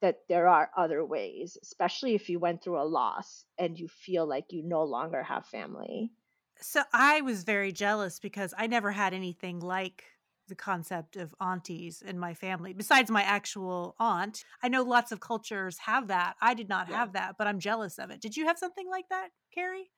that 0.02 0.20
there 0.30 0.48
are 0.48 0.70
other 0.78 1.04
ways, 1.04 1.58
especially 1.62 2.14
if 2.14 2.30
you 2.30 2.40
went 2.40 2.64
through 2.64 2.80
a 2.80 2.86
loss 2.86 3.46
and 3.58 3.80
you 3.80 3.88
feel 3.88 4.28
like 4.28 4.52
you 4.52 4.62
no 4.64 4.84
longer 4.84 5.24
have 5.24 5.46
family. 5.48 6.12
So 6.60 6.84
I 6.94 7.22
was 7.22 7.44
very 7.44 7.72
jealous 7.72 8.20
because 8.20 8.54
I 8.58 8.68
never 8.68 8.92
had 8.92 9.14
anything 9.14 9.60
like 9.60 10.04
the 10.48 10.56
concept 10.56 11.16
of 11.16 11.36
aunties 11.40 12.02
in 12.02 12.18
my 12.18 12.34
family, 12.34 12.74
besides 12.74 13.12
my 13.12 13.24
actual 13.24 13.96
aunt. 14.00 14.44
I 14.64 14.68
know 14.68 14.84
lots 14.84 15.12
of 15.12 15.20
cultures 15.20 15.78
have 15.80 16.08
that. 16.08 16.36
I 16.42 16.54
did 16.54 16.70
not 16.70 16.90
yeah. 16.90 16.98
have 16.98 17.14
that, 17.14 17.36
but 17.38 17.48
I'm 17.48 17.60
jealous 17.60 17.98
of 17.98 18.10
it. 18.10 18.22
Did 18.22 18.36
you 18.36 18.46
have 18.46 18.58
something 18.58 18.90
like 18.90 19.10
that, 19.10 19.30
Carrie? 19.54 19.92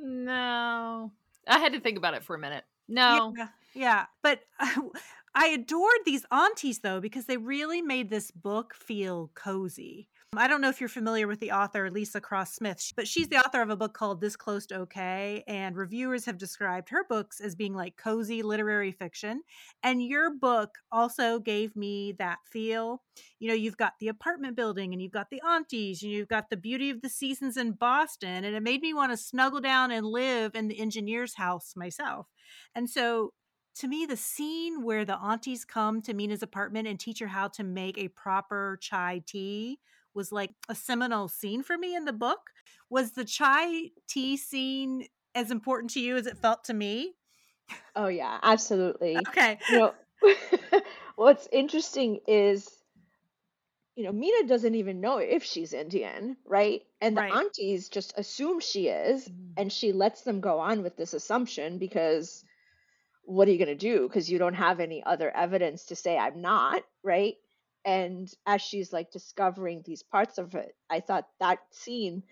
Mm, 0.00 0.24
no. 0.24 1.12
I 1.48 1.58
had 1.58 1.72
to 1.72 1.80
think 1.80 1.98
about 1.98 2.14
it 2.14 2.24
for 2.24 2.36
a 2.36 2.38
minute. 2.38 2.64
No. 2.88 3.34
Yeah. 3.36 3.48
Yeah, 3.74 4.06
but 4.22 4.40
I 5.34 5.48
adored 5.48 6.00
these 6.04 6.26
aunties 6.30 6.80
though 6.80 7.00
because 7.00 7.26
they 7.26 7.36
really 7.36 7.80
made 7.80 8.10
this 8.10 8.30
book 8.30 8.74
feel 8.74 9.30
cozy. 9.34 10.08
I 10.34 10.48
don't 10.48 10.62
know 10.62 10.70
if 10.70 10.80
you're 10.80 10.88
familiar 10.88 11.26
with 11.26 11.40
the 11.40 11.52
author 11.52 11.90
Leesa 11.90 12.22
Cross-Smith, 12.22 12.94
but 12.96 13.06
she's 13.06 13.28
the 13.28 13.36
author 13.36 13.60
of 13.60 13.68
a 13.68 13.76
book 13.76 13.92
called 13.92 14.22
This 14.22 14.34
Close 14.34 14.64
to 14.68 14.76
Okay, 14.76 15.44
and 15.46 15.76
reviewers 15.76 16.24
have 16.24 16.38
described 16.38 16.88
her 16.88 17.04
books 17.06 17.38
as 17.38 17.54
being 17.54 17.74
like 17.74 17.98
cozy 17.98 18.42
literary 18.42 18.92
fiction. 18.92 19.42
And 19.82 20.02
your 20.02 20.30
book 20.34 20.70
also 20.90 21.38
gave 21.38 21.76
me 21.76 22.14
that 22.18 22.38
feel. 22.50 23.02
You 23.40 23.48
know, 23.48 23.54
you've 23.54 23.76
got 23.76 23.92
the 24.00 24.08
apartment 24.08 24.56
building 24.56 24.94
and 24.94 25.02
you've 25.02 25.12
got 25.12 25.28
the 25.28 25.42
aunties 25.46 26.02
and 26.02 26.10
you've 26.10 26.28
got 26.28 26.48
the 26.48 26.56
beauty 26.56 26.88
of 26.88 27.02
the 27.02 27.10
seasons 27.10 27.58
in 27.58 27.72
Boston, 27.72 28.42
and 28.42 28.56
it 28.56 28.62
made 28.62 28.80
me 28.80 28.94
want 28.94 29.12
to 29.12 29.18
snuggle 29.18 29.60
down 29.60 29.90
and 29.90 30.06
live 30.06 30.54
in 30.54 30.68
the 30.68 30.80
engineer's 30.80 31.34
house 31.34 31.74
myself. 31.76 32.28
And 32.74 32.88
so 32.88 33.34
to 33.76 33.86
me, 33.86 34.06
the 34.06 34.16
scene 34.16 34.82
where 34.82 35.04
the 35.04 35.18
aunties 35.18 35.66
come 35.66 36.00
to 36.02 36.14
Meena's 36.14 36.42
apartment 36.42 36.88
and 36.88 36.98
teach 36.98 37.18
her 37.20 37.26
how 37.26 37.48
to 37.48 37.64
make 37.64 37.98
a 37.98 38.08
proper 38.08 38.78
chai 38.80 39.22
tea 39.26 39.78
was 40.14 40.32
like 40.32 40.50
a 40.68 40.74
seminal 40.74 41.28
scene 41.28 41.62
for 41.62 41.76
me 41.76 41.94
in 41.94 42.04
the 42.04 42.12
book. 42.12 42.50
Was 42.90 43.12
the 43.12 43.24
chai 43.24 43.90
tea 44.08 44.36
scene 44.36 45.06
as 45.34 45.50
important 45.50 45.90
to 45.92 46.00
you 46.00 46.16
as 46.16 46.26
it 46.26 46.38
felt 46.38 46.64
to 46.64 46.74
me? 46.74 47.14
Oh 47.96 48.08
yeah, 48.08 48.38
absolutely. 48.42 49.16
Okay. 49.28 49.58
You 49.70 49.78
know, 49.78 49.94
what's 51.16 51.48
interesting 51.52 52.20
is 52.26 52.68
you 53.94 54.04
know, 54.04 54.12
Meena 54.12 54.48
doesn't 54.48 54.74
even 54.74 55.00
know 55.00 55.18
if 55.18 55.44
she's 55.44 55.74
Indian, 55.74 56.36
right? 56.46 56.82
And 57.00 57.16
the 57.16 57.22
right. 57.22 57.32
aunties 57.32 57.90
just 57.90 58.14
assume 58.16 58.60
she 58.60 58.88
is, 58.88 59.28
mm-hmm. 59.28 59.52
and 59.58 59.72
she 59.72 59.92
lets 59.92 60.22
them 60.22 60.40
go 60.40 60.60
on 60.60 60.82
with 60.82 60.96
this 60.96 61.12
assumption 61.12 61.78
because 61.78 62.44
what 63.24 63.48
are 63.48 63.50
you 63.50 63.58
going 63.58 63.68
to 63.68 63.74
do? 63.74 64.08
Because 64.08 64.30
you 64.30 64.38
don't 64.38 64.54
have 64.54 64.80
any 64.80 65.02
other 65.04 65.30
evidence 65.30 65.84
to 65.86 65.96
say 65.96 66.16
I'm 66.16 66.40
not, 66.40 66.82
right? 67.02 67.34
And 67.84 68.32
as 68.46 68.62
she's 68.62 68.92
like 68.92 69.10
discovering 69.10 69.82
these 69.84 70.02
parts 70.02 70.38
of 70.38 70.54
it, 70.54 70.74
I 70.88 71.00
thought 71.00 71.28
that 71.40 71.58
scene 71.70 72.22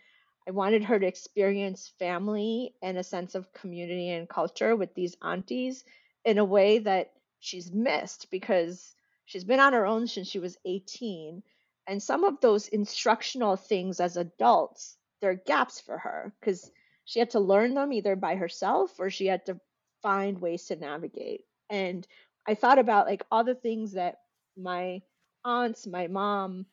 I 0.49 0.53
wanted 0.53 0.85
her 0.85 0.99
to 0.99 1.07
experience 1.07 1.93
family 1.99 2.75
and 2.83 2.97
a 2.99 3.05
sense 3.05 3.35
of 3.35 3.53
community 3.53 4.11
and 4.11 4.29
culture 4.29 4.75
with 4.75 4.95
these 4.95 5.17
aunties 5.23 5.85
in 6.25 6.39
a 6.39 6.45
way 6.45 6.79
that 6.79 7.13
she's 7.39 7.71
missed 7.71 8.31
because 8.31 8.95
she's 9.27 9.45
been 9.45 9.61
on 9.61 9.75
her 9.75 9.87
own 9.87 10.07
since 10.07 10.29
she 10.29 10.39
was 10.39 10.59
18. 10.65 11.43
And 11.87 12.03
some 12.03 12.25
of 12.25 12.41
those 12.41 12.69
instructional 12.69 13.57
things 13.57 14.01
as 14.01 14.17
adults, 14.17 14.97
there 15.21 15.31
are 15.31 15.35
gaps 15.35 15.81
for 15.81 15.99
her 15.99 16.33
because 16.41 16.71
she 17.05 17.19
had 17.19 17.31
to 17.31 17.41
learn 17.41 17.75
them 17.75 17.93
either 17.93 18.17
by 18.17 18.35
herself 18.37 18.99
or 18.99 19.11
she 19.11 19.27
had 19.27 19.47
to 19.47 19.61
find 20.03 20.41
ways 20.41 20.65
to 20.67 20.77
navigate. 20.77 21.45
And 21.69 22.07
I 22.47 22.55
thought 22.55 22.79
about 22.79 23.07
like 23.07 23.25
all 23.31 23.45
the 23.45 23.55
things 23.55 23.93
that 23.93 24.21
my 24.57 25.03
aunts, 25.44 25.87
my 25.87 26.07
mom, 26.07 26.66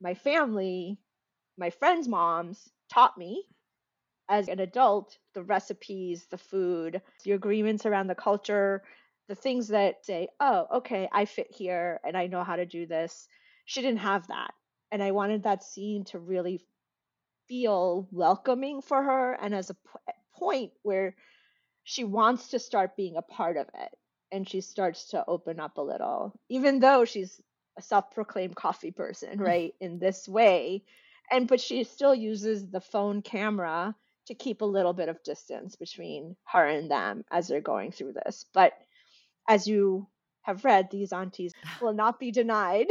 my 0.00 0.14
family, 0.14 0.98
my 1.56 1.70
friends' 1.70 2.08
moms 2.08 2.70
taught 2.90 3.16
me 3.18 3.44
as 4.28 4.48
an 4.48 4.60
adult 4.60 5.18
the 5.34 5.42
recipes, 5.42 6.26
the 6.30 6.38
food, 6.38 7.02
the 7.24 7.32
agreements 7.32 7.86
around 7.86 8.06
the 8.06 8.14
culture, 8.14 8.82
the 9.28 9.34
things 9.34 9.68
that 9.68 10.04
say, 10.04 10.28
oh, 10.40 10.66
okay, 10.76 11.08
I 11.12 11.24
fit 11.24 11.48
here 11.50 12.00
and 12.04 12.16
I 12.16 12.26
know 12.26 12.44
how 12.44 12.56
to 12.56 12.66
do 12.66 12.86
this. 12.86 13.28
She 13.64 13.82
didn't 13.82 13.98
have 13.98 14.26
that. 14.28 14.52
And 14.92 15.02
I 15.02 15.12
wanted 15.12 15.42
that 15.42 15.62
scene 15.62 16.04
to 16.06 16.18
really 16.18 16.64
feel 17.48 18.08
welcoming 18.10 18.80
for 18.80 19.02
her 19.02 19.32
and 19.34 19.54
as 19.54 19.70
a 19.70 19.74
p- 19.74 20.12
point 20.34 20.72
where 20.82 21.14
she 21.84 22.04
wants 22.04 22.50
to 22.50 22.58
start 22.58 22.96
being 22.96 23.16
a 23.16 23.22
part 23.22 23.56
of 23.56 23.68
it 23.74 23.90
and 24.32 24.48
she 24.48 24.60
starts 24.60 25.10
to 25.10 25.24
open 25.26 25.60
up 25.60 25.78
a 25.78 25.82
little, 25.82 26.32
even 26.48 26.80
though 26.80 27.04
she's 27.04 27.40
a 27.78 27.82
self-proclaimed 27.82 28.56
coffee 28.56 28.90
person, 28.90 29.38
right? 29.40 29.74
in 29.80 29.98
this 29.98 30.28
way, 30.28 30.84
and 31.30 31.48
but 31.48 31.60
she 31.60 31.84
still 31.84 32.14
uses 32.14 32.68
the 32.68 32.80
phone 32.80 33.22
camera 33.22 33.94
to 34.26 34.34
keep 34.34 34.62
a 34.62 34.66
little 34.66 34.92
bit 34.92 35.08
of 35.08 35.22
distance 35.22 35.76
between 35.76 36.36
her 36.44 36.66
and 36.66 36.90
them 36.90 37.24
as 37.30 37.48
they're 37.48 37.60
going 37.60 37.92
through 37.92 38.12
this. 38.12 38.46
But 38.54 38.72
as 39.48 39.66
you 39.66 40.06
have 40.42 40.64
read, 40.64 40.88
these 40.90 41.12
aunties 41.12 41.52
will 41.80 41.92
not 41.92 42.18
be 42.18 42.30
denied. 42.30 42.86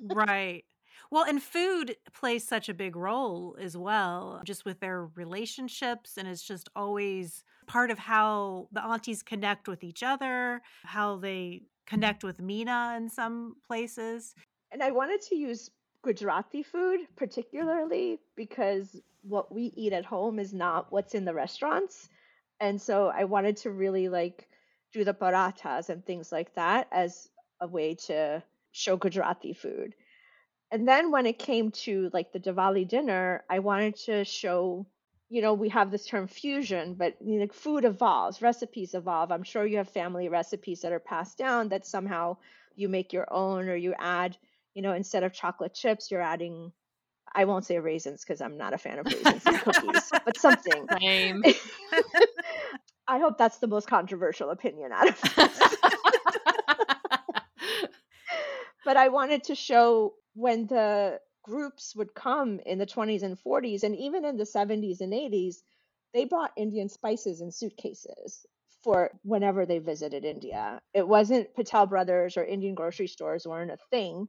right. 0.00 0.64
Well, 1.10 1.24
and 1.24 1.42
food 1.42 1.96
plays 2.14 2.42
such 2.42 2.70
a 2.70 2.74
big 2.74 2.96
role 2.96 3.54
as 3.60 3.76
well, 3.76 4.40
just 4.46 4.64
with 4.64 4.80
their 4.80 5.04
relationships. 5.14 6.16
And 6.16 6.26
it's 6.26 6.42
just 6.42 6.70
always 6.74 7.44
part 7.66 7.90
of 7.90 7.98
how 7.98 8.68
the 8.72 8.82
aunties 8.82 9.22
connect 9.22 9.68
with 9.68 9.84
each 9.84 10.02
other, 10.02 10.62
how 10.84 11.18
they 11.18 11.64
connect 11.92 12.24
with 12.24 12.40
Meena 12.40 12.96
in 12.96 13.08
some 13.10 13.56
places. 13.66 14.34
And 14.70 14.82
I 14.82 14.90
wanted 14.90 15.20
to 15.28 15.36
use 15.36 15.70
Gujarati 16.02 16.62
food 16.62 17.00
particularly 17.16 18.18
because 18.34 19.00
what 19.22 19.54
we 19.54 19.64
eat 19.76 19.92
at 19.92 20.04
home 20.04 20.38
is 20.38 20.54
not 20.54 20.90
what's 20.90 21.14
in 21.14 21.26
the 21.26 21.34
restaurants. 21.34 22.08
And 22.60 22.80
so 22.80 23.12
I 23.14 23.24
wanted 23.24 23.58
to 23.58 23.70
really 23.70 24.08
like 24.08 24.48
do 24.92 25.04
the 25.04 25.14
parathas 25.14 25.90
and 25.90 26.04
things 26.04 26.32
like 26.32 26.54
that 26.54 26.88
as 26.92 27.28
a 27.60 27.66
way 27.66 27.94
to 28.06 28.42
show 28.72 28.96
Gujarati 28.96 29.52
food. 29.52 29.94
And 30.70 30.88
then 30.88 31.10
when 31.10 31.26
it 31.26 31.38
came 31.38 31.70
to 31.84 32.08
like 32.14 32.32
the 32.32 32.40
Diwali 32.40 32.88
dinner, 32.88 33.44
I 33.50 33.58
wanted 33.58 33.96
to 34.06 34.24
show, 34.24 34.86
you 35.32 35.40
know, 35.40 35.54
we 35.54 35.70
have 35.70 35.90
this 35.90 36.04
term 36.04 36.26
fusion, 36.26 36.92
but 36.92 37.16
you 37.24 37.40
know, 37.40 37.46
food 37.50 37.86
evolves, 37.86 38.42
recipes 38.42 38.92
evolve. 38.92 39.32
I'm 39.32 39.44
sure 39.44 39.64
you 39.64 39.78
have 39.78 39.88
family 39.88 40.28
recipes 40.28 40.82
that 40.82 40.92
are 40.92 41.00
passed 41.00 41.38
down 41.38 41.70
that 41.70 41.86
somehow 41.86 42.36
you 42.76 42.90
make 42.90 43.14
your 43.14 43.26
own 43.32 43.66
or 43.70 43.74
you 43.74 43.94
add, 43.98 44.36
you 44.74 44.82
know, 44.82 44.92
instead 44.92 45.22
of 45.22 45.32
chocolate 45.32 45.72
chips, 45.72 46.10
you're 46.10 46.20
adding 46.20 46.70
I 47.34 47.46
won't 47.46 47.64
say 47.64 47.78
raisins 47.78 48.22
because 48.22 48.42
I'm 48.42 48.58
not 48.58 48.74
a 48.74 48.78
fan 48.78 48.98
of 48.98 49.06
raisins 49.06 49.46
in 49.46 49.54
cookies, 49.54 50.10
but 50.26 50.36
something. 50.36 50.86
Same. 51.00 51.42
I 53.08 53.18
hope 53.18 53.38
that's 53.38 53.56
the 53.56 53.68
most 53.68 53.86
controversial 53.88 54.50
opinion 54.50 54.92
out 54.92 55.08
of 55.08 55.18
this. 55.22 55.34
but 58.84 58.98
I 58.98 59.08
wanted 59.08 59.44
to 59.44 59.54
show 59.54 60.12
when 60.34 60.66
the 60.66 61.20
groups 61.42 61.94
would 61.96 62.14
come 62.14 62.60
in 62.64 62.78
the 62.78 62.86
20s 62.86 63.22
and 63.22 63.38
40s, 63.38 63.82
and 63.82 63.96
even 63.96 64.24
in 64.24 64.36
the 64.36 64.46
70s 64.46 65.00
and 65.00 65.12
80s, 65.12 65.62
they 66.14 66.24
brought 66.24 66.52
Indian 66.56 66.88
spices 66.88 67.40
in 67.40 67.50
suitcases 67.50 68.46
for 68.82 69.10
whenever 69.22 69.64
they 69.64 69.78
visited 69.78 70.24
India. 70.24 70.80
It 70.92 71.06
wasn't 71.06 71.54
Patel 71.54 71.86
Brothers 71.86 72.36
or 72.36 72.44
Indian 72.44 72.74
grocery 72.74 73.06
stores 73.06 73.46
weren't 73.46 73.70
a 73.70 73.78
thing. 73.90 74.28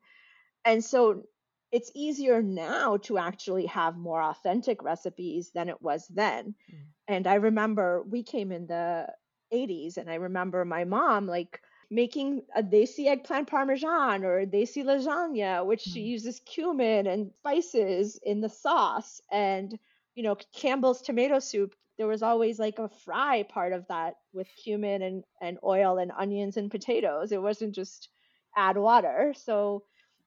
And 0.65 0.83
so 0.83 1.23
it's 1.71 1.91
easier 1.95 2.41
now 2.41 2.97
to 2.97 3.17
actually 3.17 3.65
have 3.65 3.97
more 3.97 4.21
authentic 4.21 4.83
recipes 4.83 5.51
than 5.53 5.69
it 5.69 5.81
was 5.81 6.07
then. 6.07 6.55
Mm. 6.71 6.79
And 7.07 7.27
I 7.27 7.35
remember 7.35 8.03
we 8.03 8.23
came 8.23 8.51
in 8.51 8.67
the 8.67 9.07
80s, 9.51 9.97
and 9.97 10.09
I 10.09 10.15
remember 10.15 10.63
my 10.65 10.83
mom 10.83 11.27
like 11.27 11.59
making 11.93 12.41
a 12.55 12.63
desi 12.63 13.05
eggplant 13.07 13.47
parmesan 13.47 14.23
or 14.23 14.45
desi 14.45 14.83
lasagna, 14.83 15.63
which 15.63 15.83
mm. 15.85 15.93
she 15.93 16.01
uses 16.01 16.41
cumin 16.45 17.05
and 17.05 17.31
spices 17.37 18.19
in 18.23 18.41
the 18.41 18.49
sauce. 18.49 19.21
And, 19.31 19.77
you 20.15 20.23
know, 20.23 20.35
Campbell's 20.53 21.03
tomato 21.03 21.37
soup, 21.37 21.75
there 21.97 22.07
was 22.07 22.23
always 22.23 22.57
like 22.57 22.79
a 22.79 22.89
fry 22.89 23.43
part 23.43 23.73
of 23.73 23.85
that 23.89 24.15
with 24.33 24.47
cumin 24.63 25.03
and, 25.03 25.23
and 25.39 25.59
oil 25.63 25.99
and 25.99 26.11
onions 26.17 26.57
and 26.57 26.71
potatoes. 26.71 27.31
It 27.31 27.41
wasn't 27.41 27.75
just 27.75 28.09
add 28.57 28.75
water. 28.75 29.35
So 29.37 29.83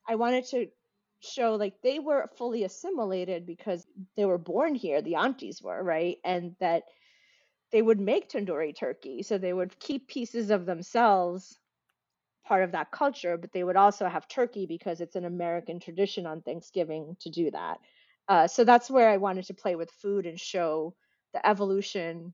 I 0.08 0.14
wanted 0.14 0.46
to 0.50 0.68
show 1.18 1.56
like 1.56 1.82
they 1.82 1.98
were 1.98 2.30
fully 2.36 2.62
assimilated 2.62 3.44
because 3.44 3.84
they 4.16 4.24
were 4.24 4.38
born 4.38 4.76
here, 4.76 5.02
the 5.02 5.16
aunties 5.16 5.60
were, 5.60 5.82
right? 5.82 6.18
And 6.24 6.54
that 6.60 6.84
they 7.72 7.82
would 7.82 8.00
make 8.00 8.30
tandoori 8.30 8.74
turkey. 8.74 9.22
So 9.22 9.38
they 9.38 9.52
would 9.52 9.78
keep 9.78 10.08
pieces 10.08 10.50
of 10.50 10.66
themselves 10.66 11.58
part 12.46 12.62
of 12.62 12.72
that 12.72 12.92
culture, 12.92 13.36
but 13.36 13.52
they 13.52 13.64
would 13.64 13.76
also 13.76 14.08
have 14.08 14.28
turkey 14.28 14.66
because 14.66 15.00
it's 15.00 15.16
an 15.16 15.24
American 15.24 15.80
tradition 15.80 16.26
on 16.26 16.42
Thanksgiving 16.42 17.16
to 17.20 17.30
do 17.30 17.50
that. 17.50 17.78
Uh, 18.28 18.46
so 18.46 18.64
that's 18.64 18.90
where 18.90 19.08
I 19.08 19.16
wanted 19.16 19.46
to 19.46 19.54
play 19.54 19.76
with 19.76 19.90
food 19.90 20.26
and 20.26 20.38
show 20.38 20.94
the 21.32 21.46
evolution 21.46 22.32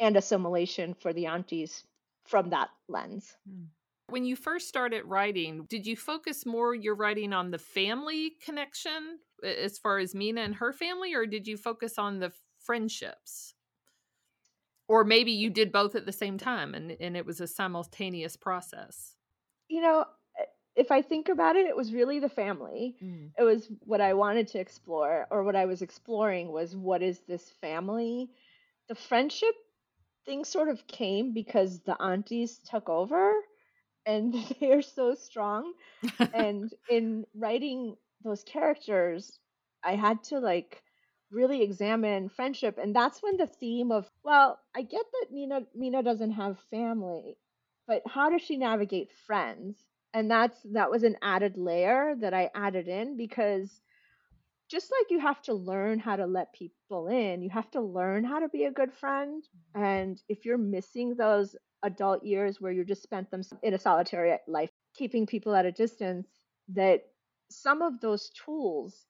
and 0.00 0.16
assimilation 0.16 0.94
for 0.94 1.12
the 1.12 1.26
aunties 1.26 1.84
from 2.26 2.50
that 2.50 2.68
lens. 2.88 3.34
Hmm. 3.48 3.64
When 4.08 4.24
you 4.24 4.36
first 4.36 4.68
started 4.68 5.04
writing, 5.04 5.66
did 5.68 5.86
you 5.86 5.96
focus 5.96 6.46
more 6.46 6.74
your 6.74 6.94
writing 6.94 7.32
on 7.32 7.50
the 7.50 7.58
family 7.58 8.32
connection 8.44 9.18
as 9.42 9.78
far 9.78 9.98
as 9.98 10.14
Meena 10.14 10.44
and 10.44 10.54
her 10.54 10.72
family, 10.72 11.14
or 11.14 11.26
did 11.26 11.46
you 11.46 11.56
focus 11.56 11.98
on 11.98 12.20
the 12.20 12.32
friendships? 12.60 13.55
Or 14.88 15.04
maybe 15.04 15.32
you 15.32 15.50
did 15.50 15.72
both 15.72 15.94
at 15.94 16.06
the 16.06 16.12
same 16.12 16.38
time 16.38 16.74
and, 16.74 16.96
and 17.00 17.16
it 17.16 17.26
was 17.26 17.40
a 17.40 17.46
simultaneous 17.46 18.36
process. 18.36 19.16
You 19.68 19.80
know 19.80 20.04
eh, 20.38 20.44
if 20.76 20.90
i 20.90 21.02
think 21.02 21.28
about 21.28 21.56
it 21.56 21.66
it 21.66 21.76
was 21.76 21.92
really 21.92 22.20
the 22.20 22.28
family. 22.28 22.96
Mm. 23.02 23.30
it 23.38 23.42
was 23.42 23.68
what 23.80 24.00
i 24.00 24.14
wanted 24.14 24.48
to 24.48 24.58
explore 24.58 25.26
or 25.30 25.42
what 25.42 25.56
i 25.56 25.66
was 25.66 25.82
exploring 25.82 26.52
was 26.52 26.76
what 26.76 27.02
is 27.02 27.20
this 27.26 27.50
family? 27.60 28.30
The 28.88 28.94
friendship 28.94 29.54
thing 30.24 30.44
sort 30.44 30.68
of 30.68 30.86
came 30.86 31.32
because 31.32 31.80
the 31.80 32.00
aunties 32.00 32.58
took 32.58 32.88
over 32.88 33.32
and 34.06 34.34
they 34.60 34.72
are 34.72 34.82
so 34.82 35.14
strong 35.14 35.72
and 36.34 36.72
in 36.90 37.24
writing 37.34 37.96
those 38.24 38.42
characters 38.44 39.38
i 39.84 39.94
had 39.94 40.22
to 40.24 40.38
like 40.38 40.82
really 41.30 41.62
examine 41.62 42.28
friendship 42.28 42.78
and 42.80 42.94
that's 42.94 43.22
when 43.22 43.36
the 43.36 43.46
theme 43.46 43.90
of 43.90 44.08
well 44.22 44.58
i 44.76 44.82
get 44.82 45.04
that 45.12 45.34
meena 45.34 45.66
mina 45.74 46.02
doesn't 46.02 46.32
have 46.32 46.58
family 46.70 47.36
but 47.86 48.02
how 48.06 48.30
does 48.30 48.42
she 48.42 48.56
navigate 48.56 49.12
friends? 49.26 49.78
And 50.12 50.30
that's 50.30 50.58
that 50.72 50.90
was 50.90 51.02
an 51.02 51.16
added 51.22 51.56
layer 51.56 52.14
that 52.20 52.32
i 52.32 52.50
added 52.54 52.88
in 52.88 53.16
because 53.16 53.80
just 54.68 54.90
like 54.90 55.10
you 55.10 55.20
have 55.20 55.40
to 55.42 55.54
learn 55.54 56.00
how 56.00 56.16
to 56.16 56.26
let 56.26 56.52
people 56.52 57.06
in 57.08 57.42
you 57.42 57.50
have 57.50 57.70
to 57.72 57.80
learn 57.80 58.24
how 58.24 58.40
to 58.40 58.48
be 58.48 58.64
a 58.64 58.72
good 58.72 58.92
friend. 58.92 59.44
And 59.74 60.20
if 60.28 60.44
you're 60.44 60.58
missing 60.58 61.14
those 61.14 61.54
adult 61.82 62.24
years 62.24 62.60
where 62.60 62.72
you 62.72 62.84
just 62.84 63.02
spent 63.02 63.30
them 63.30 63.42
in 63.62 63.74
a 63.74 63.78
solitary 63.78 64.36
life 64.48 64.70
keeping 64.96 65.26
people 65.26 65.54
at 65.54 65.66
a 65.66 65.72
distance 65.72 66.26
that 66.68 67.02
some 67.50 67.82
of 67.82 68.00
those 68.00 68.30
tools 68.30 69.06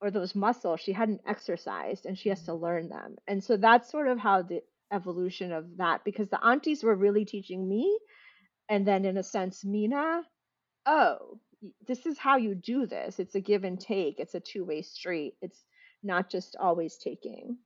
or 0.00 0.10
those 0.10 0.34
muscles 0.34 0.80
she 0.80 0.92
hadn't 0.92 1.20
exercised 1.26 2.06
and 2.06 2.18
she 2.18 2.28
has 2.28 2.42
to 2.44 2.52
mm-hmm. 2.52 2.64
learn 2.64 2.88
them. 2.88 3.16
And 3.26 3.42
so 3.42 3.56
that's 3.56 3.90
sort 3.90 4.08
of 4.08 4.18
how 4.18 4.42
the 4.42 4.62
evolution 4.92 5.52
of 5.52 5.64
that 5.78 6.04
because 6.04 6.28
the 6.28 6.44
aunties 6.44 6.82
were 6.82 6.94
really 6.94 7.24
teaching 7.24 7.68
me 7.68 7.98
and 8.68 8.86
then 8.86 9.04
in 9.04 9.16
a 9.16 9.22
sense 9.22 9.64
Meena, 9.64 10.22
oh, 10.86 11.38
this 11.86 12.06
is 12.06 12.18
how 12.18 12.36
you 12.36 12.54
do 12.54 12.86
this. 12.86 13.18
It's 13.18 13.34
a 13.34 13.40
give 13.40 13.64
and 13.64 13.80
take. 13.80 14.20
It's 14.20 14.34
a 14.34 14.40
two-way 14.40 14.82
street. 14.82 15.34
It's 15.40 15.64
not 16.02 16.30
just 16.30 16.56
always 16.60 16.96
taking. 16.96 17.56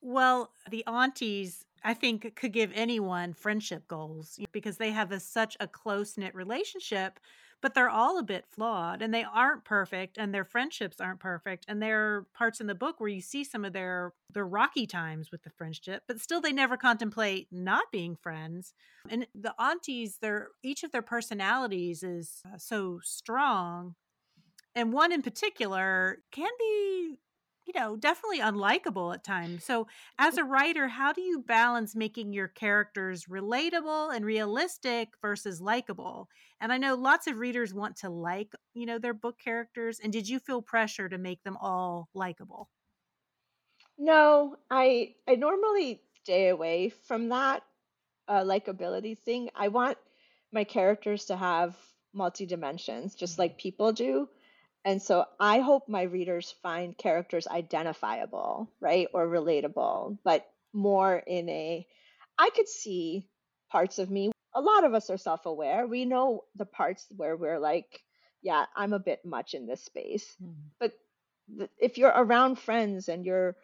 Well, 0.00 0.50
the 0.70 0.84
aunties 0.86 1.64
I 1.84 1.94
think 1.94 2.34
could 2.36 2.52
give 2.52 2.72
anyone 2.74 3.32
friendship 3.32 3.86
goals 3.88 4.38
because 4.52 4.76
they 4.76 4.90
have 4.90 5.12
a, 5.12 5.20
such 5.20 5.56
a 5.60 5.66
close 5.66 6.16
knit 6.16 6.34
relationship 6.34 7.20
but 7.62 7.74
they're 7.74 7.90
all 7.90 8.18
a 8.18 8.22
bit 8.22 8.46
flawed 8.48 9.02
and 9.02 9.12
they 9.12 9.24
aren't 9.24 9.64
perfect 9.64 10.18
and 10.18 10.34
their 10.34 10.44
friendships 10.44 11.00
aren't 11.00 11.20
perfect 11.20 11.64
and 11.68 11.82
there 11.82 12.00
are 12.00 12.26
parts 12.34 12.60
in 12.60 12.66
the 12.66 12.74
book 12.74 13.00
where 13.00 13.08
you 13.08 13.20
see 13.20 13.44
some 13.44 13.64
of 13.64 13.72
their 13.72 14.12
their 14.32 14.46
rocky 14.46 14.86
times 14.86 15.30
with 15.30 15.42
the 15.42 15.50
friendship 15.50 16.02
but 16.06 16.20
still 16.20 16.40
they 16.40 16.52
never 16.52 16.76
contemplate 16.76 17.48
not 17.50 17.84
being 17.92 18.16
friends 18.16 18.74
and 19.08 19.26
the 19.34 19.54
aunties 19.60 20.18
their 20.20 20.48
each 20.62 20.82
of 20.82 20.92
their 20.92 21.02
personalities 21.02 22.02
is 22.02 22.42
uh, 22.46 22.56
so 22.56 23.00
strong 23.02 23.94
and 24.74 24.92
one 24.92 25.12
in 25.12 25.22
particular 25.22 26.18
can 26.30 26.50
be 26.58 27.18
you 27.72 27.80
know, 27.80 27.96
definitely 27.96 28.40
unlikable 28.40 29.14
at 29.14 29.22
times. 29.24 29.64
So, 29.64 29.86
as 30.18 30.36
a 30.38 30.44
writer, 30.44 30.88
how 30.88 31.12
do 31.12 31.20
you 31.20 31.40
balance 31.42 31.94
making 31.94 32.32
your 32.32 32.48
characters 32.48 33.26
relatable 33.26 34.14
and 34.14 34.24
realistic 34.24 35.10
versus 35.22 35.60
likable? 35.60 36.28
And 36.60 36.72
I 36.72 36.78
know 36.78 36.94
lots 36.96 37.26
of 37.26 37.38
readers 37.38 37.72
want 37.74 37.96
to 37.98 38.10
like, 38.10 38.52
you 38.74 38.86
know, 38.86 38.98
their 38.98 39.14
book 39.14 39.38
characters. 39.38 40.00
And 40.00 40.12
did 40.12 40.28
you 40.28 40.38
feel 40.40 40.62
pressure 40.62 41.08
to 41.08 41.18
make 41.18 41.42
them 41.42 41.56
all 41.56 42.08
likable? 42.14 42.70
No, 43.98 44.56
I 44.68 45.14
I 45.28 45.36
normally 45.36 46.02
stay 46.22 46.48
away 46.48 46.88
from 46.88 47.28
that 47.28 47.62
uh, 48.28 48.42
likability 48.42 49.18
thing. 49.18 49.50
I 49.54 49.68
want 49.68 49.98
my 50.52 50.64
characters 50.64 51.26
to 51.26 51.36
have 51.36 51.78
multi 52.12 52.46
dimensions, 52.46 53.14
just 53.16 53.38
like 53.38 53.58
people 53.58 53.92
do. 53.92 54.28
And 54.84 55.02
so 55.02 55.26
I 55.38 55.60
hope 55.60 55.88
my 55.88 56.02
readers 56.02 56.54
find 56.62 56.96
characters 56.96 57.46
identifiable, 57.46 58.70
right? 58.80 59.08
Or 59.12 59.26
relatable, 59.26 60.18
but 60.24 60.46
more 60.72 61.16
in 61.16 61.48
a, 61.48 61.86
I 62.38 62.50
could 62.50 62.68
see 62.68 63.26
parts 63.70 63.98
of 63.98 64.10
me. 64.10 64.32
A 64.54 64.60
lot 64.60 64.84
of 64.84 64.94
us 64.94 65.10
are 65.10 65.18
self 65.18 65.46
aware. 65.46 65.86
We 65.86 66.04
know 66.06 66.44
the 66.56 66.64
parts 66.64 67.06
where 67.14 67.36
we're 67.36 67.58
like, 67.58 68.00
yeah, 68.42 68.64
I'm 68.74 68.92
a 68.92 68.98
bit 68.98 69.24
much 69.24 69.54
in 69.54 69.66
this 69.66 69.84
space. 69.84 70.34
Mm-hmm. 70.42 70.52
But 70.78 70.92
th- 71.58 71.70
if 71.78 71.98
you're 71.98 72.08
around 72.14 72.58
friends 72.58 73.08
and 73.08 73.24
you're 73.24 73.56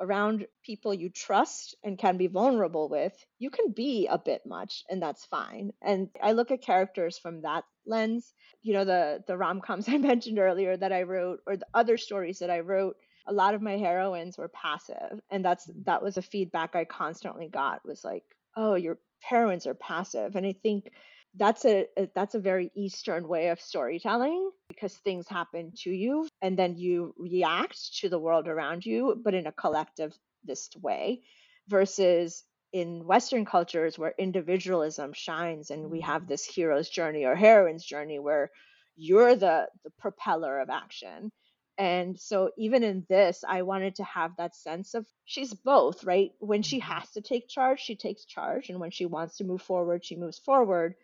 around 0.00 0.46
people 0.64 0.92
you 0.92 1.08
trust 1.08 1.76
and 1.84 1.98
can 1.98 2.16
be 2.16 2.26
vulnerable 2.26 2.88
with, 2.88 3.12
you 3.38 3.50
can 3.50 3.72
be 3.72 4.06
a 4.06 4.18
bit 4.18 4.42
much 4.46 4.84
and 4.88 5.02
that's 5.02 5.24
fine. 5.26 5.72
And 5.82 6.08
I 6.22 6.32
look 6.32 6.50
at 6.50 6.62
characters 6.62 7.18
from 7.18 7.42
that 7.42 7.64
lens. 7.86 8.32
You 8.62 8.74
know, 8.74 8.84
the 8.84 9.22
the 9.26 9.36
rom-coms 9.36 9.88
I 9.88 9.98
mentioned 9.98 10.38
earlier 10.38 10.76
that 10.76 10.92
I 10.92 11.02
wrote 11.02 11.40
or 11.46 11.56
the 11.56 11.66
other 11.74 11.96
stories 11.96 12.38
that 12.40 12.50
I 12.50 12.60
wrote, 12.60 12.96
a 13.26 13.32
lot 13.32 13.54
of 13.54 13.62
my 13.62 13.76
heroines 13.76 14.36
were 14.36 14.48
passive. 14.48 15.20
And 15.30 15.44
that's 15.44 15.70
that 15.84 16.02
was 16.02 16.16
a 16.16 16.22
feedback 16.22 16.74
I 16.74 16.84
constantly 16.84 17.48
got 17.48 17.86
was 17.86 18.04
like, 18.04 18.24
"Oh, 18.56 18.74
your 18.74 18.98
heroines 19.20 19.66
are 19.66 19.74
passive." 19.74 20.36
And 20.36 20.46
I 20.46 20.54
think 20.62 20.90
that's 21.36 21.64
a, 21.64 21.86
a, 21.96 22.08
that's 22.14 22.34
a 22.34 22.40
very 22.40 22.70
eastern 22.74 23.26
way 23.26 23.48
of 23.48 23.60
storytelling 23.60 24.50
because 24.68 24.94
things 24.94 25.26
happen 25.28 25.72
to 25.82 25.90
you 25.90 26.28
and 26.42 26.58
then 26.58 26.76
you 26.76 27.14
react 27.18 27.98
to 28.00 28.08
the 28.08 28.18
world 28.18 28.48
around 28.48 28.84
you 28.84 29.20
but 29.24 29.34
in 29.34 29.46
a 29.46 29.52
collectivist 29.52 30.76
way 30.80 31.22
versus 31.68 32.44
in 32.72 33.06
western 33.06 33.44
cultures 33.44 33.98
where 33.98 34.14
individualism 34.18 35.12
shines 35.12 35.70
and 35.70 35.90
we 35.90 36.00
have 36.00 36.26
this 36.26 36.44
hero's 36.44 36.88
journey 36.88 37.24
or 37.24 37.34
heroine's 37.34 37.84
journey 37.84 38.18
where 38.18 38.50
you're 38.96 39.36
the 39.36 39.66
the 39.84 39.90
propeller 39.98 40.60
of 40.60 40.70
action. 40.70 41.30
And 41.76 42.18
so 42.18 42.50
even 42.56 42.84
in 42.84 43.04
this 43.08 43.42
i 43.48 43.62
wanted 43.62 43.96
to 43.96 44.04
have 44.04 44.36
that 44.36 44.54
sense 44.54 44.94
of 44.94 45.06
she's 45.24 45.52
both 45.52 46.04
right? 46.04 46.30
When 46.38 46.62
she 46.62 46.78
mm-hmm. 46.78 46.92
has 46.92 47.10
to 47.12 47.20
take 47.20 47.48
charge 47.48 47.80
she 47.80 47.96
takes 47.96 48.24
charge 48.24 48.68
and 48.70 48.78
when 48.78 48.90
she 48.92 49.06
wants 49.06 49.38
to 49.38 49.44
move 49.44 49.62
forward 49.62 50.04
she 50.04 50.16
moves 50.16 50.38
forward 50.38 50.94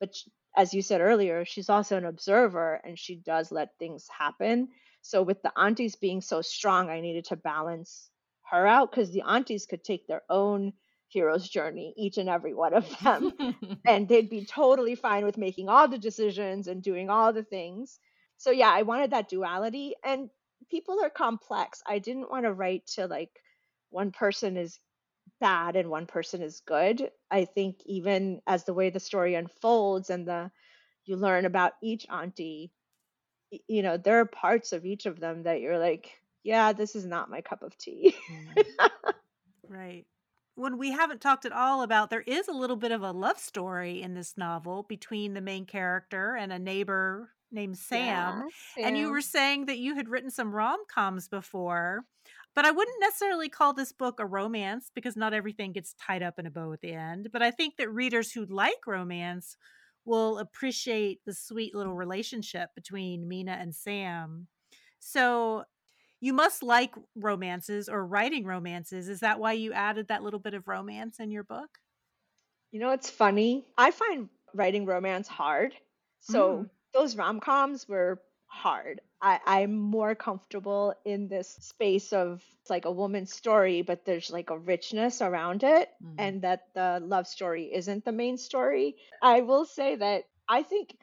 but 0.00 0.14
as 0.56 0.74
you 0.74 0.82
said 0.82 1.00
earlier, 1.00 1.44
she's 1.44 1.68
also 1.68 1.96
an 1.96 2.04
observer 2.04 2.80
and 2.84 2.98
she 2.98 3.16
does 3.16 3.52
let 3.52 3.78
things 3.78 4.08
happen. 4.08 4.68
So 5.02 5.22
with 5.22 5.42
the 5.42 5.52
aunties 5.56 5.96
being 5.96 6.20
so 6.20 6.42
strong, 6.42 6.90
I 6.90 7.00
needed 7.00 7.26
to 7.26 7.36
balance 7.36 8.10
her 8.50 8.66
out 8.66 8.90
because 8.90 9.12
the 9.12 9.22
aunties 9.22 9.66
could 9.66 9.84
take 9.84 10.06
their 10.06 10.22
own 10.28 10.72
hero's 11.08 11.48
journey, 11.48 11.94
each 11.96 12.18
and 12.18 12.28
every 12.28 12.54
one 12.54 12.74
of 12.74 12.86
them, 13.00 13.32
and 13.86 14.08
they'd 14.08 14.30
be 14.30 14.44
totally 14.44 14.94
fine 14.94 15.24
with 15.24 15.36
making 15.36 15.68
all 15.68 15.88
the 15.88 15.98
decisions 15.98 16.66
and 16.66 16.82
doing 16.82 17.10
all 17.10 17.32
the 17.32 17.44
things. 17.44 17.98
So 18.38 18.50
yeah, 18.50 18.70
I 18.70 18.82
wanted 18.82 19.10
that 19.10 19.28
duality 19.28 19.94
and 20.04 20.30
people 20.70 21.00
are 21.02 21.10
complex. 21.10 21.82
I 21.86 21.98
didn't 21.98 22.30
want 22.30 22.44
to 22.44 22.52
write 22.52 22.86
to 22.94 23.06
like 23.06 23.30
one 23.90 24.12
person 24.12 24.56
is 24.56 24.78
bad 25.40 25.76
and 25.76 25.90
one 25.90 26.06
person 26.06 26.42
is 26.42 26.62
good. 26.66 27.10
I 27.30 27.44
think 27.44 27.76
even 27.86 28.40
as 28.46 28.64
the 28.64 28.74
way 28.74 28.90
the 28.90 29.00
story 29.00 29.34
unfolds 29.34 30.10
and 30.10 30.26
the 30.26 30.50
you 31.04 31.16
learn 31.16 31.46
about 31.46 31.72
each 31.82 32.06
auntie, 32.10 32.72
you 33.66 33.82
know, 33.82 33.96
there 33.96 34.20
are 34.20 34.26
parts 34.26 34.72
of 34.72 34.84
each 34.84 35.06
of 35.06 35.18
them 35.18 35.42
that 35.44 35.60
you're 35.60 35.78
like, 35.78 36.20
yeah, 36.44 36.72
this 36.72 36.94
is 36.94 37.04
not 37.04 37.30
my 37.30 37.40
cup 37.40 37.62
of 37.62 37.76
tea. 37.76 38.14
Mm. 38.56 38.90
right. 39.68 40.06
When 40.54 40.78
we 40.78 40.92
haven't 40.92 41.20
talked 41.20 41.46
at 41.46 41.52
all 41.52 41.82
about, 41.82 42.10
there 42.10 42.24
is 42.26 42.48
a 42.48 42.52
little 42.52 42.76
bit 42.76 42.92
of 42.92 43.02
a 43.02 43.12
love 43.12 43.38
story 43.38 44.02
in 44.02 44.14
this 44.14 44.34
novel 44.36 44.84
between 44.88 45.32
the 45.34 45.40
main 45.40 45.64
character 45.64 46.36
and 46.36 46.52
a 46.52 46.58
neighbor 46.58 47.30
named 47.50 47.78
Sam. 47.78 47.98
Yeah, 47.98 48.42
Sam. 48.74 48.84
And 48.84 48.98
you 48.98 49.10
were 49.10 49.20
saying 49.20 49.66
that 49.66 49.78
you 49.78 49.94
had 49.96 50.08
written 50.08 50.30
some 50.30 50.54
rom 50.54 50.80
coms 50.92 51.28
before. 51.28 52.04
But 52.54 52.64
I 52.64 52.72
wouldn't 52.72 53.00
necessarily 53.00 53.48
call 53.48 53.72
this 53.72 53.92
book 53.92 54.18
a 54.18 54.26
romance 54.26 54.90
because 54.94 55.16
not 55.16 55.32
everything 55.32 55.72
gets 55.72 55.94
tied 55.94 56.22
up 56.22 56.38
in 56.38 56.46
a 56.46 56.50
bow 56.50 56.72
at 56.72 56.80
the 56.80 56.92
end. 56.92 57.28
But 57.32 57.42
I 57.42 57.50
think 57.50 57.76
that 57.76 57.92
readers 57.92 58.32
who 58.32 58.44
like 58.46 58.86
romance 58.86 59.56
will 60.04 60.38
appreciate 60.38 61.20
the 61.24 61.34
sweet 61.34 61.74
little 61.74 61.94
relationship 61.94 62.70
between 62.74 63.28
Meena 63.28 63.60
and 63.60 63.74
Sam. 63.74 64.48
So 64.98 65.64
you 66.20 66.32
must 66.32 66.62
like 66.62 66.94
romances 67.14 67.88
or 67.88 68.04
writing 68.04 68.44
romances. 68.44 69.08
Is 69.08 69.20
that 69.20 69.38
why 69.38 69.52
you 69.52 69.72
added 69.72 70.08
that 70.08 70.22
little 70.22 70.40
bit 70.40 70.54
of 70.54 70.68
romance 70.68 71.20
in 71.20 71.30
your 71.30 71.44
book? 71.44 71.78
You 72.72 72.80
know, 72.80 72.90
it's 72.90 73.10
funny. 73.10 73.64
I 73.76 73.90
find 73.90 74.28
writing 74.54 74.86
romance 74.86 75.28
hard. 75.28 75.74
So 76.20 76.58
mm. 76.58 76.70
those 76.92 77.16
rom 77.16 77.40
coms 77.40 77.88
were 77.88 78.20
hard. 78.50 79.00
I, 79.22 79.38
I'm 79.46 79.76
more 79.76 80.14
comfortable 80.14 80.94
in 81.04 81.28
this 81.28 81.48
space 81.60 82.12
of 82.12 82.42
like 82.68 82.84
a 82.84 82.90
woman's 82.92 83.32
story, 83.32 83.82
but 83.82 84.04
there's 84.04 84.30
like 84.30 84.50
a 84.50 84.58
richness 84.58 85.22
around 85.22 85.62
it, 85.62 85.88
mm-hmm. 86.02 86.14
and 86.18 86.42
that 86.42 86.64
the 86.74 87.00
love 87.02 87.26
story 87.26 87.70
isn't 87.72 88.04
the 88.04 88.12
main 88.12 88.36
story. 88.36 88.96
I 89.22 89.40
will 89.42 89.64
say 89.64 89.96
that 89.96 90.24
I 90.48 90.62
think 90.62 90.96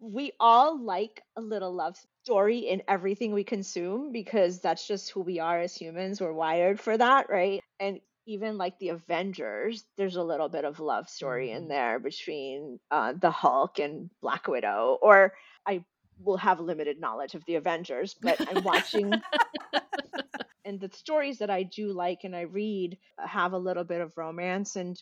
we 0.00 0.32
all 0.38 0.80
like 0.80 1.22
a 1.36 1.40
little 1.40 1.74
love 1.74 1.96
story 2.24 2.58
in 2.58 2.82
everything 2.86 3.32
we 3.32 3.44
consume 3.44 4.12
because 4.12 4.60
that's 4.60 4.86
just 4.86 5.10
who 5.10 5.20
we 5.20 5.40
are 5.40 5.58
as 5.60 5.74
humans. 5.74 6.20
We're 6.20 6.32
wired 6.32 6.78
for 6.78 6.96
that, 6.96 7.28
right? 7.28 7.60
And 7.80 8.00
even 8.26 8.58
like 8.58 8.78
the 8.78 8.90
Avengers, 8.90 9.84
there's 9.96 10.16
a 10.16 10.22
little 10.22 10.48
bit 10.48 10.64
of 10.64 10.78
love 10.78 11.08
story 11.08 11.50
in 11.50 11.62
mm-hmm. 11.62 11.70
there 11.70 11.98
between 11.98 12.78
uh, 12.90 13.14
the 13.18 13.30
Hulk 13.30 13.78
and 13.78 14.10
Black 14.20 14.46
Widow. 14.46 14.98
Or 15.00 15.32
I 15.66 15.82
will 16.22 16.36
have 16.36 16.60
limited 16.60 17.00
knowledge 17.00 17.34
of 17.34 17.44
the 17.46 17.56
Avengers, 17.56 18.14
but 18.20 18.40
I'm 18.48 18.64
watching. 18.64 19.12
and 20.64 20.80
the 20.80 20.90
stories 20.92 21.38
that 21.38 21.50
I 21.50 21.62
do 21.62 21.92
like 21.92 22.24
and 22.24 22.36
I 22.36 22.42
read 22.42 22.98
uh, 23.18 23.26
have 23.26 23.52
a 23.52 23.58
little 23.58 23.84
bit 23.84 24.00
of 24.00 24.12
romance. 24.16 24.76
And 24.76 25.00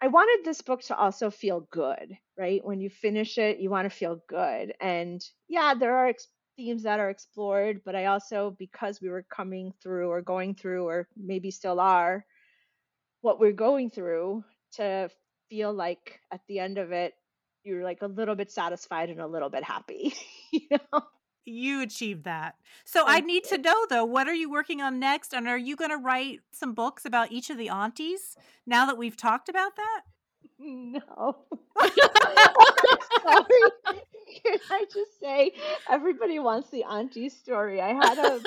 I 0.00 0.08
wanted 0.08 0.44
this 0.44 0.62
book 0.62 0.82
to 0.84 0.96
also 0.96 1.30
feel 1.30 1.68
good, 1.70 2.16
right? 2.38 2.64
When 2.64 2.80
you 2.80 2.90
finish 2.90 3.38
it, 3.38 3.58
you 3.58 3.70
want 3.70 3.84
to 3.90 3.96
feel 3.96 4.20
good. 4.28 4.72
And 4.80 5.22
yeah, 5.48 5.74
there 5.74 5.96
are 5.96 6.08
ex- 6.08 6.28
themes 6.56 6.82
that 6.84 7.00
are 7.00 7.10
explored, 7.10 7.82
but 7.84 7.94
I 7.94 8.06
also, 8.06 8.56
because 8.58 9.00
we 9.00 9.08
were 9.08 9.26
coming 9.30 9.72
through 9.82 10.08
or 10.08 10.22
going 10.22 10.54
through, 10.54 10.86
or 10.86 11.06
maybe 11.16 11.50
still 11.50 11.78
are, 11.78 12.24
what 13.20 13.38
we're 13.38 13.52
going 13.52 13.90
through, 13.90 14.42
to 14.72 15.10
feel 15.50 15.72
like 15.72 16.18
at 16.32 16.40
the 16.48 16.58
end 16.58 16.78
of 16.78 16.92
it, 16.92 17.14
you're 17.64 17.84
like 17.84 18.02
a 18.02 18.06
little 18.06 18.34
bit 18.34 18.50
satisfied 18.50 19.10
and 19.10 19.20
a 19.20 19.26
little 19.26 19.50
bit 19.50 19.64
happy 19.64 20.14
you 20.52 20.68
know? 20.70 21.02
You 21.44 21.82
achieved 21.82 22.24
that. 22.24 22.54
So 22.84 23.02
i 23.04 23.18
need 23.18 23.44
to 23.44 23.58
know 23.58 23.86
though 23.88 24.04
what 24.04 24.28
are 24.28 24.34
you 24.34 24.48
working 24.48 24.80
on 24.80 25.00
next? 25.00 25.34
And 25.34 25.48
are 25.48 25.58
you 25.58 25.74
going 25.74 25.90
to 25.90 25.96
write 25.96 26.40
some 26.52 26.72
books 26.72 27.04
about 27.04 27.32
each 27.32 27.50
of 27.50 27.58
the 27.58 27.68
aunties 27.68 28.36
now 28.64 28.86
that 28.86 28.96
we've 28.96 29.16
talked 29.16 29.48
about 29.48 29.72
that? 29.76 30.02
No. 30.60 31.38
Sorry. 33.22 33.96
Can 34.44 34.58
i 34.70 34.84
just 34.92 35.20
say 35.20 35.52
everybody 35.90 36.38
wants 36.38 36.70
the 36.70 36.84
auntie 36.84 37.28
story. 37.28 37.80
I 37.80 37.92
had 37.92 38.18
a 38.18 38.40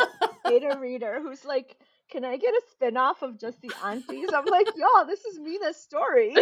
beta 0.45 0.78
reader 0.80 1.20
who's 1.22 1.43
like 1.43 1.78
can 2.09 2.24
I 2.24 2.38
get 2.38 2.53
a 2.53 2.61
spin-off 2.72 3.24
of 3.24 3.39
just 3.39 3.59
the 3.61 3.72
aunties? 3.84 4.30
I'm 4.32 4.45
like, 4.45 4.68
y'all, 4.76 5.05
this 5.07 5.26
is 5.26 5.39
Meena's 5.39 5.76
story 5.76 6.36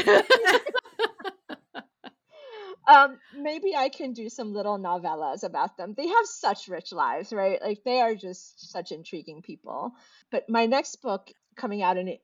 um 2.87 3.17
maybe 3.37 3.75
i 3.75 3.89
can 3.89 4.13
do 4.13 4.29
some 4.29 4.53
little 4.53 4.77
novellas 4.77 5.43
about 5.43 5.77
them 5.77 5.93
they 5.95 6.07
have 6.07 6.25
such 6.25 6.67
rich 6.67 6.91
lives 6.91 7.31
right 7.31 7.61
like 7.61 7.83
they 7.83 8.01
are 8.01 8.15
just 8.15 8.71
such 8.71 8.91
intriguing 8.91 9.41
people 9.41 9.91
but 10.31 10.49
my 10.49 10.65
next 10.65 11.01
book 11.01 11.31
coming 11.55 11.81
out 11.81 11.97
in 11.97 12.17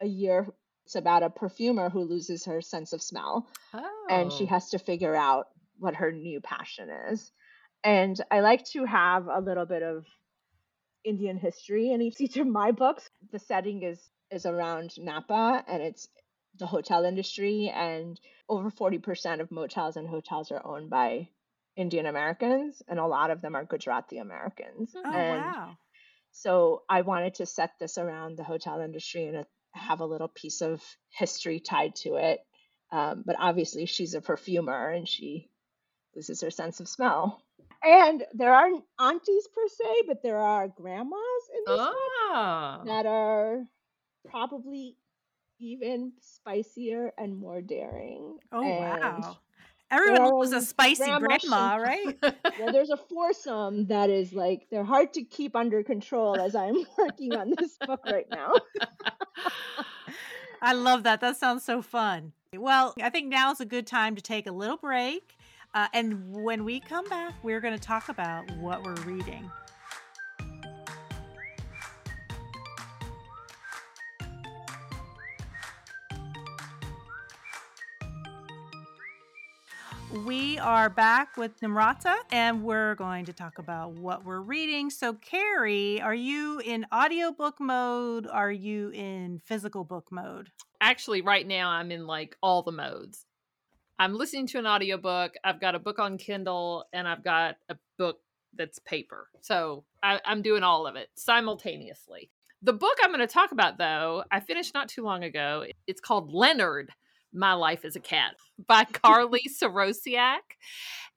a 0.00 0.06
year 0.06 0.46
it's 0.84 0.96
about 0.96 1.22
a 1.22 1.30
perfumer 1.30 1.88
who 1.88 2.04
loses 2.04 2.44
her 2.46 2.60
sense 2.60 2.92
of 2.92 3.02
smell 3.02 3.48
oh. 3.74 4.06
and 4.10 4.32
she 4.32 4.44
oh. 4.44 4.48
has 4.48 4.70
to 4.70 4.78
figure 4.78 5.14
out 5.14 5.46
what 5.78 5.96
her 5.96 6.12
new 6.12 6.40
passion 6.40 6.88
is. 7.10 7.32
And 7.84 8.20
I 8.30 8.40
like 8.40 8.64
to 8.66 8.84
have 8.84 9.26
a 9.26 9.40
little 9.40 9.66
bit 9.66 9.82
of 9.82 10.06
Indian 11.04 11.36
history 11.36 11.90
in 11.90 12.00
each 12.00 12.36
of 12.36 12.46
my 12.46 12.70
books. 12.70 13.08
The 13.32 13.38
setting 13.38 13.82
is 13.82 13.98
is 14.30 14.46
around 14.46 14.94
Napa 14.96 15.62
and 15.68 15.82
it's 15.82 16.08
the 16.58 16.66
hotel 16.66 17.04
industry 17.04 17.70
and 17.74 18.20
over 18.48 18.70
40% 18.70 19.40
of 19.40 19.50
motels 19.50 19.96
and 19.96 20.08
hotels 20.08 20.50
are 20.50 20.64
owned 20.64 20.90
by 20.90 21.28
Indian 21.76 22.06
Americans 22.06 22.82
and 22.88 22.98
a 22.98 23.06
lot 23.06 23.30
of 23.30 23.40
them 23.40 23.54
are 23.54 23.64
Gujarati 23.64 24.18
Americans. 24.18 24.92
Oh, 24.94 25.10
and 25.10 25.42
wow. 25.42 25.76
so 26.32 26.82
I 26.88 27.02
wanted 27.02 27.36
to 27.36 27.46
set 27.46 27.72
this 27.80 27.96
around 27.98 28.36
the 28.36 28.44
hotel 28.44 28.80
industry 28.80 29.26
and 29.26 29.46
have 29.72 30.00
a 30.00 30.06
little 30.06 30.28
piece 30.28 30.60
of 30.60 30.82
history 31.10 31.60
tied 31.60 31.94
to 31.96 32.16
it. 32.16 32.40
Um, 32.90 33.22
but 33.24 33.36
obviously, 33.38 33.86
she's 33.86 34.12
a 34.12 34.20
perfumer 34.20 34.90
and 34.90 35.08
she 35.08 35.48
loses 36.14 36.42
her 36.42 36.50
sense 36.50 36.80
of 36.80 36.88
smell. 36.88 37.42
And 37.82 38.22
there 38.34 38.52
aren't 38.52 38.84
aunties 39.00 39.48
per 39.48 39.66
se, 39.68 40.02
but 40.06 40.22
there 40.22 40.36
are 40.38 40.68
grandmas 40.68 41.42
in 41.56 41.64
this 41.66 41.80
book 41.80 41.96
Ah. 42.30 42.82
that 42.84 43.06
are 43.06 43.64
probably 44.28 44.96
even 45.62 46.12
spicier 46.20 47.12
and 47.16 47.36
more 47.38 47.60
daring. 47.60 48.38
Oh, 48.50 48.62
And 48.62 48.78
wow. 48.78 49.38
Everyone 49.90 50.30
loves 50.32 50.52
a 50.52 50.62
spicy 50.62 51.04
grandma 51.04 51.26
grandma, 51.26 51.76
right? 51.80 52.18
well, 52.58 52.72
there's 52.72 52.88
a 52.88 52.96
foursome 52.96 53.86
that 53.88 54.08
is 54.08 54.32
like 54.32 54.66
they're 54.70 54.84
hard 54.84 55.12
to 55.14 55.22
keep 55.22 55.54
under 55.54 55.82
control 55.82 56.34
as 56.40 56.54
I'm 56.54 56.76
working 56.98 57.34
on 57.34 57.52
this 57.58 57.76
book 57.86 58.00
right 58.06 58.26
now. 58.30 58.54
I 60.62 60.72
love 60.72 61.02
that. 61.02 61.20
That 61.20 61.36
sounds 61.36 61.62
so 61.62 61.82
fun. 61.82 62.32
Well, 62.56 62.94
I 63.02 63.10
think 63.10 63.28
now 63.28 63.52
is 63.52 63.60
a 63.60 63.66
good 63.66 63.86
time 63.86 64.16
to 64.16 64.22
take 64.22 64.46
a 64.46 64.52
little 64.52 64.78
break. 64.78 65.36
Uh, 65.74 65.88
and 65.92 66.32
when 66.32 66.64
we 66.64 66.80
come 66.80 67.06
back, 67.08 67.34
we're 67.42 67.60
going 67.60 67.74
to 67.74 67.80
talk 67.80 68.08
about 68.08 68.50
what 68.58 68.82
we're 68.84 68.94
reading. 69.02 69.50
We 80.12 80.58
are 80.58 80.90
back 80.90 81.38
with 81.38 81.58
Namrata 81.62 82.16
and 82.30 82.62
we're 82.62 82.96
going 82.96 83.24
to 83.24 83.32
talk 83.32 83.56
about 83.56 83.92
what 83.92 84.26
we're 84.26 84.42
reading. 84.42 84.90
So, 84.90 85.14
Carrie, 85.14 86.02
are 86.02 86.14
you 86.14 86.60
in 86.62 86.84
audiobook 86.94 87.58
mode? 87.58 88.26
Are 88.26 88.52
you 88.52 88.90
in 88.90 89.40
physical 89.42 89.84
book 89.84 90.12
mode? 90.12 90.50
Actually, 90.82 91.22
right 91.22 91.46
now 91.46 91.70
I'm 91.70 91.90
in 91.90 92.06
like 92.06 92.36
all 92.42 92.62
the 92.62 92.72
modes. 92.72 93.24
I'm 93.98 94.14
listening 94.14 94.46
to 94.48 94.58
an 94.58 94.66
audiobook, 94.66 95.32
I've 95.44 95.60
got 95.62 95.74
a 95.74 95.78
book 95.78 95.98
on 95.98 96.18
Kindle, 96.18 96.84
and 96.92 97.08
I've 97.08 97.24
got 97.24 97.56
a 97.70 97.76
book 97.96 98.18
that's 98.54 98.78
paper. 98.80 99.28
So 99.40 99.84
I, 100.02 100.20
I'm 100.26 100.42
doing 100.42 100.62
all 100.62 100.86
of 100.86 100.94
it 100.94 101.08
simultaneously. 101.14 102.28
The 102.60 102.74
book 102.74 102.98
I'm 103.02 103.10
going 103.10 103.20
to 103.20 103.26
talk 103.26 103.52
about, 103.52 103.78
though, 103.78 104.24
I 104.30 104.40
finished 104.40 104.74
not 104.74 104.90
too 104.90 105.04
long 105.04 105.24
ago. 105.24 105.64
It's 105.86 106.02
called 106.02 106.34
Leonard 106.34 106.90
My 107.32 107.54
Life 107.54 107.84
as 107.84 107.96
a 107.96 108.00
Cat 108.00 108.34
by 108.66 108.84
Carlie 108.92 109.48
Sorosiak. 109.48 110.40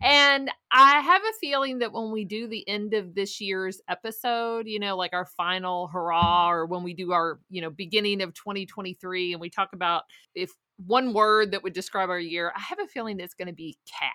And 0.01 0.51
I 0.71 0.99
have 0.99 1.21
a 1.21 1.33
feeling 1.39 1.79
that 1.79 1.93
when 1.93 2.11
we 2.11 2.25
do 2.25 2.47
the 2.47 2.67
end 2.67 2.93
of 2.93 3.15
this 3.15 3.39
year's 3.39 3.81
episode, 3.87 4.67
you 4.67 4.79
know, 4.79 4.97
like 4.97 5.13
our 5.13 5.25
final 5.25 5.87
hurrah, 5.87 6.49
or 6.49 6.65
when 6.65 6.83
we 6.83 6.93
do 6.93 7.13
our, 7.13 7.39
you 7.49 7.61
know, 7.61 7.69
beginning 7.69 8.21
of 8.21 8.33
2023 8.33 9.31
and 9.31 9.41
we 9.41 9.49
talk 9.49 9.69
about 9.73 10.03
if 10.33 10.51
one 10.85 11.13
word 11.13 11.51
that 11.51 11.63
would 11.63 11.73
describe 11.73 12.09
our 12.09 12.19
year, 12.19 12.51
I 12.55 12.59
have 12.59 12.79
a 12.79 12.87
feeling 12.87 13.19
it's 13.19 13.33
going 13.33 13.47
to 13.47 13.53
be 13.53 13.77
cat 13.87 14.11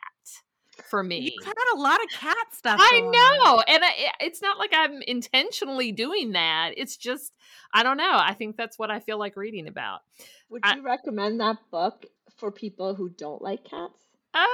for 0.84 1.02
me. 1.02 1.32
You've 1.34 1.44
had 1.44 1.54
a 1.74 1.78
lot 1.78 2.02
of 2.02 2.10
cat 2.10 2.36
stuff. 2.52 2.78
I 2.80 2.90
going 3.00 3.04
on. 3.06 3.38
know. 3.44 3.62
And 3.66 3.84
I, 3.84 4.12
it's 4.20 4.40
not 4.42 4.58
like 4.58 4.70
I'm 4.74 5.02
intentionally 5.02 5.92
doing 5.92 6.32
that. 6.32 6.72
It's 6.76 6.96
just, 6.96 7.32
I 7.72 7.82
don't 7.82 7.96
know. 7.96 8.12
I 8.16 8.34
think 8.34 8.56
that's 8.56 8.78
what 8.78 8.90
I 8.90 9.00
feel 9.00 9.18
like 9.18 9.36
reading 9.36 9.68
about. 9.68 10.00
Would 10.50 10.62
I- 10.64 10.76
you 10.76 10.82
recommend 10.82 11.40
that 11.40 11.56
book 11.70 12.06
for 12.36 12.50
people 12.50 12.94
who 12.94 13.08
don't 13.08 13.42
like 13.42 13.64
cats? 13.64 13.94
Uh, 14.34 14.44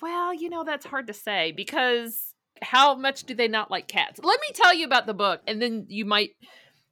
well, 0.00 0.34
you 0.34 0.48
know, 0.50 0.64
that's 0.64 0.86
hard 0.86 1.06
to 1.08 1.12
say 1.12 1.52
because 1.52 2.34
how 2.62 2.94
much 2.94 3.24
do 3.24 3.34
they 3.34 3.48
not 3.48 3.70
like 3.70 3.88
cats? 3.88 4.20
Let 4.22 4.40
me 4.40 4.54
tell 4.54 4.74
you 4.74 4.86
about 4.86 5.06
the 5.06 5.14
book 5.14 5.40
and 5.46 5.60
then 5.60 5.86
you 5.88 6.04
might 6.04 6.30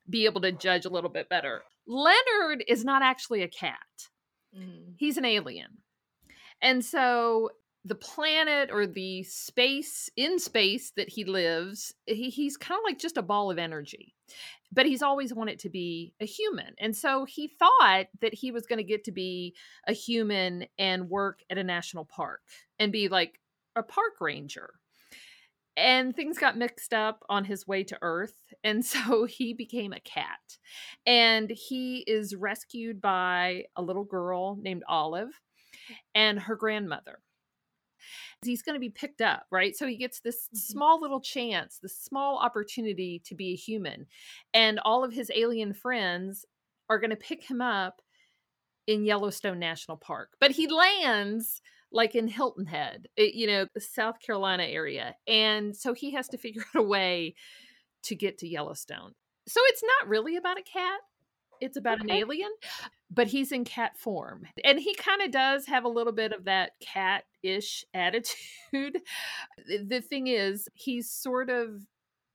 be 0.08 0.24
able 0.24 0.40
to 0.42 0.52
judge 0.52 0.84
a 0.84 0.88
little 0.90 1.10
bit 1.10 1.28
better. 1.28 1.62
Leonard 1.86 2.64
is 2.68 2.84
not 2.84 3.02
actually 3.02 3.42
a 3.42 3.48
cat. 3.48 3.76
He's 4.96 5.16
an 5.16 5.24
alien. 5.24 5.78
And 6.60 6.84
so 6.84 7.50
the 7.84 7.94
planet 7.96 8.70
or 8.72 8.86
the 8.86 9.24
space 9.24 10.08
in 10.16 10.38
space 10.38 10.92
that 10.96 11.08
he 11.08 11.24
lives, 11.24 11.92
he, 12.06 12.30
he's 12.30 12.56
kind 12.56 12.78
of 12.78 12.84
like 12.84 12.98
just 12.98 13.16
a 13.16 13.22
ball 13.22 13.50
of 13.50 13.58
energy. 13.58 14.14
But 14.70 14.86
he's 14.86 15.02
always 15.02 15.34
wanted 15.34 15.58
to 15.60 15.70
be 15.70 16.14
a 16.20 16.24
human. 16.24 16.74
And 16.78 16.96
so 16.96 17.24
he 17.24 17.48
thought 17.48 18.06
that 18.20 18.34
he 18.34 18.52
was 18.52 18.66
going 18.66 18.78
to 18.78 18.84
get 18.84 19.04
to 19.04 19.12
be 19.12 19.54
a 19.86 19.92
human 19.92 20.66
and 20.78 21.10
work 21.10 21.40
at 21.50 21.58
a 21.58 21.64
national 21.64 22.04
park 22.04 22.40
and 22.78 22.92
be 22.92 23.08
like 23.08 23.40
a 23.76 23.82
park 23.82 24.14
ranger. 24.20 24.70
And 25.76 26.14
things 26.14 26.38
got 26.38 26.56
mixed 26.56 26.92
up 26.94 27.24
on 27.28 27.44
his 27.44 27.66
way 27.66 27.82
to 27.84 27.98
Earth. 28.00 28.34
And 28.64 28.84
so 28.84 29.24
he 29.24 29.54
became 29.54 29.92
a 29.92 29.98
cat. 29.98 30.38
And 31.04 31.50
he 31.50 32.04
is 32.06 32.36
rescued 32.36 33.00
by 33.00 33.64
a 33.74 33.82
little 33.82 34.04
girl 34.04 34.56
named 34.62 34.84
Olive 34.88 35.40
and 36.14 36.38
her 36.38 36.54
grandmother. 36.54 37.18
He's 38.44 38.62
going 38.62 38.74
to 38.74 38.80
be 38.80 38.90
picked 38.90 39.20
up, 39.20 39.46
right? 39.50 39.76
So 39.76 39.86
he 39.86 39.96
gets 39.96 40.20
this 40.20 40.48
Mhm. 40.48 40.58
small 40.58 41.00
little 41.00 41.20
chance, 41.20 41.78
this 41.78 41.96
small 41.96 42.38
opportunity 42.38 43.20
to 43.24 43.34
be 43.34 43.52
a 43.52 43.56
human. 43.56 44.06
And 44.54 44.78
all 44.80 45.04
of 45.04 45.12
his 45.12 45.30
alien 45.34 45.74
friends 45.74 46.44
are 46.88 46.98
going 46.98 47.10
to 47.10 47.16
pick 47.16 47.42
him 47.42 47.60
up 47.60 48.02
in 48.86 49.04
Yellowstone 49.04 49.58
National 49.58 49.96
Park. 49.96 50.36
But 50.40 50.50
he 50.50 50.66
lands 50.66 51.62
like 51.92 52.14
in 52.14 52.26
Hilton 52.26 52.66
Head, 52.66 53.06
you 53.16 53.46
know, 53.46 53.66
the 53.74 53.80
South 53.80 54.18
Carolina 54.18 54.64
area. 54.64 55.14
And 55.26 55.76
so 55.76 55.92
he 55.92 56.10
has 56.12 56.28
to 56.30 56.38
figure 56.38 56.64
out 56.74 56.80
a 56.80 56.82
way 56.82 57.34
to 58.04 58.14
get 58.16 58.38
to 58.38 58.48
Yellowstone. 58.48 59.14
So 59.46 59.60
it's 59.66 59.82
not 59.82 60.08
really 60.08 60.36
about 60.36 60.58
a 60.58 60.62
cat. 60.62 61.00
It's 61.60 61.76
about 61.76 62.00
an 62.00 62.10
alien, 62.10 62.50
but 63.14 63.26
he's 63.26 63.52
in 63.52 63.64
cat 63.64 63.96
form. 63.96 64.46
And 64.64 64.78
he 64.78 64.94
kind 64.94 65.22
of 65.22 65.30
does 65.30 65.66
have 65.66 65.84
a 65.84 65.88
little 65.88 66.12
bit 66.12 66.32
of 66.32 66.44
that 66.44 66.72
cat 66.80 67.24
ish 67.42 67.84
attitude. 67.94 69.00
The- 69.66 69.84
the 69.86 70.00
thing 70.00 70.28
is, 70.28 70.68
he's 70.74 71.10
sort 71.10 71.50
of 71.50 71.86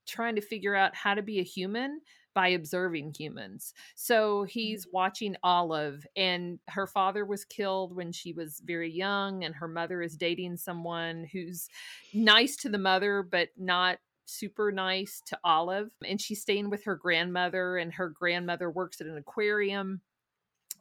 trying 0.07 0.35
to 0.35 0.41
figure 0.41 0.75
out 0.75 0.95
how 0.95 1.13
to 1.13 1.21
be 1.21 1.39
a 1.39 1.43
human 1.43 2.01
by 2.33 2.49
observing 2.49 3.13
humans. 3.17 3.73
So 3.95 4.41
mm-hmm. 4.41 4.49
he's 4.49 4.87
watching 4.91 5.35
Olive, 5.43 6.05
and 6.15 6.59
her 6.69 6.85
father 6.85 7.25
was 7.25 7.43
killed 7.43 7.95
when 7.95 8.11
she 8.11 8.31
was 8.31 8.61
very 8.63 8.91
young, 8.91 9.43
and 9.43 9.55
her 9.55 9.67
mother 9.67 10.01
is 10.01 10.15
dating 10.15 10.57
someone 10.57 11.27
who's 11.33 11.67
nice 12.13 12.55
to 12.57 12.69
the 12.69 12.77
mother, 12.77 13.27
but 13.29 13.49
not 13.57 13.97
super 14.25 14.71
nice 14.71 15.21
to 15.25 15.39
Olive. 15.43 15.89
And 16.05 16.21
she's 16.21 16.41
staying 16.41 16.69
with 16.69 16.83
her 16.83 16.95
grandmother, 16.95 17.77
and 17.77 17.91
her 17.93 18.09
grandmother 18.09 18.69
works 18.69 19.01
at 19.01 19.07
an 19.07 19.17
aquarium 19.17 20.01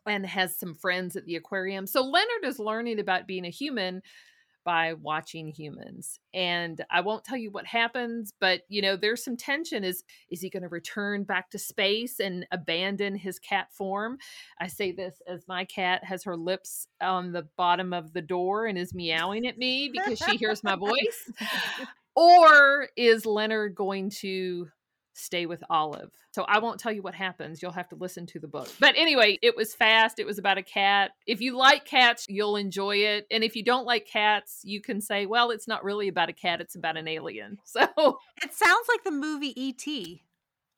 and 0.06 0.26
has 0.26 0.58
some 0.58 0.74
friends 0.74 1.16
at 1.16 1.24
the 1.26 1.36
aquarium. 1.36 1.86
So 1.86 2.02
Leonard 2.02 2.44
is 2.44 2.58
learning 2.58 2.98
about 2.98 3.26
being 3.26 3.44
a 3.44 3.50
human 3.50 4.02
by 4.66 4.94
watching 4.94 5.46
humans. 5.46 6.18
And 6.34 6.84
I 6.90 7.00
won't 7.00 7.24
tell 7.24 7.38
you 7.38 7.52
what 7.52 7.66
happens, 7.66 8.34
but 8.40 8.62
you 8.68 8.82
know, 8.82 8.96
there's 8.96 9.24
some 9.24 9.36
tension 9.36 9.84
is 9.84 10.02
is 10.28 10.40
he 10.40 10.50
going 10.50 10.64
to 10.64 10.68
return 10.68 11.22
back 11.22 11.50
to 11.50 11.58
space 11.58 12.18
and 12.18 12.44
abandon 12.50 13.14
his 13.14 13.38
cat 13.38 13.68
form? 13.72 14.18
I 14.60 14.66
say 14.66 14.90
this 14.90 15.22
as 15.28 15.46
my 15.46 15.64
cat 15.64 16.02
has 16.04 16.24
her 16.24 16.36
lips 16.36 16.88
on 17.00 17.30
the 17.30 17.46
bottom 17.56 17.92
of 17.92 18.12
the 18.12 18.22
door 18.22 18.66
and 18.66 18.76
is 18.76 18.92
meowing 18.92 19.46
at 19.46 19.56
me 19.56 19.88
because 19.88 20.18
she 20.18 20.36
hears 20.36 20.62
my 20.62 20.76
voice. 20.76 21.30
Or 22.18 22.88
is 22.96 23.26
Leonard 23.26 23.74
going 23.74 24.08
to 24.20 24.68
stay 25.16 25.46
with 25.46 25.62
Olive? 25.70 26.10
So 26.32 26.44
I 26.48 26.58
won't 26.58 26.78
tell 26.78 26.92
you 26.92 27.02
what 27.02 27.14
happens. 27.14 27.62
You'll 27.62 27.72
have 27.72 27.88
to 27.88 27.96
listen 27.96 28.26
to 28.26 28.38
the 28.38 28.46
book. 28.48 28.68
But 28.78 28.94
anyway, 28.96 29.38
it 29.42 29.56
was 29.56 29.74
fast. 29.74 30.18
It 30.18 30.26
was 30.26 30.38
about 30.38 30.58
a 30.58 30.62
cat. 30.62 31.12
If 31.26 31.40
you 31.40 31.56
like 31.56 31.84
cats, 31.86 32.26
you'll 32.28 32.56
enjoy 32.56 32.96
it. 32.98 33.26
And 33.30 33.42
if 33.42 33.56
you 33.56 33.64
don't 33.64 33.86
like 33.86 34.06
cats, 34.06 34.60
you 34.64 34.80
can 34.80 35.00
say, 35.00 35.26
well, 35.26 35.50
it's 35.50 35.66
not 35.66 35.82
really 35.84 36.08
about 36.08 36.28
a 36.28 36.32
cat, 36.34 36.60
it's 36.60 36.74
about 36.76 36.96
an 36.96 37.08
alien. 37.08 37.58
So 37.66 37.86
It 38.42 38.52
sounds 38.54 38.86
like 38.88 39.04
the 39.04 39.10
movie 39.10 39.58
E.T. 39.60 40.22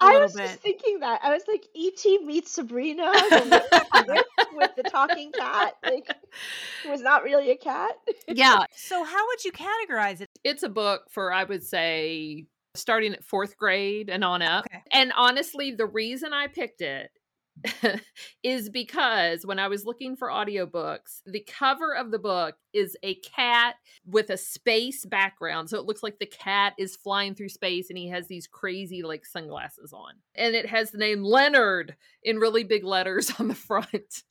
I 0.00 0.18
was 0.18 0.34
bit. 0.34 0.46
just 0.46 0.60
thinking 0.60 1.00
that. 1.00 1.18
I 1.24 1.30
was 1.34 1.42
like, 1.48 1.66
E.T. 1.74 2.24
meets 2.24 2.52
Sabrina 2.52 3.10
the 3.12 4.04
witch- 4.06 4.06
witch 4.06 4.46
with 4.54 4.70
the 4.76 4.84
talking 4.84 5.32
cat. 5.32 5.74
Like, 5.84 6.08
it 6.84 6.88
was 6.88 7.00
not 7.00 7.24
really 7.24 7.50
a 7.50 7.56
cat. 7.56 7.96
yeah, 8.28 8.60
So, 8.76 9.02
how 9.02 9.26
would 9.26 9.44
you 9.44 9.50
categorize 9.50 10.20
it? 10.20 10.28
it's 10.44 10.62
a 10.62 10.68
book 10.68 11.06
for, 11.10 11.32
I 11.32 11.42
would 11.42 11.64
say, 11.64 12.46
starting 12.78 13.12
at 13.12 13.24
fourth 13.24 13.56
grade 13.56 14.08
and 14.10 14.24
on 14.24 14.42
up. 14.42 14.66
Okay. 14.66 14.82
And 14.92 15.12
honestly, 15.16 15.72
the 15.72 15.86
reason 15.86 16.32
I 16.32 16.46
picked 16.46 16.80
it 16.80 17.10
is 18.42 18.68
because 18.70 19.44
when 19.44 19.58
I 19.58 19.68
was 19.68 19.84
looking 19.84 20.16
for 20.16 20.28
audiobooks, 20.28 21.22
the 21.26 21.44
cover 21.46 21.94
of 21.94 22.10
the 22.10 22.18
book 22.18 22.56
is 22.72 22.96
a 23.02 23.16
cat 23.16 23.76
with 24.06 24.30
a 24.30 24.36
space 24.36 25.04
background. 25.04 25.70
So 25.70 25.78
it 25.78 25.86
looks 25.86 26.02
like 26.02 26.18
the 26.18 26.26
cat 26.26 26.74
is 26.78 26.96
flying 26.96 27.34
through 27.34 27.48
space 27.48 27.88
and 27.88 27.98
he 27.98 28.08
has 28.08 28.26
these 28.26 28.46
crazy 28.46 29.02
like 29.02 29.26
sunglasses 29.26 29.92
on. 29.92 30.14
And 30.34 30.54
it 30.54 30.66
has 30.66 30.90
the 30.90 30.98
name 30.98 31.22
Leonard 31.22 31.96
in 32.22 32.38
really 32.38 32.64
big 32.64 32.84
letters 32.84 33.32
on 33.38 33.48
the 33.48 33.54
front. 33.54 34.22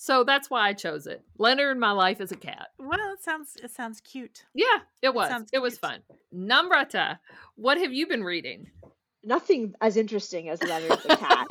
So 0.00 0.22
that's 0.22 0.48
why 0.48 0.68
I 0.68 0.74
chose 0.74 1.08
it. 1.08 1.24
Leonard, 1.38 1.72
in 1.72 1.80
my 1.80 1.90
life 1.90 2.20
as 2.20 2.30
a 2.30 2.36
cat. 2.36 2.68
Well, 2.78 3.12
it 3.12 3.20
sounds 3.20 3.56
it 3.60 3.72
sounds 3.72 4.00
cute. 4.00 4.44
Yeah, 4.54 4.78
it 5.02 5.12
was. 5.12 5.28
sounds 5.28 5.50
It 5.52 5.58
was 5.58 5.76
fun. 5.76 6.02
Namrata, 6.32 7.18
what 7.56 7.78
have 7.78 7.92
you 7.92 8.06
been 8.06 8.22
reading? 8.22 8.70
Nothing 9.24 9.74
as 9.80 9.96
interesting 9.96 10.50
as 10.50 10.62
Leonard 10.62 11.00
the 11.00 11.16
cat, 11.16 11.48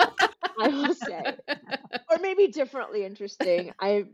I 0.61 0.67
will 0.69 0.93
say. 0.93 1.35
Or 2.09 2.19
maybe 2.21 2.47
differently 2.47 3.03
interesting. 3.03 3.73
I'm 3.79 4.11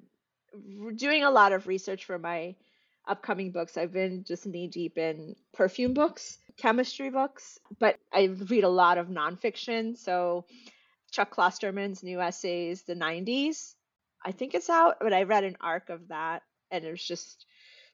doing 0.96 1.24
a 1.24 1.30
lot 1.30 1.52
of 1.52 1.68
research 1.68 2.06
for 2.06 2.18
my 2.18 2.56
upcoming 3.08 3.52
books. 3.52 3.78
I've 3.78 3.94
been 3.94 4.24
just 4.24 4.48
knee 4.48 4.68
deep 4.68 4.98
in 4.98 5.36
perfume 5.54 5.94
books, 5.94 6.40
chemistry 6.58 7.12
books, 7.12 7.60
but 7.78 8.00
I 8.12 8.24
read 8.50 8.64
a 8.64 8.70
lot 8.70 8.98
of 8.98 9.10
nonfiction. 9.10 9.96
So 9.96 10.46
Chuck 11.12 11.36
Klosterman's 11.36 12.02
new 12.02 12.20
essays, 12.20 12.82
the 12.82 12.96
90s. 12.96 13.76
I 14.24 14.32
think 14.32 14.54
it's 14.54 14.70
out, 14.70 14.98
but 15.02 15.14
I 15.14 15.24
read 15.24 15.44
an 15.44 15.58
arc 15.62 15.90
of 15.90 16.08
that 16.10 16.44
and 16.72 16.84
it 16.84 16.92
was 16.92 17.04
just 17.04 17.46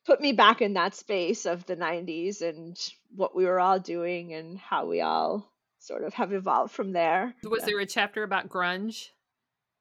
put 0.06 0.22
me 0.22 0.32
back 0.32 0.62
in 0.62 0.74
that 0.74 0.96
space 0.96 1.46
of 1.46 1.66
the 1.66 1.76
90s 1.76 2.42
and 2.42 2.78
what 3.16 3.36
we 3.36 3.46
were 3.46 3.60
all 3.60 3.80
doing 3.80 4.34
and 4.34 4.58
how 4.58 4.86
we 4.86 5.02
all 5.02 5.52
sort 5.80 6.04
of 6.04 6.14
have 6.14 6.34
evolved 6.34 6.74
from 6.74 6.92
there. 6.92 7.34
Was 7.44 7.64
there 7.64 7.80
a 7.80 7.86
chapter 7.86 8.24
about 8.24 8.50
grunge? 8.50 9.10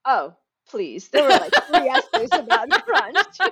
Oh, 0.04 0.34
please. 0.68 1.08
There 1.08 1.24
were 1.24 1.30
like 1.30 1.52
three 1.66 1.88
essays 2.14 2.30
about 2.32 2.70
grunge 2.70 3.50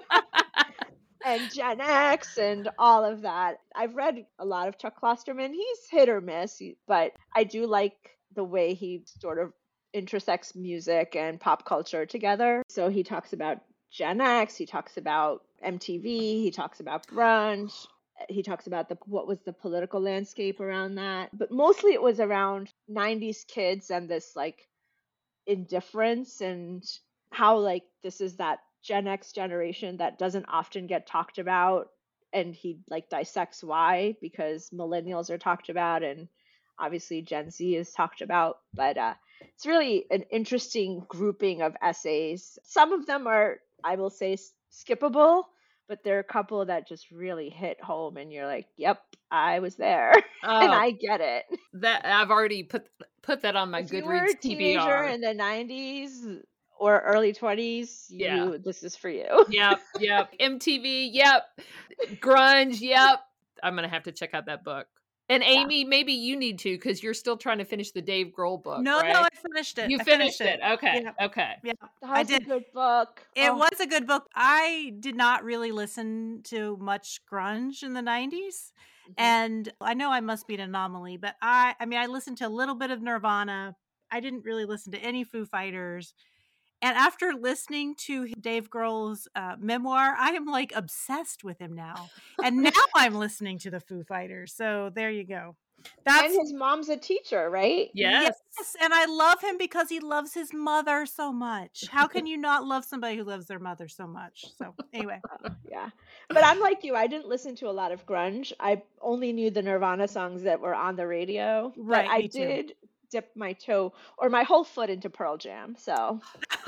and 1.24 1.52
Gen 1.52 1.80
X 1.80 2.38
and 2.38 2.68
all 2.78 3.04
of 3.04 3.22
that. 3.22 3.58
I've 3.74 3.96
read 3.96 4.26
a 4.38 4.44
lot 4.44 4.68
of 4.68 4.78
Chuck 4.78 5.00
Klosterman. 5.00 5.52
He's 5.52 5.90
hit 5.90 6.08
or 6.08 6.20
miss, 6.20 6.62
but 6.86 7.12
I 7.34 7.44
do 7.44 7.66
like 7.66 7.96
the 8.34 8.44
way 8.44 8.74
he 8.74 9.02
sort 9.20 9.38
of 9.38 9.52
intersects 9.96 10.54
music 10.54 11.16
and 11.16 11.40
pop 11.40 11.64
culture 11.64 12.06
together. 12.06 12.62
So 12.68 12.88
he 12.88 13.02
talks 13.02 13.32
about 13.32 13.58
Gen 13.90 14.20
X, 14.20 14.56
he 14.56 14.66
talks 14.66 14.96
about 14.96 15.42
MTV, 15.64 16.04
he 16.04 16.50
talks 16.50 16.80
about 16.80 17.06
grunge, 17.06 17.86
he 18.28 18.42
talks 18.42 18.66
about 18.66 18.88
the 18.88 18.98
what 19.06 19.26
was 19.26 19.40
the 19.40 19.52
political 19.52 20.00
landscape 20.00 20.60
around 20.60 20.96
that. 20.96 21.30
But 21.36 21.50
mostly 21.50 21.92
it 21.92 22.02
was 22.02 22.20
around 22.20 22.70
90s 22.90 23.46
kids 23.46 23.90
and 23.90 24.08
this 24.08 24.36
like 24.36 24.68
indifference 25.46 26.40
and 26.40 26.84
how 27.30 27.58
like 27.58 27.84
this 28.02 28.20
is 28.20 28.36
that 28.36 28.60
Gen 28.82 29.06
X 29.06 29.32
generation 29.32 29.96
that 29.96 30.18
doesn't 30.18 30.46
often 30.48 30.86
get 30.86 31.06
talked 31.06 31.38
about 31.38 31.88
and 32.32 32.54
he 32.54 32.78
like 32.90 33.08
dissects 33.08 33.62
why 33.62 34.16
because 34.20 34.70
millennials 34.70 35.30
are 35.30 35.38
talked 35.38 35.68
about 35.68 36.02
and 36.02 36.28
obviously 36.78 37.22
Gen 37.22 37.50
Z 37.50 37.76
is 37.76 37.92
talked 37.92 38.20
about 38.20 38.58
but 38.74 38.96
uh 38.98 39.14
it's 39.40 39.66
really 39.66 40.06
an 40.10 40.22
interesting 40.30 41.02
grouping 41.08 41.62
of 41.62 41.74
essays 41.82 42.58
some 42.64 42.92
of 42.92 43.06
them 43.06 43.26
are 43.26 43.58
I 43.84 43.96
will 43.96 44.10
say 44.10 44.36
skippable 44.72 45.44
but 45.88 46.02
there 46.02 46.16
are 46.16 46.20
a 46.20 46.24
couple 46.24 46.64
that 46.66 46.88
just 46.88 47.10
really 47.10 47.48
hit 47.48 47.80
home 47.82 48.16
and 48.16 48.32
you're 48.32 48.46
like 48.46 48.66
yep 48.76 49.00
I 49.30 49.60
was 49.60 49.76
there 49.76 50.12
and 50.14 50.22
Oh, 50.42 50.72
I 50.72 50.90
get 50.90 51.20
it 51.20 51.44
that 51.74 52.04
I've 52.04 52.30
already 52.30 52.62
put 52.62 52.86
put 53.22 53.42
that 53.42 53.56
on 53.56 53.70
my 53.70 53.80
if 53.80 53.92
you 53.92 54.04
were 54.04 54.12
Goodreads 54.14 54.30
a 54.34 54.36
teenager 54.36 54.80
TBR. 54.80 55.14
in 55.14 55.20
the 55.20 55.34
90s 55.34 56.40
or 56.78 57.00
early 57.00 57.32
20s 57.32 58.06
Yeah. 58.10 58.52
this 58.62 58.82
is 58.82 58.94
for 58.96 59.08
you 59.08 59.46
yep, 59.48 59.80
yep. 59.98 60.30
MTV, 60.40 61.08
yep. 61.12 61.44
Grunge, 62.20 62.80
yep. 62.80 63.20
I'm 63.62 63.74
gonna 63.74 63.88
have 63.88 64.02
to 64.04 64.12
check 64.12 64.34
out 64.34 64.46
that 64.46 64.62
book. 64.62 64.86
And 65.28 65.42
Yeah. 65.42 65.48
Amy, 65.50 65.84
maybe 65.84 66.12
you 66.12 66.36
need 66.36 66.58
to 66.60 66.76
because 66.76 67.02
you're 67.02 67.14
still 67.14 67.36
trying 67.36 67.58
to 67.58 67.64
finish 67.64 67.90
the 67.90 68.00
Dave 68.02 68.28
Grohl 68.36 68.62
book. 68.62 68.80
no, 68.80 69.00
right? 69.00 69.12
no, 69.12 69.20
I 69.22 69.28
finished 69.34 69.78
it. 69.78 69.90
you 69.90 69.98
I 70.00 70.04
finished, 70.04 70.40
it. 70.40 70.60
Okay, 70.62 71.02
Yeah. 71.02 71.26
okay. 71.26 71.54
Yeah. 71.64 71.72
I 72.02 72.20
was 72.20 72.30
a 72.30 72.38
did. 72.38 72.46
good 72.46 72.64
book 72.72 73.26
It 73.34 73.50
Oh, 73.50 73.56
was 73.56 73.80
a 73.80 73.86
good 73.86 74.06
book. 74.06 74.28
I 74.34 74.92
did 75.00 75.16
not 75.16 75.42
really 75.42 75.72
listen 75.72 76.42
to 76.44 76.76
much 76.76 77.20
grunge 77.30 77.82
in 77.82 77.92
the 77.92 78.02
90s. 78.02 78.72
mhm. 79.08 79.14
And 79.18 79.72
I 79.80 79.94
know 79.94 80.10
I 80.12 80.20
must 80.20 80.46
be 80.46 80.54
an 80.54 80.60
anomaly, 80.60 81.16
but 81.16 81.34
I 81.42 81.74
I 81.80 81.86
mean 81.86 81.98
I 81.98 82.06
listened 82.06 82.38
to 82.38 82.46
a 82.46 82.48
little 82.48 82.76
bit 82.76 82.90
of 82.92 83.02
Nirvana. 83.02 83.74
I 84.12 84.20
didn't 84.20 84.44
really 84.44 84.64
listen 84.64 84.92
to 84.92 84.98
any 84.98 85.24
Foo 85.24 85.44
Fighters. 85.44 86.14
And 86.86 86.96
after 86.96 87.32
listening 87.32 87.96
to 88.06 88.28
Dave 88.28 88.70
Grohl's 88.70 89.26
uh, 89.34 89.56
memoir, 89.58 90.14
I 90.16 90.30
am 90.30 90.44
like 90.44 90.72
obsessed 90.72 91.42
with 91.42 91.58
him 91.58 91.74
now. 91.74 92.10
And 92.44 92.62
now 92.62 92.70
I'm 92.94 93.16
listening 93.16 93.58
to 93.60 93.72
the 93.72 93.80
Foo 93.80 94.04
Fighters. 94.04 94.54
So 94.54 94.92
there 94.94 95.10
you 95.10 95.24
go. 95.24 95.56
That's 96.04 96.32
and 96.32 96.40
his 96.40 96.52
mom's 96.52 96.88
a 96.88 96.96
teacher 96.96 97.50
right 97.50 97.90
Yes. 97.92 98.34
Yes, 98.56 98.76
and 98.80 98.94
I 98.94 99.06
love 99.06 99.40
him 99.40 99.58
because 99.58 99.88
he 99.88 99.98
loves 99.98 100.32
his 100.32 100.54
mother 100.54 101.06
so 101.06 101.32
much. 101.32 101.88
How 101.90 102.06
can 102.06 102.24
you 102.28 102.36
not 102.36 102.64
love 102.64 102.84
somebody 102.84 103.16
who 103.16 103.24
loves 103.24 103.46
their 103.46 103.58
mother 103.58 103.88
so 103.88 104.06
much? 104.06 104.52
So 104.56 104.72
anyway, 104.92 105.20
yeah 105.68 105.90
but 106.28 106.44
i'm 106.44 106.60
like 106.60 106.84
you 106.84 106.94
i 106.94 107.06
didn't 107.06 107.28
listen 107.28 107.54
to 107.54 107.68
a 107.68 107.70
lot 107.70 107.92
of 107.92 108.06
grunge 108.06 108.52
i 108.60 108.80
only 109.00 109.32
knew 109.32 109.50
the 109.50 109.62
nirvana 109.62 110.08
songs 110.08 110.42
that 110.42 110.60
were 110.60 110.74
on 110.74 110.96
the 110.96 111.06
radio 111.06 111.72
Right, 111.76 112.06
but 112.06 112.10
i 112.12 112.18
me 112.18 112.28
too. 112.28 112.38
did 112.38 112.72
dip 113.10 113.30
my 113.36 113.52
toe 113.52 113.92
or 114.18 114.28
my 114.28 114.42
whole 114.42 114.64
foot 114.64 114.90
into 114.90 115.10
pearl 115.10 115.36
jam 115.36 115.76
so 115.78 116.20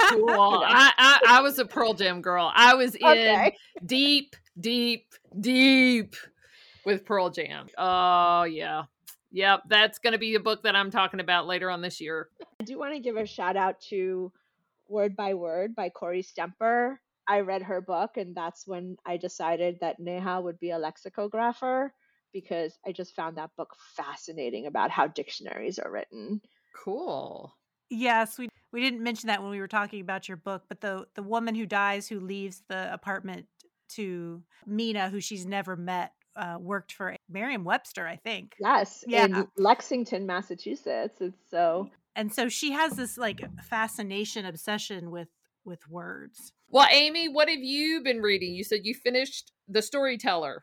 Cool. 0.09 0.31
I, 0.31 0.93
I 0.97 1.21
I 1.29 1.41
was 1.41 1.59
a 1.59 1.65
Pearl 1.65 1.95
Jam 1.95 2.23
girl. 2.23 2.51
I 2.55 2.75
was 2.75 2.95
in 2.95 3.07
okay 3.07 3.57
deep, 3.85 4.37
deep, 4.59 5.13
deep 5.41 6.17
with 6.85 7.05
Pearl 7.05 7.31
Jam. 7.31 7.69
Oh 7.77 8.45
yeah. 8.45 8.85
Yep, 9.31 9.65
that's 9.69 9.99
going 9.99 10.13
to 10.13 10.19
be 10.19 10.35
a 10.37 10.41
book 10.41 10.63
that 10.63 10.75
I'm 10.75 10.91
talking 10.91 11.21
about 11.21 11.47
later 11.47 11.71
on 11.71 11.83
this 11.83 12.01
year. 12.01 12.29
I 12.61 12.65
do 12.65 12.79
want 12.79 12.95
to 12.95 13.01
give 13.01 13.17
a 13.17 13.27
shout 13.27 13.57
out 13.57 13.79
to 13.91 14.33
Word 14.89 15.15
by 15.17 15.35
Word 15.35 15.75
by 15.75 15.91
Kory 15.91 16.23
Stamper. 16.23 16.99
I 17.29 17.41
read 17.41 17.63
her 17.63 17.83
book, 17.83 18.17
and 18.17 18.35
that's 18.35 18.67
when 18.67 18.97
I 19.05 19.19
decided 19.19 19.79
that 19.81 20.01
Neha 20.01 20.41
would 20.41 20.59
be 20.59 20.71
a 20.71 20.79
lexicographer 20.79 21.93
because 22.33 22.79
I 22.87 22.93
just 22.93 23.15
found 23.15 23.37
that 23.37 23.51
book 23.57 23.77
fascinating 23.97 24.67
about 24.67 24.91
how 24.91 25.09
dictionaries 25.09 25.79
are 25.79 25.91
written. 25.91 26.41
Cool. 26.75 27.55
yes, 27.91 28.39
we 28.39 28.49
we 28.73 28.81
didn't 28.81 29.03
mention 29.03 29.29
that 29.29 29.41
when 29.43 29.51
we 29.51 29.61
were 29.61 29.69
talking 29.69 30.01
about 30.01 30.29
your 30.29 30.37
book, 30.37 30.65
but 30.69 30.81
the 30.81 31.07
the 31.15 31.23
woman 31.23 31.55
who 31.55 31.67
dies 31.67 32.09
who 32.09 32.21
leaves 32.21 32.63
the 32.69 32.93
apartment 32.93 33.47
to 33.91 34.43
Meena, 34.69 35.11
who 35.11 35.21
she's 35.21 35.47
never 35.47 35.77
met, 35.77 36.13
uh, 36.37 36.59
worked 36.61 36.93
for 36.93 37.17
Merriam-Webster, 37.31 38.07
I 38.07 38.17
think. 38.17 38.55
Yes, 38.61 39.03
Yeah. 39.07 39.25
in 39.25 39.47
Lexington, 39.57 40.27
Massachusetts. 40.27 41.21
It's 41.21 41.51
so 41.51 41.91
And 42.15 42.33
so 42.35 42.49
she 42.49 42.73
has 42.73 42.93
this 42.97 43.17
like 43.17 43.41
fascination, 43.63 44.45
obsession 44.45 45.11
with 45.11 45.29
with 45.65 45.89
words. 45.89 46.53
Well, 46.71 46.87
Amy, 46.91 47.29
what 47.29 47.49
have 47.49 47.61
you 47.61 48.03
been 48.03 48.21
reading? 48.23 48.55
You 48.55 48.65
said 48.65 48.81
you 48.85 48.95
finished 48.95 49.53
The 49.69 49.83
Storyteller. 49.83 50.63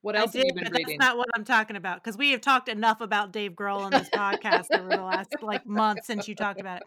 What 0.00 0.16
I 0.16 0.20
else 0.20 0.32
have 0.34 0.42
did, 0.42 0.46
you 0.48 0.54
been 0.54 0.64
but 0.64 0.72
reading? 0.72 0.98
that's 0.98 1.08
not 1.10 1.16
what 1.16 1.28
I'm 1.34 1.44
talking 1.44 1.76
about 1.76 2.02
because 2.02 2.18
we 2.18 2.30
have 2.32 2.40
talked 2.40 2.68
enough 2.68 3.00
about 3.00 3.32
Dave 3.32 3.52
Grohl 3.52 3.78
on 3.78 3.90
this 3.90 4.08
podcast 4.10 4.66
over 4.70 4.88
the 4.88 5.02
last 5.02 5.32
like 5.42 5.64
month 5.66 6.04
since 6.04 6.28
you 6.28 6.34
talked 6.34 6.60
about 6.60 6.82
it. 6.82 6.86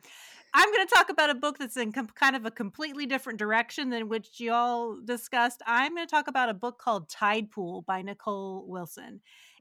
I'm 0.54 0.72
going 0.72 0.88
to 0.88 0.94
talk 0.94 1.10
about 1.10 1.30
a 1.30 1.36
book 1.36 1.58
that's 1.58 1.78
in 1.78 1.92
com- 1.92 2.08
kind 2.08 2.36
of 2.36 2.46
a 2.46 2.52
completely 2.52 3.06
different 3.06 3.40
direction 3.40 3.90
than 3.90 4.10
which 4.10 4.40
y'all 4.40 5.00
discussed. 5.04 5.62
I'm 5.66 5.96
going 5.96 6.08
to 6.08 6.12
talk 6.12 6.28
about 6.28 6.50
a 6.50 6.54
book 6.54 6.80
called 6.80 7.10
Tide 7.10 7.52
Pool 7.52 7.84
by 7.84 8.02
Nicole 8.02 8.66
Willson. 8.68 9.20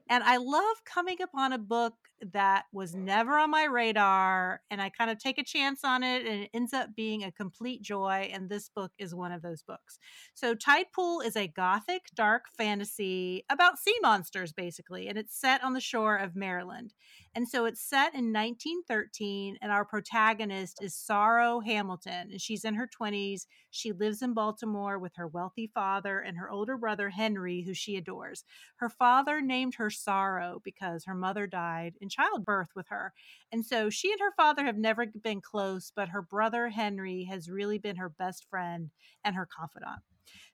And 0.09 0.23
I 0.23 0.37
love 0.37 0.85
coming 0.85 1.21
upon 1.21 1.51
a 1.51 1.57
book 1.57 1.93
that 2.33 2.65
was 2.71 2.95
never 2.95 3.37
on 3.37 3.51
my 3.51 3.65
radar, 3.65 4.61
and 4.71 4.81
I 4.81 4.89
kind 4.89 5.11
of 5.11 5.19
take 5.19 5.37
a 5.37 5.43
chance 5.43 5.81
on 5.83 6.01
it, 6.01 6.25
and 6.25 6.43
it 6.43 6.49
ends 6.53 6.73
up 6.73 6.95
being 6.95 7.23
a 7.23 7.31
complete 7.31 7.81
joy. 7.81 8.29
And 8.33 8.49
this 8.49 8.69
book 8.69 8.91
is 8.97 9.13
one 9.13 9.31
of 9.31 9.41
those 9.41 9.61
books. 9.61 9.99
So, 10.33 10.55
Tide 10.55 10.87
Pool 10.95 11.21
is 11.21 11.35
a 11.35 11.47
gothic, 11.47 12.03
dark 12.15 12.45
fantasy 12.57 13.43
about 13.49 13.77
sea 13.77 13.97
monsters, 14.01 14.53
basically, 14.53 15.07
and 15.07 15.17
it's 15.17 15.39
set 15.39 15.63
on 15.63 15.73
the 15.73 15.81
shore 15.81 16.15
of 16.15 16.35
Maryland. 16.35 16.93
And 17.37 17.47
so 17.47 17.65
it's 17.65 17.87
set 17.87 18.15
in 18.15 18.33
1913, 18.33 19.59
and 19.61 19.71
our 19.71 19.85
protagonist 19.85 20.79
is 20.81 20.95
Sorrow 20.95 21.59
Hamilton, 21.59 22.29
and 22.31 22.41
she's 22.41 22.65
in 22.65 22.73
her 22.73 22.89
20s. 22.99 23.45
She 23.69 23.91
lives 23.91 24.23
in 24.23 24.33
Baltimore 24.33 24.97
with 24.97 25.11
her 25.17 25.27
wealthy 25.27 25.69
father 25.71 26.17
and 26.19 26.35
her 26.39 26.49
older 26.49 26.77
brother, 26.77 27.11
Henry, 27.11 27.61
who 27.61 27.75
she 27.75 27.95
adores. 27.95 28.43
Her 28.77 28.89
father 28.89 29.39
named 29.39 29.75
her 29.75 29.91
Sorrow 29.91 30.61
because 30.63 31.05
her 31.05 31.13
mother 31.13 31.45
died 31.45 31.93
in 32.01 32.09
childbirth 32.09 32.69
with 32.75 32.87
her. 32.89 33.13
And 33.51 33.63
so 33.63 33.91
she 33.91 34.11
and 34.11 34.19
her 34.19 34.33
father 34.35 34.65
have 34.65 34.77
never 34.77 35.05
been 35.05 35.39
close, 35.39 35.91
but 35.95 36.09
her 36.09 36.23
brother, 36.23 36.69
Henry, 36.69 37.25
has 37.25 37.51
really 37.51 37.77
been 37.77 37.97
her 37.97 38.09
best 38.09 38.47
friend 38.49 38.89
and 39.23 39.35
her 39.35 39.45
confidant. 39.45 40.01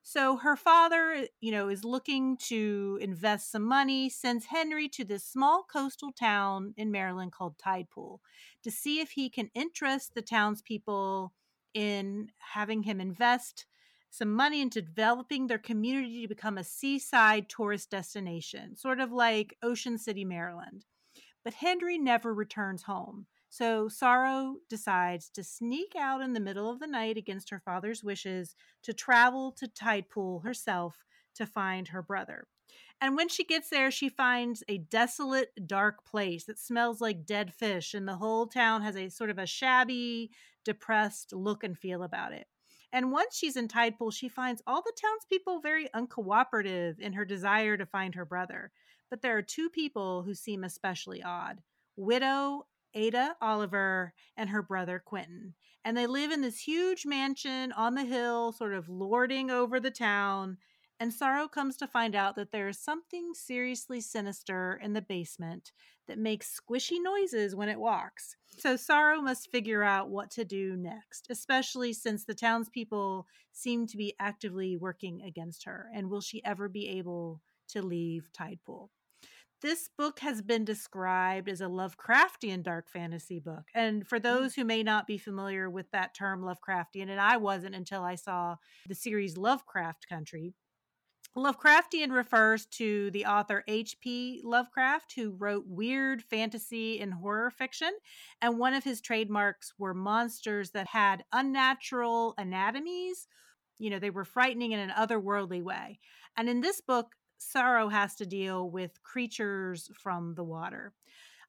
So 0.01 0.37
her 0.37 0.55
father, 0.55 1.27
you 1.39 1.51
know, 1.51 1.69
is 1.69 1.85
looking 1.85 2.37
to 2.49 2.99
invest 3.01 3.51
some 3.51 3.63
money, 3.63 4.09
sends 4.09 4.45
Henry 4.45 4.89
to 4.89 5.05
this 5.05 5.23
small 5.23 5.63
coastal 5.63 6.11
town 6.11 6.73
in 6.77 6.91
Maryland 6.91 7.31
called 7.31 7.57
Tidepool 7.57 8.19
to 8.63 8.71
see 8.71 8.99
if 8.99 9.11
he 9.11 9.29
can 9.29 9.49
interest 9.53 10.13
the 10.13 10.21
townspeople 10.21 11.33
in 11.73 12.29
having 12.53 12.83
him 12.83 12.99
invest 12.99 13.65
some 14.09 14.31
money 14.31 14.61
into 14.61 14.81
developing 14.81 15.47
their 15.47 15.57
community 15.57 16.21
to 16.21 16.27
become 16.27 16.59
a 16.59 16.63
seaside 16.63 17.49
tourist 17.49 17.89
destination, 17.89 18.75
sort 18.75 18.99
of 18.99 19.11
like 19.11 19.57
Ocean 19.63 19.97
City, 19.97 20.23
Maryland. 20.23 20.85
But 21.43 21.55
Henry 21.55 21.97
never 21.97 22.31
returns 22.31 22.83
home. 22.83 23.25
So 23.53 23.87
Sorrow 23.87 24.55
decides 24.67 25.29
to 25.29 25.43
sneak 25.43 25.95
out 25.95 26.21
in 26.21 26.33
the 26.33 26.39
middle 26.39 26.71
of 26.71 26.79
the 26.79 26.87
night 26.87 27.17
against 27.17 27.51
her 27.51 27.59
father's 27.59 28.03
wishes 28.03 28.55
to 28.81 28.93
travel 28.93 29.51
to 29.51 29.67
Tidepool 29.67 30.43
herself 30.43 31.05
to 31.35 31.45
find 31.45 31.89
her 31.89 32.01
brother. 32.01 32.47
And 32.99 33.15
when 33.15 33.29
she 33.29 33.43
gets 33.43 33.69
there, 33.69 33.91
she 33.91 34.09
finds 34.09 34.63
a 34.67 34.79
desolate, 34.79 35.51
dark 35.67 36.03
place 36.03 36.45
that 36.45 36.57
smells 36.57 36.99
like 36.99 37.27
dead 37.27 37.53
fish, 37.53 37.93
and 37.93 38.07
the 38.07 38.15
whole 38.15 38.47
town 38.47 38.81
has 38.81 38.97
a 38.97 39.09
sort 39.09 39.29
of 39.29 39.37
a 39.37 39.45
shabby, 39.45 40.31
depressed 40.65 41.31
look 41.31 41.63
and 41.63 41.77
feel 41.77 42.01
about 42.01 42.33
it. 42.33 42.47
And 42.91 43.11
once 43.11 43.37
she's 43.37 43.55
in 43.55 43.67
Tidepool, 43.67 44.13
she 44.13 44.29
finds 44.29 44.63
all 44.65 44.81
the 44.81 44.97
townspeople 44.99 45.59
very 45.59 45.89
uncooperative 45.95 46.99
in 46.99 47.13
her 47.13 47.23
desire 47.23 47.77
to 47.77 47.85
find 47.85 48.15
her 48.15 48.25
brother. 48.25 48.71
But 49.11 49.21
there 49.21 49.37
are 49.37 49.43
two 49.43 49.69
people 49.69 50.23
who 50.23 50.33
seem 50.33 50.63
especially 50.63 51.21
odd 51.21 51.61
widow 51.95 52.65
Ada 52.93 53.35
Oliver 53.41 54.13
and 54.37 54.49
her 54.49 54.61
brother 54.61 55.01
Quentin. 55.03 55.53
And 55.83 55.97
they 55.97 56.07
live 56.07 56.31
in 56.31 56.41
this 56.41 56.59
huge 56.59 57.05
mansion 57.05 57.71
on 57.73 57.95
the 57.95 58.05
hill, 58.05 58.51
sort 58.51 58.73
of 58.73 58.89
lording 58.89 59.51
over 59.51 59.79
the 59.79 59.91
town. 59.91 60.57
And 60.99 61.11
Sorrow 61.11 61.47
comes 61.47 61.75
to 61.77 61.87
find 61.87 62.15
out 62.15 62.35
that 62.35 62.51
there 62.51 62.69
is 62.69 62.79
something 62.79 63.33
seriously 63.33 63.99
sinister 63.99 64.79
in 64.81 64.93
the 64.93 65.01
basement 65.01 65.71
that 66.07 66.17
makes 66.17 66.59
squishy 66.59 66.97
noises 67.01 67.55
when 67.55 67.67
it 67.67 67.79
walks. 67.79 68.35
So 68.57 68.75
Sorrow 68.75 69.19
must 69.19 69.51
figure 69.51 69.83
out 69.83 70.09
what 70.09 70.31
to 70.31 70.45
do 70.45 70.77
next, 70.77 71.27
especially 71.29 71.93
since 71.93 72.23
the 72.23 72.35
townspeople 72.35 73.27
seem 73.51 73.87
to 73.87 73.97
be 73.97 74.13
actively 74.19 74.77
working 74.77 75.21
against 75.23 75.65
her. 75.65 75.87
And 75.93 76.09
will 76.09 76.21
she 76.21 76.43
ever 76.45 76.69
be 76.69 76.87
able 76.89 77.41
to 77.69 77.81
leave 77.81 78.29
Tidepool? 78.31 78.89
This 79.63 79.89
book 79.97 80.19
has 80.19 80.41
been 80.41 80.65
described 80.65 81.47
as 81.47 81.61
a 81.61 81.67
Lovecraftian 81.67 82.63
dark 82.63 82.89
fantasy 82.89 83.39
book. 83.39 83.63
And 83.73 84.05
for 84.05 84.19
mm. 84.19 84.23
those 84.23 84.55
who 84.55 84.65
may 84.65 84.83
not 84.83 85.07
be 85.07 85.17
familiar 85.17 85.69
with 85.69 85.89
that 85.91 86.13
term 86.13 86.41
Lovecraftian, 86.41 87.09
and 87.09 87.19
I 87.19 87.37
wasn't 87.37 87.73
until 87.73 88.03
I 88.03 88.15
saw 88.15 88.57
the 88.89 88.93
series 88.93 89.37
Lovecraft 89.37 90.05
Country, 90.09 90.53
Lovecraftian 91.37 92.11
refers 92.11 92.65
to 92.67 93.09
the 93.11 93.25
author 93.25 93.63
H.P. 93.67 94.41
Lovecraft, 94.43 95.13
who 95.15 95.31
wrote 95.31 95.63
weird 95.65 96.21
fantasy 96.21 96.99
and 96.99 97.13
horror 97.13 97.49
fiction. 97.49 97.91
And 98.41 98.59
one 98.59 98.73
of 98.73 98.83
his 98.83 98.99
trademarks 98.99 99.73
were 99.79 99.93
monsters 99.93 100.71
that 100.71 100.87
had 100.87 101.23
unnatural 101.31 102.35
anatomies. 102.37 103.29
You 103.79 103.91
know, 103.91 103.99
they 103.99 104.09
were 104.09 104.25
frightening 104.25 104.73
in 104.73 104.79
an 104.79 104.91
otherworldly 104.91 105.63
way. 105.63 105.99
And 106.35 106.49
in 106.49 106.59
this 106.59 106.81
book, 106.81 107.15
Sorrow 107.43 107.89
has 107.89 108.15
to 108.15 108.25
deal 108.25 108.69
with 108.69 109.03
creatures 109.03 109.89
from 109.95 110.35
the 110.35 110.43
water. 110.43 110.93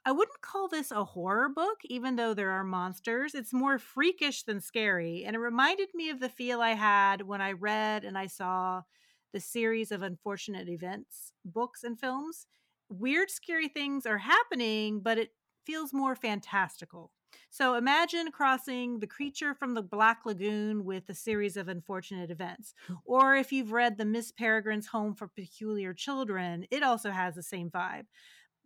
I 0.05 0.13
wouldn't 0.13 0.43
call 0.43 0.69
this 0.69 0.91
a 0.91 1.05
horror 1.05 1.49
book, 1.49 1.81
even 1.85 2.17
though 2.17 2.35
there 2.35 2.51
are 2.51 2.65
monsters. 2.65 3.35
It's 3.35 3.53
more 3.55 3.79
freakish 3.79 4.43
than 4.43 4.61
scary. 4.61 5.25
And 5.25 5.35
it 5.37 5.39
reminded 5.41 5.91
me 5.95 6.11
of 6.11 6.21
the 6.21 6.29
feel 6.29 6.61
I 6.61 6.73
had 6.75 7.23
when 7.23 7.41
I 7.41 7.53
read 7.53 8.05
and 8.05 8.19
I 8.19 8.27
saw 8.27 8.83
the 9.33 9.41
series 9.41 9.91
of 9.93 10.03
unfortunate 10.03 10.69
events 10.69 11.33
books 11.45 11.85
and 11.85 11.99
films. 11.99 12.47
Weird, 12.91 13.31
scary 13.31 13.69
things 13.69 14.07
are 14.07 14.19
happening, 14.19 15.01
but 15.01 15.19
it 15.19 15.35
feels 15.65 15.93
more 15.95 16.15
fantastical. 16.15 17.13
So 17.51 17.75
imagine 17.75 18.31
crossing 18.31 18.99
the 18.99 19.07
creature 19.07 19.55
from 19.55 19.75
the 19.75 19.83
Black 19.83 20.27
Lagoon 20.27 20.85
with 20.85 21.09
a 21.09 21.15
series 21.15 21.57
of 21.57 21.69
unfortunate 21.69 22.31
events. 22.31 22.75
Or 23.05 23.37
if 23.37 23.53
you've 23.53 23.73
read 23.73 23.97
the 23.97 24.05
Miss 24.05 24.33
Peregrine's 24.33 24.89
Home 24.89 25.15
for 25.15 25.29
Peculiar 25.29 25.95
Children, 25.95 26.67
it 26.71 26.83
also 26.83 27.11
has 27.11 27.35
the 27.35 27.43
same 27.43 27.71
vibe. 27.71 28.07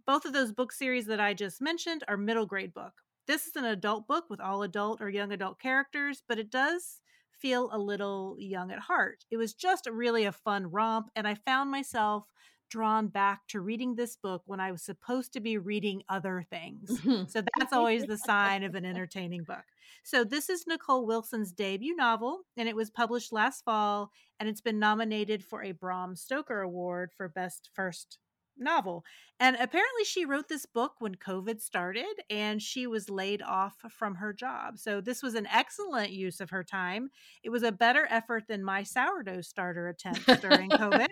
Both 0.07 0.25
of 0.25 0.33
those 0.33 0.53
book 0.53 0.73
series 0.73 1.07
that 1.07 1.21
I 1.21 1.35
just 1.35 1.61
mentioned 1.61 2.03
are 2.09 2.16
middle 2.16 2.47
grade 2.47 2.73
book. 2.73 2.95
This 3.27 3.47
is 3.47 3.57
an 3.57 3.66
adult 3.66 4.07
book 4.07 4.25
with 4.31 4.41
all 4.41 4.62
adult 4.62 5.03
or 5.03 5.11
young 5.11 5.33
adult 5.33 5.59
characters, 5.59 6.23
but 6.27 6.39
it 6.39 6.51
does 6.51 7.01
feel 7.31 7.69
a 7.73 7.79
little 7.79 8.37
young 8.39 8.73
at 8.73 8.79
heart. 8.79 9.25
It 9.31 9.37
was 9.37 9.53
just 9.53 9.87
really 9.87 10.25
a 10.25 10.33
fun 10.33 10.71
romp, 10.71 11.11
and 11.14 11.29
I 11.29 11.35
found 11.35 11.71
myself 11.71 12.25
drawn 12.69 13.09
back 13.09 13.43
to 13.49 13.61
reading 13.61 13.95
this 13.95 14.16
book 14.16 14.43
when 14.47 14.61
I 14.61 14.73
was 14.73 14.83
supposed 14.83 15.33
to 15.35 15.41
be 15.41 15.59
reading 15.59 16.03
other 16.09 16.45
things. 16.51 16.91
Mm-hmm. 16.91 17.25
So 17.29 17.43
that's 17.59 17.73
always 17.73 18.05
the 18.05 18.19
sign 18.19 18.64
of 18.64 18.75
an 18.75 18.85
entertaining 18.87 19.45
book. 19.45 19.64
So 20.05 20.25
this 20.25 20.49
is 20.49 20.66
Nicole 20.66 21.07
Willson's 21.07 21.53
debut 21.53 21.95
novel, 21.95 22.41
and 22.57 22.69
it 22.69 22.77
was 22.77 22.91
published 22.91 23.33
last 23.33 23.64
fall, 23.64 24.11
and 24.41 24.49
it's 24.49 24.61
been 24.61 24.79
nominated 24.79 25.45
for 25.45 25.62
a 25.62 25.73
Bram 25.73 26.16
Stoker 26.16 26.61
Award 26.61 27.11
for 27.16 27.29
Best 27.29 27.71
First 27.75 28.19
novel. 28.59 29.05
And 29.41 29.57
apparently, 29.57 30.05
she 30.05 30.25
wrote 30.25 30.49
this 30.49 30.67
book 30.67 30.95
when 30.99 31.15
COVID 31.15 31.61
started 31.61 32.23
and 32.29 32.61
she 32.61 32.87
was 32.87 33.09
laid 33.09 33.43
off 33.43 33.77
from 33.91 34.17
her 34.17 34.33
job. 34.33 34.79
So, 34.79 35.01
this 35.01 35.23
was 35.23 35.35
an 35.35 35.47
excellent 35.47 36.11
use 36.11 36.41
of 36.41 36.51
her 36.51 36.65
time. 36.65 37.11
It 37.43 37.51
was 37.51 37.63
a 37.63 37.73
better 37.73 38.07
effort 38.11 38.45
than 38.49 38.65
my 38.65 38.83
sourdough 38.83 39.43
starter 39.43 39.89
attempts 39.89 40.25
during 40.41 40.71
COVID. 40.71 41.09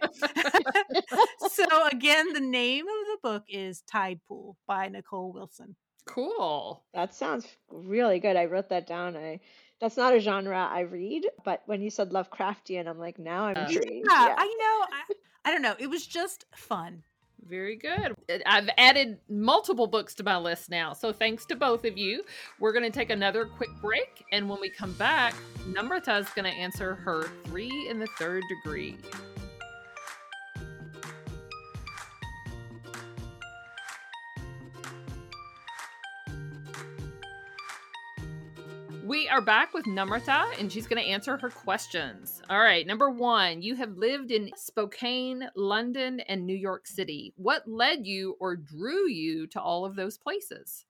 so, 1.51 1.87
again, 1.93 2.33
the 2.33 2.41
name 2.41 2.87
of 2.87 3.07
the 3.07 3.19
book 3.23 3.45
is 3.49 3.83
Tidepool 3.91 4.55
by 4.67 4.89
Nicole 4.89 5.33
Willson. 5.33 5.75
Cool. 6.07 6.85
That 6.95 7.15
sounds 7.15 7.47
really 7.69 8.21
good. 8.21 8.37
I 8.37 8.47
wrote 8.47 8.69
that 8.71 8.87
down. 8.87 9.17
I 9.17 9.41
that's 9.81 9.97
not 9.97 10.15
a 10.15 10.21
genre 10.21 10.57
I 10.71 10.81
read, 10.81 11.27
but 11.45 11.63
when 11.67 11.83
you 11.83 11.91
said 11.91 12.11
Lovecraftian, 12.11 12.89
I'm 12.89 12.99
like, 12.99 13.19
now 13.19 13.45
I'm 13.45 13.57
intrigued. 13.57 14.07
Yeah, 14.09 14.27
yeah. 14.29 14.35
I 14.39 14.47
know. 14.47 14.97
I, 14.97 15.03
I 15.45 15.53
don't 15.53 15.63
know. 15.63 15.75
It 15.79 15.91
was 15.91 16.07
just 16.07 16.47
fun. 16.55 17.03
Very 17.49 17.77
good. 17.77 18.15
I've 18.45 18.69
added 18.77 19.19
multiple 19.29 19.87
books 19.87 20.15
to 20.17 20.25
my 20.25 20.37
list 20.37 20.69
now. 20.69 20.93
So 20.93 21.13
thanks 21.13 21.47
to 21.47 21.57
both 21.57 21.85
of 21.85 21.97
you. 21.97 22.25
We're 22.59 22.73
going 22.73 22.85
to 22.85 22.91
take 22.91 23.11
another 23.11 23.45
quick 23.45 23.71
break. 23.81 24.25
And 24.33 24.49
when 24.49 24.61
we 24.61 24.69
come 24.69 24.93
back, 24.95 25.35
Namrata 25.69 26.21
is 26.21 26.29
going 26.31 26.51
to 26.51 26.59
answer 26.59 26.95
her 26.97 27.29
three 27.45 27.87
in 27.89 27.99
the 27.99 28.09
third 28.19 28.43
degree. 28.49 28.97
We 39.17 39.29
are 39.31 39.41
back 39.41 39.73
with 39.73 39.87
Namrata, 39.87 40.61
and 40.61 40.71
she's 40.71 40.87
going 40.87 41.03
to 41.03 41.09
answer 41.09 41.39
her 41.39 41.49
questions. 41.49 42.43
All 42.51 42.61
right, 42.61 42.87
number 42.87 43.09
one, 43.09 43.63
you 43.63 43.75
have 43.75 43.97
lived 43.97 44.31
in 44.31 44.51
Spokane, 44.57 45.49
London, 45.57 46.21
and 46.21 46.45
New 46.45 46.55
York 46.55 46.87
City. 46.87 47.33
What 47.39 47.67
led 47.67 48.07
you 48.07 48.37
or 48.41 48.57
drew 48.57 49.09
you 49.09 49.47
to 49.47 49.61
all 49.61 49.87
of 49.87 49.97
those 49.97 50.19
places? 50.19 50.85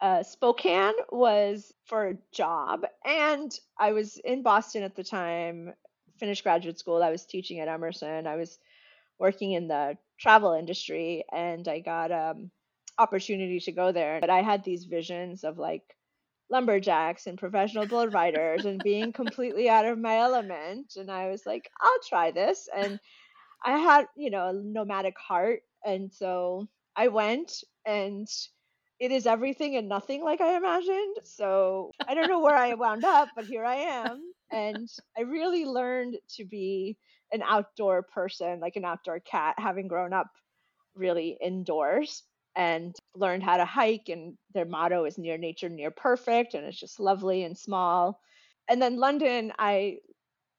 Uh, 0.00 0.22
Spokane 0.22 0.94
was 1.10 1.74
for 1.86 2.06
a 2.06 2.18
job, 2.32 2.86
and 3.04 3.50
I 3.80 3.90
was 3.90 4.16
in 4.24 4.44
Boston 4.44 4.84
at 4.84 4.94
the 4.94 5.02
time, 5.02 5.74
finished 6.20 6.44
graduate 6.44 6.78
school. 6.78 7.02
I 7.02 7.10
was 7.10 7.26
teaching 7.26 7.58
at 7.58 7.66
Emerson. 7.66 8.28
I 8.28 8.36
was 8.36 8.60
working 9.18 9.54
in 9.54 9.66
the 9.66 9.98
travel 10.20 10.52
industry, 10.52 11.24
and 11.32 11.66
I 11.66 11.80
got 11.80 12.12
um 12.12 12.52
opportunity 12.96 13.58
to 13.58 13.72
go 13.72 13.90
there. 13.90 14.20
But 14.20 14.30
I 14.30 14.42
had 14.42 14.62
these 14.62 14.84
visions 14.84 15.42
of 15.42 15.58
like 15.58 15.96
lumberjacks 16.50 17.26
and 17.26 17.38
professional 17.38 17.86
bull 17.86 18.08
riders 18.08 18.64
and 18.64 18.82
being 18.82 19.12
completely 19.12 19.68
out 19.68 19.86
of 19.86 19.98
my 19.98 20.18
element. 20.18 20.94
And 20.96 21.10
I 21.10 21.28
was 21.28 21.46
like, 21.46 21.70
I'll 21.80 22.00
try 22.08 22.30
this. 22.30 22.68
And 22.76 22.98
I 23.64 23.78
had, 23.78 24.06
you 24.16 24.30
know, 24.30 24.48
a 24.48 24.52
nomadic 24.52 25.16
heart. 25.18 25.60
And 25.84 26.12
so 26.12 26.68
I 26.96 27.08
went 27.08 27.64
and 27.86 28.28
it 29.00 29.10
is 29.10 29.26
everything 29.26 29.76
and 29.76 29.88
nothing 29.88 30.22
like 30.22 30.40
I 30.40 30.56
imagined. 30.56 31.16
So 31.24 31.90
I 32.06 32.14
don't 32.14 32.28
know 32.28 32.40
where 32.40 32.56
I 32.56 32.74
wound 32.74 33.04
up, 33.04 33.28
but 33.34 33.46
here 33.46 33.64
I 33.64 33.76
am. 33.76 34.22
And 34.52 34.88
I 35.16 35.22
really 35.22 35.64
learned 35.64 36.16
to 36.36 36.44
be 36.44 36.96
an 37.32 37.42
outdoor 37.42 38.02
person, 38.02 38.60
like 38.60 38.76
an 38.76 38.84
outdoor 38.84 39.18
cat, 39.20 39.56
having 39.58 39.88
grown 39.88 40.12
up 40.12 40.28
really 40.94 41.36
indoors 41.42 42.22
and 42.56 42.94
learned 43.14 43.42
how 43.42 43.56
to 43.56 43.64
hike 43.64 44.08
and 44.08 44.36
their 44.52 44.64
motto 44.64 45.04
is 45.04 45.18
near 45.18 45.36
nature 45.36 45.68
near 45.68 45.90
perfect 45.90 46.54
and 46.54 46.64
it's 46.64 46.78
just 46.78 47.00
lovely 47.00 47.44
and 47.44 47.56
small. 47.56 48.20
And 48.68 48.80
then 48.80 48.96
london 48.96 49.52
i 49.58 49.98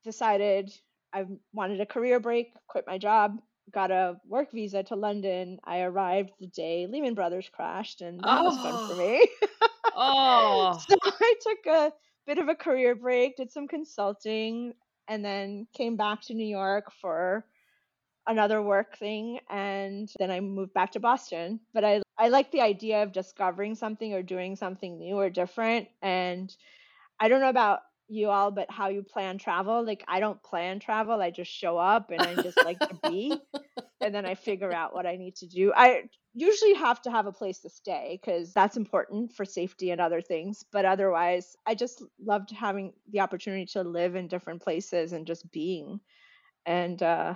decided 0.03 0.71
i 1.13 1.25
wanted 1.53 1.81
a 1.81 1.85
career 1.85 2.19
break 2.19 2.53
quit 2.67 2.85
my 2.85 2.97
job 2.97 3.39
got 3.71 3.89
a 3.89 4.17
work 4.27 4.51
visa 4.51 4.83
to 4.83 4.95
london. 4.95 5.57
I 5.63 5.81
arrived 5.81 6.31
the 6.39 6.47
day 6.47 6.87
lehman 6.87 7.15
brothers 7.15 7.49
crashed 7.51 8.01
and 8.01 8.19
that 8.19 8.41
oh. 8.41 8.43
was 8.43 8.57
fun 8.57 8.87
for 8.87 9.01
oh. 9.01 9.07
me. 9.07 9.27
Oh. 9.97 10.77
So 10.89 10.97
i 11.01 11.35
took 11.39 11.73
a 11.73 11.93
bit 12.27 12.37
of 12.37 12.49
a 12.49 12.55
career 12.55 12.95
break 12.95 13.37
did 13.37 13.49
some 13.49 13.65
consulting 13.67 14.73
and 15.07 15.23
then 15.23 15.67
came 15.73 15.95
back 15.95 16.21
to 16.23 16.33
New 16.33 16.45
York 16.45 16.91
for 17.01 17.45
another 18.27 18.61
work 18.61 18.97
thing 18.97 19.39
and 19.49 20.11
then 20.19 20.31
I 20.31 20.39
moved 20.39 20.73
back 20.73 20.91
to 20.93 20.99
Boston. 20.99 21.59
But 21.73 21.85
I 21.85 22.01
I 22.17 22.29
like 22.29 22.51
the 22.51 22.61
idea 22.61 23.03
of 23.03 23.11
discovering 23.11 23.75
something 23.75 24.13
or 24.13 24.23
doing 24.23 24.55
something 24.55 24.97
new 24.97 25.15
or 25.17 25.29
different 25.29 25.87
and 26.01 26.55
I 27.19 27.27
don't 27.29 27.41
know 27.41 27.49
about 27.49 27.81
you 28.07 28.29
all 28.29 28.51
but 28.51 28.69
how 28.69 28.89
you 28.89 29.03
plan 29.03 29.37
travel. 29.37 29.85
Like 29.85 30.03
I 30.07 30.19
don't 30.19 30.41
plan 30.43 30.79
travel. 30.79 31.21
I 31.21 31.31
just 31.31 31.51
show 31.51 31.77
up 31.77 32.11
and 32.11 32.21
I 32.21 32.35
just 32.35 32.57
like 32.63 32.79
to 32.79 32.95
be 33.09 33.33
and 34.01 34.13
then 34.13 34.25
I 34.25 34.35
figure 34.35 34.71
out 34.71 34.93
what 34.93 35.05
I 35.05 35.15
need 35.15 35.35
to 35.37 35.47
do. 35.47 35.73
I 35.75 36.03
usually 36.33 36.73
have 36.73 37.01
to 37.03 37.11
have 37.11 37.25
a 37.27 37.31
place 37.31 37.59
to 37.59 37.69
stay 37.69 38.19
because 38.21 38.53
that's 38.53 38.77
important 38.77 39.33
for 39.33 39.45
safety 39.45 39.91
and 39.91 40.01
other 40.01 40.21
things. 40.21 40.63
But 40.71 40.85
otherwise, 40.85 41.55
I 41.65 41.75
just 41.75 42.03
loved 42.23 42.51
having 42.51 42.93
the 43.09 43.21
opportunity 43.21 43.65
to 43.67 43.83
live 43.83 44.15
in 44.15 44.27
different 44.27 44.61
places 44.61 45.13
and 45.13 45.25
just 45.25 45.49
being. 45.51 45.99
And 46.65 47.01
uh, 47.01 47.35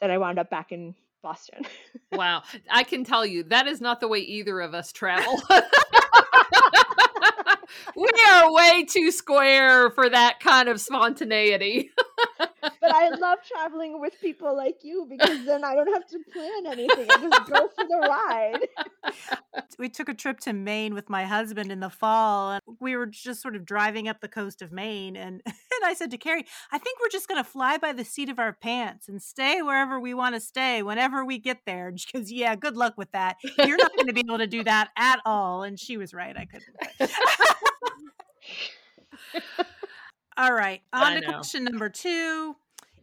then 0.00 0.10
I 0.10 0.18
wound 0.18 0.38
up 0.38 0.50
back 0.50 0.72
in 0.72 0.94
Boston. 1.22 1.64
wow. 2.12 2.42
I 2.70 2.84
can 2.84 3.04
tell 3.04 3.26
you 3.26 3.42
that 3.44 3.66
is 3.66 3.80
not 3.80 4.00
the 4.00 4.08
way 4.08 4.20
either 4.20 4.60
of 4.60 4.74
us 4.74 4.92
travel. 4.92 5.40
we 7.96 8.08
are 8.28 8.52
way 8.52 8.84
too 8.84 9.10
square 9.10 9.90
for 9.90 10.08
that 10.08 10.40
kind 10.40 10.68
of 10.68 10.80
spontaneity. 10.80 11.90
but 12.38 12.52
I 12.82 13.08
love 13.18 13.38
traveling 13.46 14.00
with 14.00 14.14
people 14.20 14.56
like 14.56 14.78
you 14.82 15.06
because 15.08 15.44
then 15.44 15.64
I 15.64 15.74
don't 15.74 15.92
have 15.92 16.06
to 16.06 16.18
plan 16.32 16.66
anything. 16.66 17.10
I 17.10 17.28
just 17.28 17.50
go 17.50 17.68
for 17.74 17.84
the 17.84 17.98
ride. 18.08 19.64
we 19.78 19.88
took 19.88 20.08
a 20.08 20.14
trip 20.14 20.40
to 20.40 20.52
Maine 20.52 20.94
with 20.94 21.08
my 21.08 21.24
husband 21.24 21.72
in 21.72 21.80
the 21.80 21.90
fall 21.90 22.52
and 22.52 22.62
we 22.80 22.96
were 22.96 23.06
just 23.06 23.42
sort 23.42 23.56
of 23.56 23.64
driving 23.64 24.08
up 24.08 24.20
the 24.20 24.28
coast 24.28 24.62
of 24.62 24.72
Maine 24.72 25.16
and, 25.16 25.42
and 25.44 25.54
I 25.84 25.94
said 25.94 26.10
to 26.10 26.18
Carrie, 26.18 26.44
I 26.72 26.78
think 26.78 27.00
we're 27.00 27.08
just 27.08 27.28
going 27.28 27.42
to 27.42 27.48
fly 27.48 27.78
by 27.78 27.92
the 27.92 28.04
seat 28.04 28.28
of 28.28 28.38
our 28.38 28.52
pants 28.52 29.08
and 29.08 29.22
stay 29.22 29.62
wherever 29.62 29.98
we 29.98 30.14
want 30.14 30.34
to 30.34 30.40
stay 30.40 30.82
whenever 30.82 31.24
we 31.24 31.38
get 31.38 31.60
there. 31.66 31.88
And 31.88 32.00
she 32.00 32.10
goes, 32.12 32.30
yeah, 32.30 32.54
good 32.56 32.76
luck 32.76 32.94
with 32.96 33.12
that. 33.12 33.36
You're 33.58 33.76
not 33.76 33.94
going 33.94 34.06
to 34.06 34.12
be 34.12 34.20
able 34.20 34.38
to 34.38 34.46
do 34.46 34.64
that 34.64 34.90
at 34.96 35.20
all. 35.24 35.62
And 35.62 35.78
she 35.78 35.96
was 35.96 36.14
right. 36.14 36.36
I 36.36 36.46
couldn't. 36.46 37.10
All 40.36 40.52
right. 40.52 40.82
On 40.92 41.14
to 41.14 41.22
question 41.22 41.64
number 41.64 41.88
two. 41.88 42.56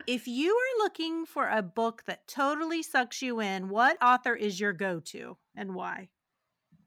If 0.05 0.28
you 0.28 0.51
are 0.51 0.84
looking 0.84 1.26
for 1.26 1.47
a 1.47 1.61
book 1.61 2.03
that 2.07 2.28
totally 2.28 2.84
sucks 2.84 3.21
you 3.21 3.39
in, 3.39 3.69
what 3.69 3.97
author 4.01 4.36
is 4.36 4.59
your 4.59 4.74
go 4.74 4.99
to 4.99 5.38
and 5.55 5.74
why? 5.74 6.09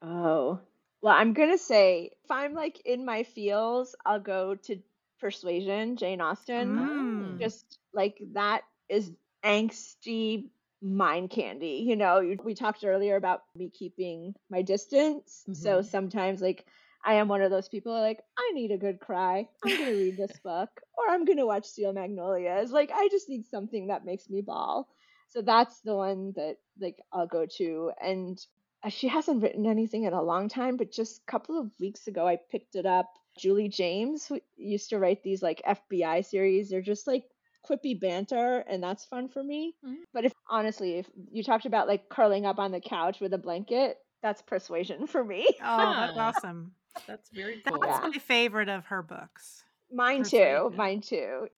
Oh, 0.03 0.61
well, 1.01 1.15
I'm 1.15 1.33
going 1.33 1.51
to 1.51 1.59
say 1.59 2.11
if 2.25 2.31
I'm 2.31 2.53
like 2.53 2.83
in 2.85 3.05
my 3.05 3.23
feels, 3.23 3.97
I'll 4.05 4.21
go 4.21 4.55
to 4.55 4.79
Persuasion, 5.21 5.97
Jane 5.97 6.21
Austen. 6.21 6.77
Mm. 6.77 7.41
Just 7.41 7.79
like 7.93 8.19
that 8.33 8.63
is 8.89 9.11
angsty 9.45 10.49
mind 10.83 11.31
candy. 11.31 11.85
You 11.87 11.97
know, 11.97 12.37
we 12.45 12.55
talked 12.55 12.85
earlier 12.85 13.17
about 13.17 13.43
me 13.55 13.71
keeping 13.71 14.35
my 14.51 14.63
distance. 14.63 15.43
Mm-hmm. 15.43 15.55
So 15.55 15.83
sometimes, 15.83 16.41
like, 16.41 16.67
I 17.05 17.15
am 17.15 17.29
one 17.29 17.43
of 17.43 17.51
those 17.51 17.69
people 17.69 17.93
like, 17.93 18.21
I 18.37 18.51
need 18.53 18.73
a 18.73 18.79
good 18.79 19.01
cry. 19.01 19.49
I'm 19.65 19.77
going 19.77 19.91
to 19.93 19.97
read 19.99 20.17
this 20.17 20.37
book 20.43 20.69
or 20.99 21.13
I'm 21.13 21.25
going 21.25 21.39
to 21.39 21.47
watch 21.47 21.67
Steel 21.67 21.93
Magnolias. 21.93 22.73
Like, 22.73 22.91
I 22.93 23.09
just 23.11 23.29
need 23.29 23.47
something 23.47 23.87
that 23.87 24.05
makes 24.05 24.29
me 24.29 24.41
bawl. 24.41 24.89
So 25.29 25.43
that's 25.43 25.81
the 25.81 25.95
one 25.95 26.33
that 26.37 26.57
like 26.81 26.99
I'll 27.13 27.27
go 27.27 27.47
to. 27.59 27.93
And 28.03 28.39
uh, 28.83 28.89
she 28.89 29.09
hasn't 29.09 29.43
written 29.43 29.67
anything 29.67 30.05
in 30.05 30.13
a 30.13 30.23
long 30.23 30.49
time, 30.49 30.77
but 30.77 30.93
just 30.93 31.23
a 31.23 31.31
couple 31.31 31.59
of 31.59 31.71
weeks 31.81 32.07
ago, 32.07 32.27
I 32.27 32.39
picked 32.51 32.77
it 32.77 32.87
up. 32.87 33.09
Julie 33.39 33.69
James, 33.69 34.27
who 34.27 34.41
used 34.57 34.91
to 34.91 34.99
write 34.99 35.23
these 35.23 35.43
like 35.43 35.63
FBI 35.67 36.25
series, 36.25 36.71
they're 36.71 36.83
just 36.83 37.07
like 37.07 37.25
quippy 37.69 37.99
banter, 37.99 38.65
and 38.69 38.83
that's 38.83 39.05
fun 39.05 39.29
for 39.29 39.43
me. 39.43 39.75
Mm-hmm. 39.85 40.03
But 40.13 40.25
if 40.25 40.33
honestly, 40.49 40.99
if 40.99 41.07
you 41.31 41.43
talked 41.43 41.67
about 41.67 41.89
like 41.89 42.09
curling 42.09 42.47
up 42.47 42.59
on 42.59 42.73
the 42.73 42.81
couch 42.81 43.21
with 43.21 43.35
a 43.35 43.39
blanket, 43.39 43.99
that's 44.23 44.43
persuasion 44.43 45.07
for 45.07 45.25
me. 45.25 45.47
Oh, 45.63 45.77
that's 46.15 46.19
awesome. 46.19 46.73
That's 47.07 47.29
very 47.31 47.63
cool. 47.67 47.81
That's 47.81 48.03
my 48.03 48.19
favorite 48.19 48.69
of 48.69 48.87
her 48.87 49.03
books. 49.03 49.65
Mine 49.93 50.25
too. 50.25 50.73
Mine 50.75 51.01
too. 51.01 51.49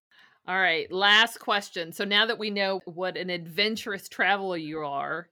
All 0.47 0.59
right, 0.59 0.91
last 0.91 1.39
question. 1.39 1.91
So 1.91 2.05
now 2.05 2.25
that 2.25 2.39
we 2.39 2.49
know 2.49 2.81
what 2.85 3.17
an 3.17 3.29
adventurous 3.29 4.09
traveler 4.09 4.57
you 4.57 4.79
are, 4.79 5.29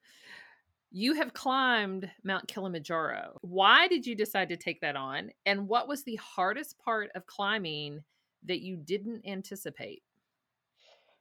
you 0.92 1.14
have 1.16 1.34
climbed 1.34 2.10
Mount 2.24 2.48
Kilimanjaro. 2.48 3.38
Why 3.42 3.88
did 3.88 4.06
you 4.06 4.16
decide 4.16 4.50
to 4.50 4.58
take 4.58 4.82
that 4.82 4.96
on? 4.96 5.32
And 5.46 5.68
what 5.68 5.88
was 5.88 6.04
the 6.04 6.16
hardest 6.16 6.78
part 6.80 7.10
of 7.16 7.26
climbing 7.26 8.04
that 8.46 8.62
you 8.62 8.78
didn't 8.78 9.28
anticipate? 9.28 10.04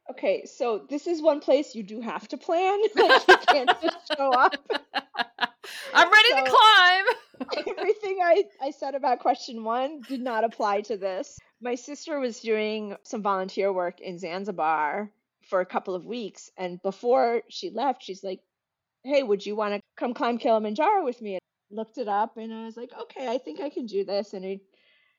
Okay, 0.09 0.45
so 0.45 0.85
this 0.89 1.05
is 1.05 1.21
one 1.21 1.41
place 1.41 1.75
you 1.75 1.83
do 1.83 1.99
have 1.99 2.27
to 2.29 2.37
plan. 2.37 2.79
Like 2.95 3.27
you 3.27 3.37
can't 3.47 3.81
just 3.81 4.13
show 4.17 4.31
up. 4.31 4.55
I'm 5.93 6.09
ready 6.11 6.29
so, 6.29 6.43
to 6.43 6.49
climb. 6.49 7.05
everything 7.77 8.19
I, 8.23 8.43
I 8.61 8.71
said 8.71 8.95
about 8.95 9.19
question 9.19 9.63
one 9.63 10.01
did 10.07 10.21
not 10.21 10.45
apply 10.45 10.81
to 10.81 10.97
this. 10.97 11.37
My 11.61 11.75
sister 11.75 12.19
was 12.19 12.39
doing 12.39 12.95
some 13.03 13.21
volunteer 13.21 13.73
work 13.73 13.99
in 13.99 14.17
Zanzibar 14.17 15.11
for 15.49 15.59
a 15.59 15.65
couple 15.65 15.93
of 15.93 16.05
weeks. 16.05 16.51
And 16.57 16.81
before 16.81 17.41
she 17.49 17.69
left, 17.69 18.03
she's 18.03 18.23
like, 18.23 18.39
Hey, 19.07 19.23
would 19.23 19.45
you 19.45 19.55
want 19.55 19.73
to 19.73 19.81
come 19.95 20.13
climb 20.13 20.37
Kilimanjaro 20.37 21.05
with 21.05 21.21
me? 21.21 21.37
I 21.37 21.39
looked 21.71 21.97
it 21.97 22.07
up 22.09 22.35
and 22.37 22.53
I 22.53 22.65
was 22.65 22.75
like, 22.75 22.91
Okay, 23.03 23.27
I 23.27 23.37
think 23.37 23.61
I 23.61 23.69
can 23.69 23.85
do 23.85 24.03
this. 24.03 24.33
And 24.33 24.45
I 24.45 24.59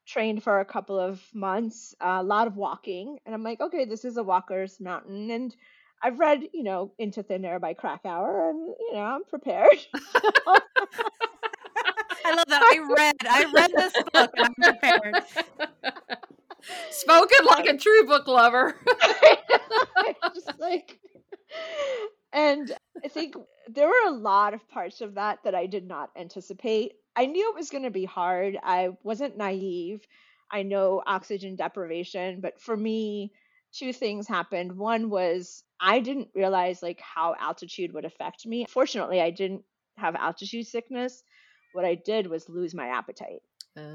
trained 0.07 0.43
for 0.43 0.61
a 0.61 0.65
couple 0.65 0.99
of 0.99 1.23
months, 1.35 1.95
a 2.01 2.23
lot 2.23 2.47
of 2.47 2.57
walking. 2.57 3.19
And 3.25 3.35
I'm 3.35 3.43
like, 3.43 3.61
Okay, 3.61 3.87
this 3.87 4.05
is 4.05 4.19
a 4.19 4.23
walker's 4.23 4.79
mountain. 4.79 5.31
And 5.31 5.55
I've 6.03 6.19
read, 6.19 6.49
you 6.53 6.63
know, 6.63 6.93
Into 6.99 7.23
Thin 7.23 7.45
Air 7.45 7.59
by 7.59 7.75
Krakauer, 7.75 8.51
and 8.51 8.75
you 8.79 8.93
know, 8.93 9.01
I'm 9.01 9.25
prepared. 9.25 9.79
I 12.25 12.35
love 12.35 12.47
that. 12.49 12.63
I 12.63 12.95
read. 12.95 13.17
I 13.29 13.53
read 13.53 13.71
this 13.75 13.93
book. 14.13 14.31
I'm 14.37 14.55
prepared. 14.55 15.17
Spoken 16.91 17.47
like 17.47 17.67
a 17.67 17.77
true 17.77 18.07
book 18.07 18.29
lover. 18.29 18.77
just 20.35 20.59
like, 20.59 20.99
and 22.33 22.73
I 23.05 23.09
think 23.09 23.37
there 23.69 23.89
were 23.89 24.09
a 24.09 24.13
lot 24.13 24.55
of 24.55 24.69
parts 24.69 25.01
of 25.01 25.15
that 25.15 25.41
that 25.45 25.55
I 25.55 25.67
did 25.67 25.87
not 25.87 26.11
anticipate. 26.17 26.93
I 27.17 27.27
knew 27.27 27.51
it 27.51 27.57
was 27.57 27.71
going 27.71 27.85
to 27.85 27.91
be 27.91 28.05
hard. 28.05 28.59
I 28.63 28.91
wasn't 29.03 29.37
naive. 29.37 30.07
I 30.51 30.63
know 30.63 31.03
oxygen 31.07 31.57
deprivation, 31.57 32.41
but 32.41 32.61
for 32.61 32.77
me, 32.77 33.33
two 33.73 33.93
things 33.93 34.27
happened. 34.27 34.73
One 34.73 35.11
was 35.11 35.63
I 35.81 36.01
didn't 36.01 36.29
realize 36.35 36.83
like 36.83 37.01
how 37.01 37.35
altitude 37.39 37.93
would 37.93 38.05
affect 38.05 38.47
me. 38.47 38.67
Fortunately, 38.69 39.21
I 39.21 39.31
didn't 39.31 39.63
have 39.97 40.15
altitude 40.15 40.67
sickness. 40.67 41.23
What 41.73 41.85
I 41.85 41.95
did 41.95 42.27
was 42.27 42.49
lose 42.49 42.75
my 42.75 42.89
appetite. 42.89 43.43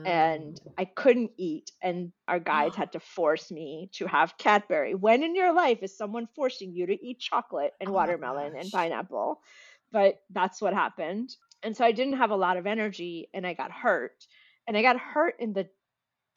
And 0.05 0.59
oh. 0.67 0.73
I 0.77 0.85
couldn't 0.85 1.31
eat, 1.37 1.71
and 1.81 2.11
our 2.27 2.39
guides 2.39 2.75
had 2.77 2.91
to 2.93 2.99
force 2.99 3.51
me 3.51 3.89
to 3.93 4.07
have 4.07 4.37
Cadbury. 4.37 4.95
When 4.95 5.23
in 5.23 5.35
your 5.35 5.53
life 5.53 5.79
is 5.81 5.97
someone 5.97 6.27
forcing 6.35 6.73
you 6.73 6.87
to 6.87 7.05
eat 7.05 7.19
chocolate 7.19 7.73
and 7.79 7.89
oh 7.89 7.93
watermelon 7.93 8.55
and 8.57 8.71
pineapple? 8.71 9.41
But 9.91 10.21
that's 10.31 10.61
what 10.61 10.73
happened. 10.73 11.35
And 11.61 11.77
so 11.77 11.85
I 11.85 11.91
didn't 11.91 12.17
have 12.17 12.31
a 12.31 12.35
lot 12.35 12.57
of 12.57 12.67
energy, 12.67 13.29
and 13.33 13.45
I 13.47 13.53
got 13.53 13.71
hurt. 13.71 14.25
And 14.67 14.75
I 14.75 14.81
got 14.81 14.97
hurt 14.97 15.35
in 15.39 15.53
the 15.53 15.67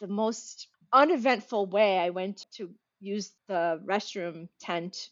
the 0.00 0.08
most 0.08 0.68
uneventful 0.92 1.66
way. 1.66 1.98
I 1.98 2.10
went 2.10 2.46
to 2.52 2.70
use 3.00 3.32
the 3.48 3.80
restroom 3.84 4.48
tent 4.60 5.08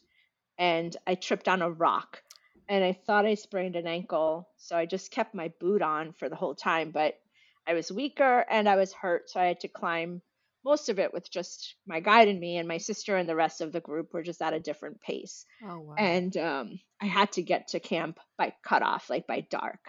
and 0.57 0.95
I 1.05 1.15
tripped 1.15 1.47
on 1.47 1.61
a 1.61 1.69
rock 1.69 2.21
and 2.67 2.83
I 2.83 2.93
thought 2.93 3.25
I 3.25 3.35
sprained 3.35 3.75
an 3.75 3.87
ankle. 3.87 4.49
So 4.57 4.75
I 4.75 4.85
just 4.85 5.11
kept 5.11 5.35
my 5.35 5.51
boot 5.59 5.81
on 5.81 6.13
for 6.13 6.29
the 6.29 6.35
whole 6.35 6.55
time, 6.55 6.91
but 6.91 7.19
I 7.67 7.73
was 7.73 7.91
weaker 7.91 8.45
and 8.49 8.67
I 8.69 8.75
was 8.75 8.93
hurt. 8.93 9.29
So 9.29 9.39
I 9.39 9.45
had 9.45 9.59
to 9.61 9.67
climb 9.67 10.21
most 10.63 10.89
of 10.89 10.97
it 10.97 11.13
with 11.13 11.29
just 11.31 11.75
my 11.85 11.99
guide 11.99 12.27
and 12.27 12.39
me, 12.39 12.57
and 12.57 12.67
my 12.67 12.79
sister 12.79 13.15
and 13.15 13.29
the 13.29 13.35
rest 13.35 13.61
of 13.61 13.71
the 13.71 13.79
group 13.79 14.13
were 14.13 14.23
just 14.23 14.41
at 14.41 14.53
a 14.53 14.59
different 14.59 14.99
pace. 14.99 15.45
Oh, 15.63 15.79
wow. 15.79 15.95
And 15.97 16.35
um, 16.37 16.79
I 16.99 17.05
had 17.05 17.31
to 17.33 17.43
get 17.43 17.67
to 17.69 17.79
camp 17.79 18.19
by 18.37 18.53
cutoff, 18.67 19.09
like 19.09 19.27
by 19.27 19.41
dark. 19.41 19.79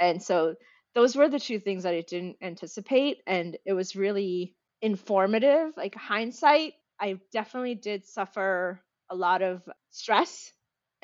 And 0.00 0.22
so 0.22 0.54
those 0.94 1.14
were 1.14 1.28
the 1.28 1.38
two 1.38 1.60
things 1.60 1.82
that 1.82 1.92
I 1.92 2.00
didn't 2.00 2.36
anticipate. 2.42 3.18
And 3.26 3.58
it 3.66 3.74
was 3.74 3.96
really 3.96 4.56
informative. 4.80 5.72
Like 5.76 5.94
hindsight, 5.94 6.72
I 6.98 7.18
definitely 7.30 7.74
did 7.74 8.06
suffer 8.06 8.80
a 9.10 9.14
lot 9.14 9.42
of 9.42 9.62
stress 9.90 10.50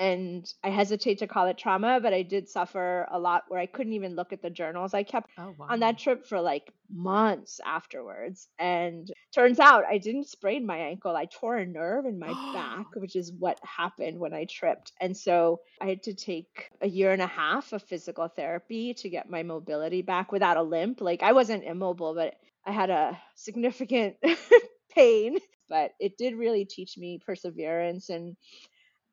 and 0.00 0.50
I 0.64 0.70
hesitate 0.70 1.18
to 1.18 1.26
call 1.26 1.46
it 1.46 1.58
trauma, 1.58 2.00
but 2.00 2.14
I 2.14 2.22
did 2.22 2.48
suffer 2.48 3.06
a 3.12 3.18
lot 3.18 3.44
where 3.48 3.60
I 3.60 3.66
couldn't 3.66 3.92
even 3.92 4.16
look 4.16 4.32
at 4.32 4.40
the 4.40 4.48
journals 4.48 4.94
I 4.94 5.02
kept 5.02 5.28
oh, 5.36 5.54
wow. 5.58 5.66
on 5.68 5.80
that 5.80 5.98
trip 5.98 6.26
for 6.26 6.40
like 6.40 6.72
months 6.90 7.60
afterwards. 7.66 8.48
And 8.58 9.12
turns 9.34 9.60
out 9.60 9.84
I 9.84 9.98
didn't 9.98 10.28
sprain 10.28 10.64
my 10.64 10.78
ankle. 10.78 11.14
I 11.14 11.26
tore 11.26 11.58
a 11.58 11.66
nerve 11.66 12.06
in 12.06 12.18
my 12.18 12.32
back, 12.54 12.86
which 12.96 13.14
is 13.14 13.30
what 13.30 13.60
happened 13.62 14.18
when 14.18 14.32
I 14.32 14.46
tripped. 14.46 14.92
And 15.02 15.14
so 15.14 15.60
I 15.82 15.86
had 15.88 16.02
to 16.04 16.14
take 16.14 16.70
a 16.80 16.88
year 16.88 17.12
and 17.12 17.20
a 17.20 17.26
half 17.26 17.74
of 17.74 17.82
physical 17.82 18.26
therapy 18.26 18.94
to 18.94 19.10
get 19.10 19.28
my 19.28 19.42
mobility 19.42 20.00
back 20.00 20.32
without 20.32 20.56
a 20.56 20.62
limp. 20.62 21.02
Like 21.02 21.22
I 21.22 21.34
wasn't 21.34 21.64
immobile, 21.64 22.14
but 22.14 22.36
I 22.64 22.72
had 22.72 22.88
a 22.88 23.20
significant 23.34 24.16
pain 24.94 25.36
but 25.68 25.92
it 26.00 26.18
did 26.18 26.34
really 26.34 26.64
teach 26.64 26.98
me 26.98 27.20
perseverance 27.24 28.10
and 28.10 28.36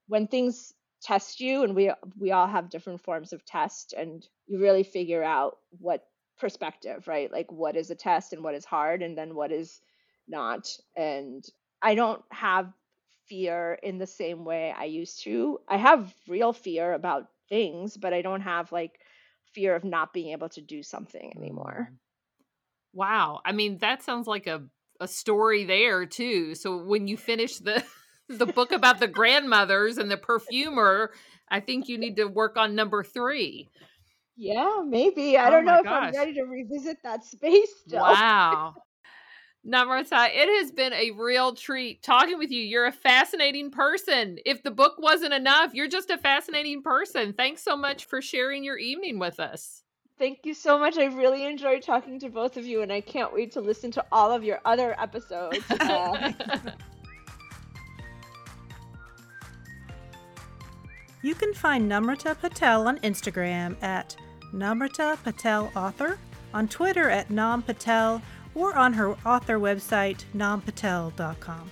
when 0.08 0.28
things 0.28 0.74
test 1.02 1.40
you 1.40 1.64
and 1.64 1.76
we 1.76 1.92
we 2.18 2.32
all 2.32 2.48
have 2.48 2.70
different 2.70 3.02
forms 3.02 3.34
of 3.34 3.46
test 3.46 3.94
and 3.94 4.28
you 4.48 4.60
really 4.60 4.84
figure 4.84 5.24
out 5.24 5.58
what 5.80 6.06
perspective, 6.40 7.08
right? 7.08 7.32
Like 7.32 7.52
what 7.52 7.76
is 7.76 7.90
a 7.90 7.96
test 7.96 8.34
and 8.34 8.44
what 8.44 8.56
is 8.56 8.66
hard 8.66 9.02
and 9.02 9.18
then 9.18 9.36
what 9.36 9.52
is 9.52 9.82
not. 10.28 10.70
And 10.96 11.46
I 11.82 11.96
don't 11.96 12.22
have 12.32 12.72
fear 13.28 13.78
in 13.84 13.98
the 13.98 14.08
same 14.08 14.46
way 14.46 14.74
I 14.78 14.86
used 14.86 15.24
to. 15.24 15.60
I 15.68 15.78
have 15.78 16.14
real 16.28 16.54
fear 16.54 16.94
about 16.94 17.28
things, 17.50 17.98
but 17.98 18.14
I 18.14 18.22
don't 18.22 18.42
have 18.42 18.72
like 18.72 19.00
fear 19.54 19.76
of 19.76 19.84
not 19.84 20.14
being 20.14 20.32
able 20.32 20.50
to 20.50 20.62
do 20.62 20.84
something 20.84 21.34
anymore. 21.36 21.90
Mm. 21.92 21.96
Wow. 22.94 23.42
I 23.46 23.52
mean, 23.52 23.80
that 23.80 24.04
sounds 24.04 24.28
like 24.28 24.48
a 24.48 24.64
a 25.00 25.08
story 25.08 25.64
there 25.64 26.06
too. 26.06 26.56
So 26.56 26.78
when 26.78 27.08
you 27.08 27.18
finish 27.18 27.58
the 27.58 27.84
the 28.28 28.46
book 28.46 28.72
about 28.72 29.00
the 29.00 29.08
grandmothers 29.08 29.98
and 29.98 30.12
the 30.12 30.18
perfumer, 30.18 31.12
I 31.50 31.60
think 31.60 31.88
you 31.88 31.98
need 31.98 32.16
to 32.18 32.26
work 32.26 32.58
on 32.58 32.76
number 32.76 33.04
3. 33.04 33.68
Yeah, 34.36 34.82
maybe. 34.86 35.38
I 35.38 35.48
Oh 35.48 35.52
don't 35.52 35.66
know 35.66 35.80
if. 35.80 35.88
I'm 35.88 36.14
ready 36.14 36.34
to 36.34 36.44
revisit 36.44 36.98
that 37.04 37.24
space 37.24 37.70
still. 37.86 38.02
Wow. 38.02 38.76
Namrata, 39.66 40.30
it 40.32 40.48
has 40.62 40.72
been 40.72 40.94
a 40.94 41.12
real 41.12 41.54
treat 41.54 42.02
talking 42.02 42.38
with 42.38 42.52
you. 42.52 42.62
You're 42.62 42.86
a 42.86 42.92
fascinating 42.92 43.72
person. 43.72 44.38
If 44.46 44.64
the 44.64 44.72
book 44.72 44.96
wasn't 44.98 45.34
enough, 45.34 45.74
you're 45.74 45.90
just 45.90 46.10
a 46.10 46.18
fascinating 46.18 46.82
person. 46.82 47.34
Thanks 47.34 47.64
so 47.64 47.76
much 47.76 48.06
for 48.06 48.22
sharing 48.22 48.64
your 48.64 48.78
evening 48.78 49.20
with 49.20 49.40
us. 49.40 49.84
Thank 50.18 50.40
you 50.46 50.54
so 50.54 50.80
much. 50.80 50.98
I 50.98 51.06
really 51.06 51.46
enjoyed 51.46 51.84
talking 51.84 52.20
to 52.22 52.30
both 52.30 52.58
of 52.58 52.66
you, 52.66 52.82
and 52.82 52.94
I 52.94 53.02
can't 53.02 53.34
wait 53.34 53.52
to 53.54 53.62
listen 53.62 53.92
to 53.92 54.06
all 54.12 54.32
of 54.32 54.44
your 54.44 54.60
other 54.66 54.96
episodes. 55.00 55.66
Uh, 55.80 56.32
You 61.28 61.36
can 61.36 61.54
find 61.54 61.92
Namrata 61.92 62.40
Patel 62.40 62.88
on 62.88 63.00
Instagram 63.00 63.76
at 63.84 64.16
Namrata 64.54 65.22
Patel 65.24 65.70
Author, 65.76 66.18
on 66.54 66.70
Twitter 66.70 67.10
at 67.10 67.30
Nam 67.30 67.62
Patel, 67.62 68.22
or 68.56 68.78
on 68.78 68.94
her 68.94 69.10
author 69.26 69.60
website, 69.60 70.24
nampatel.com. 70.34 71.70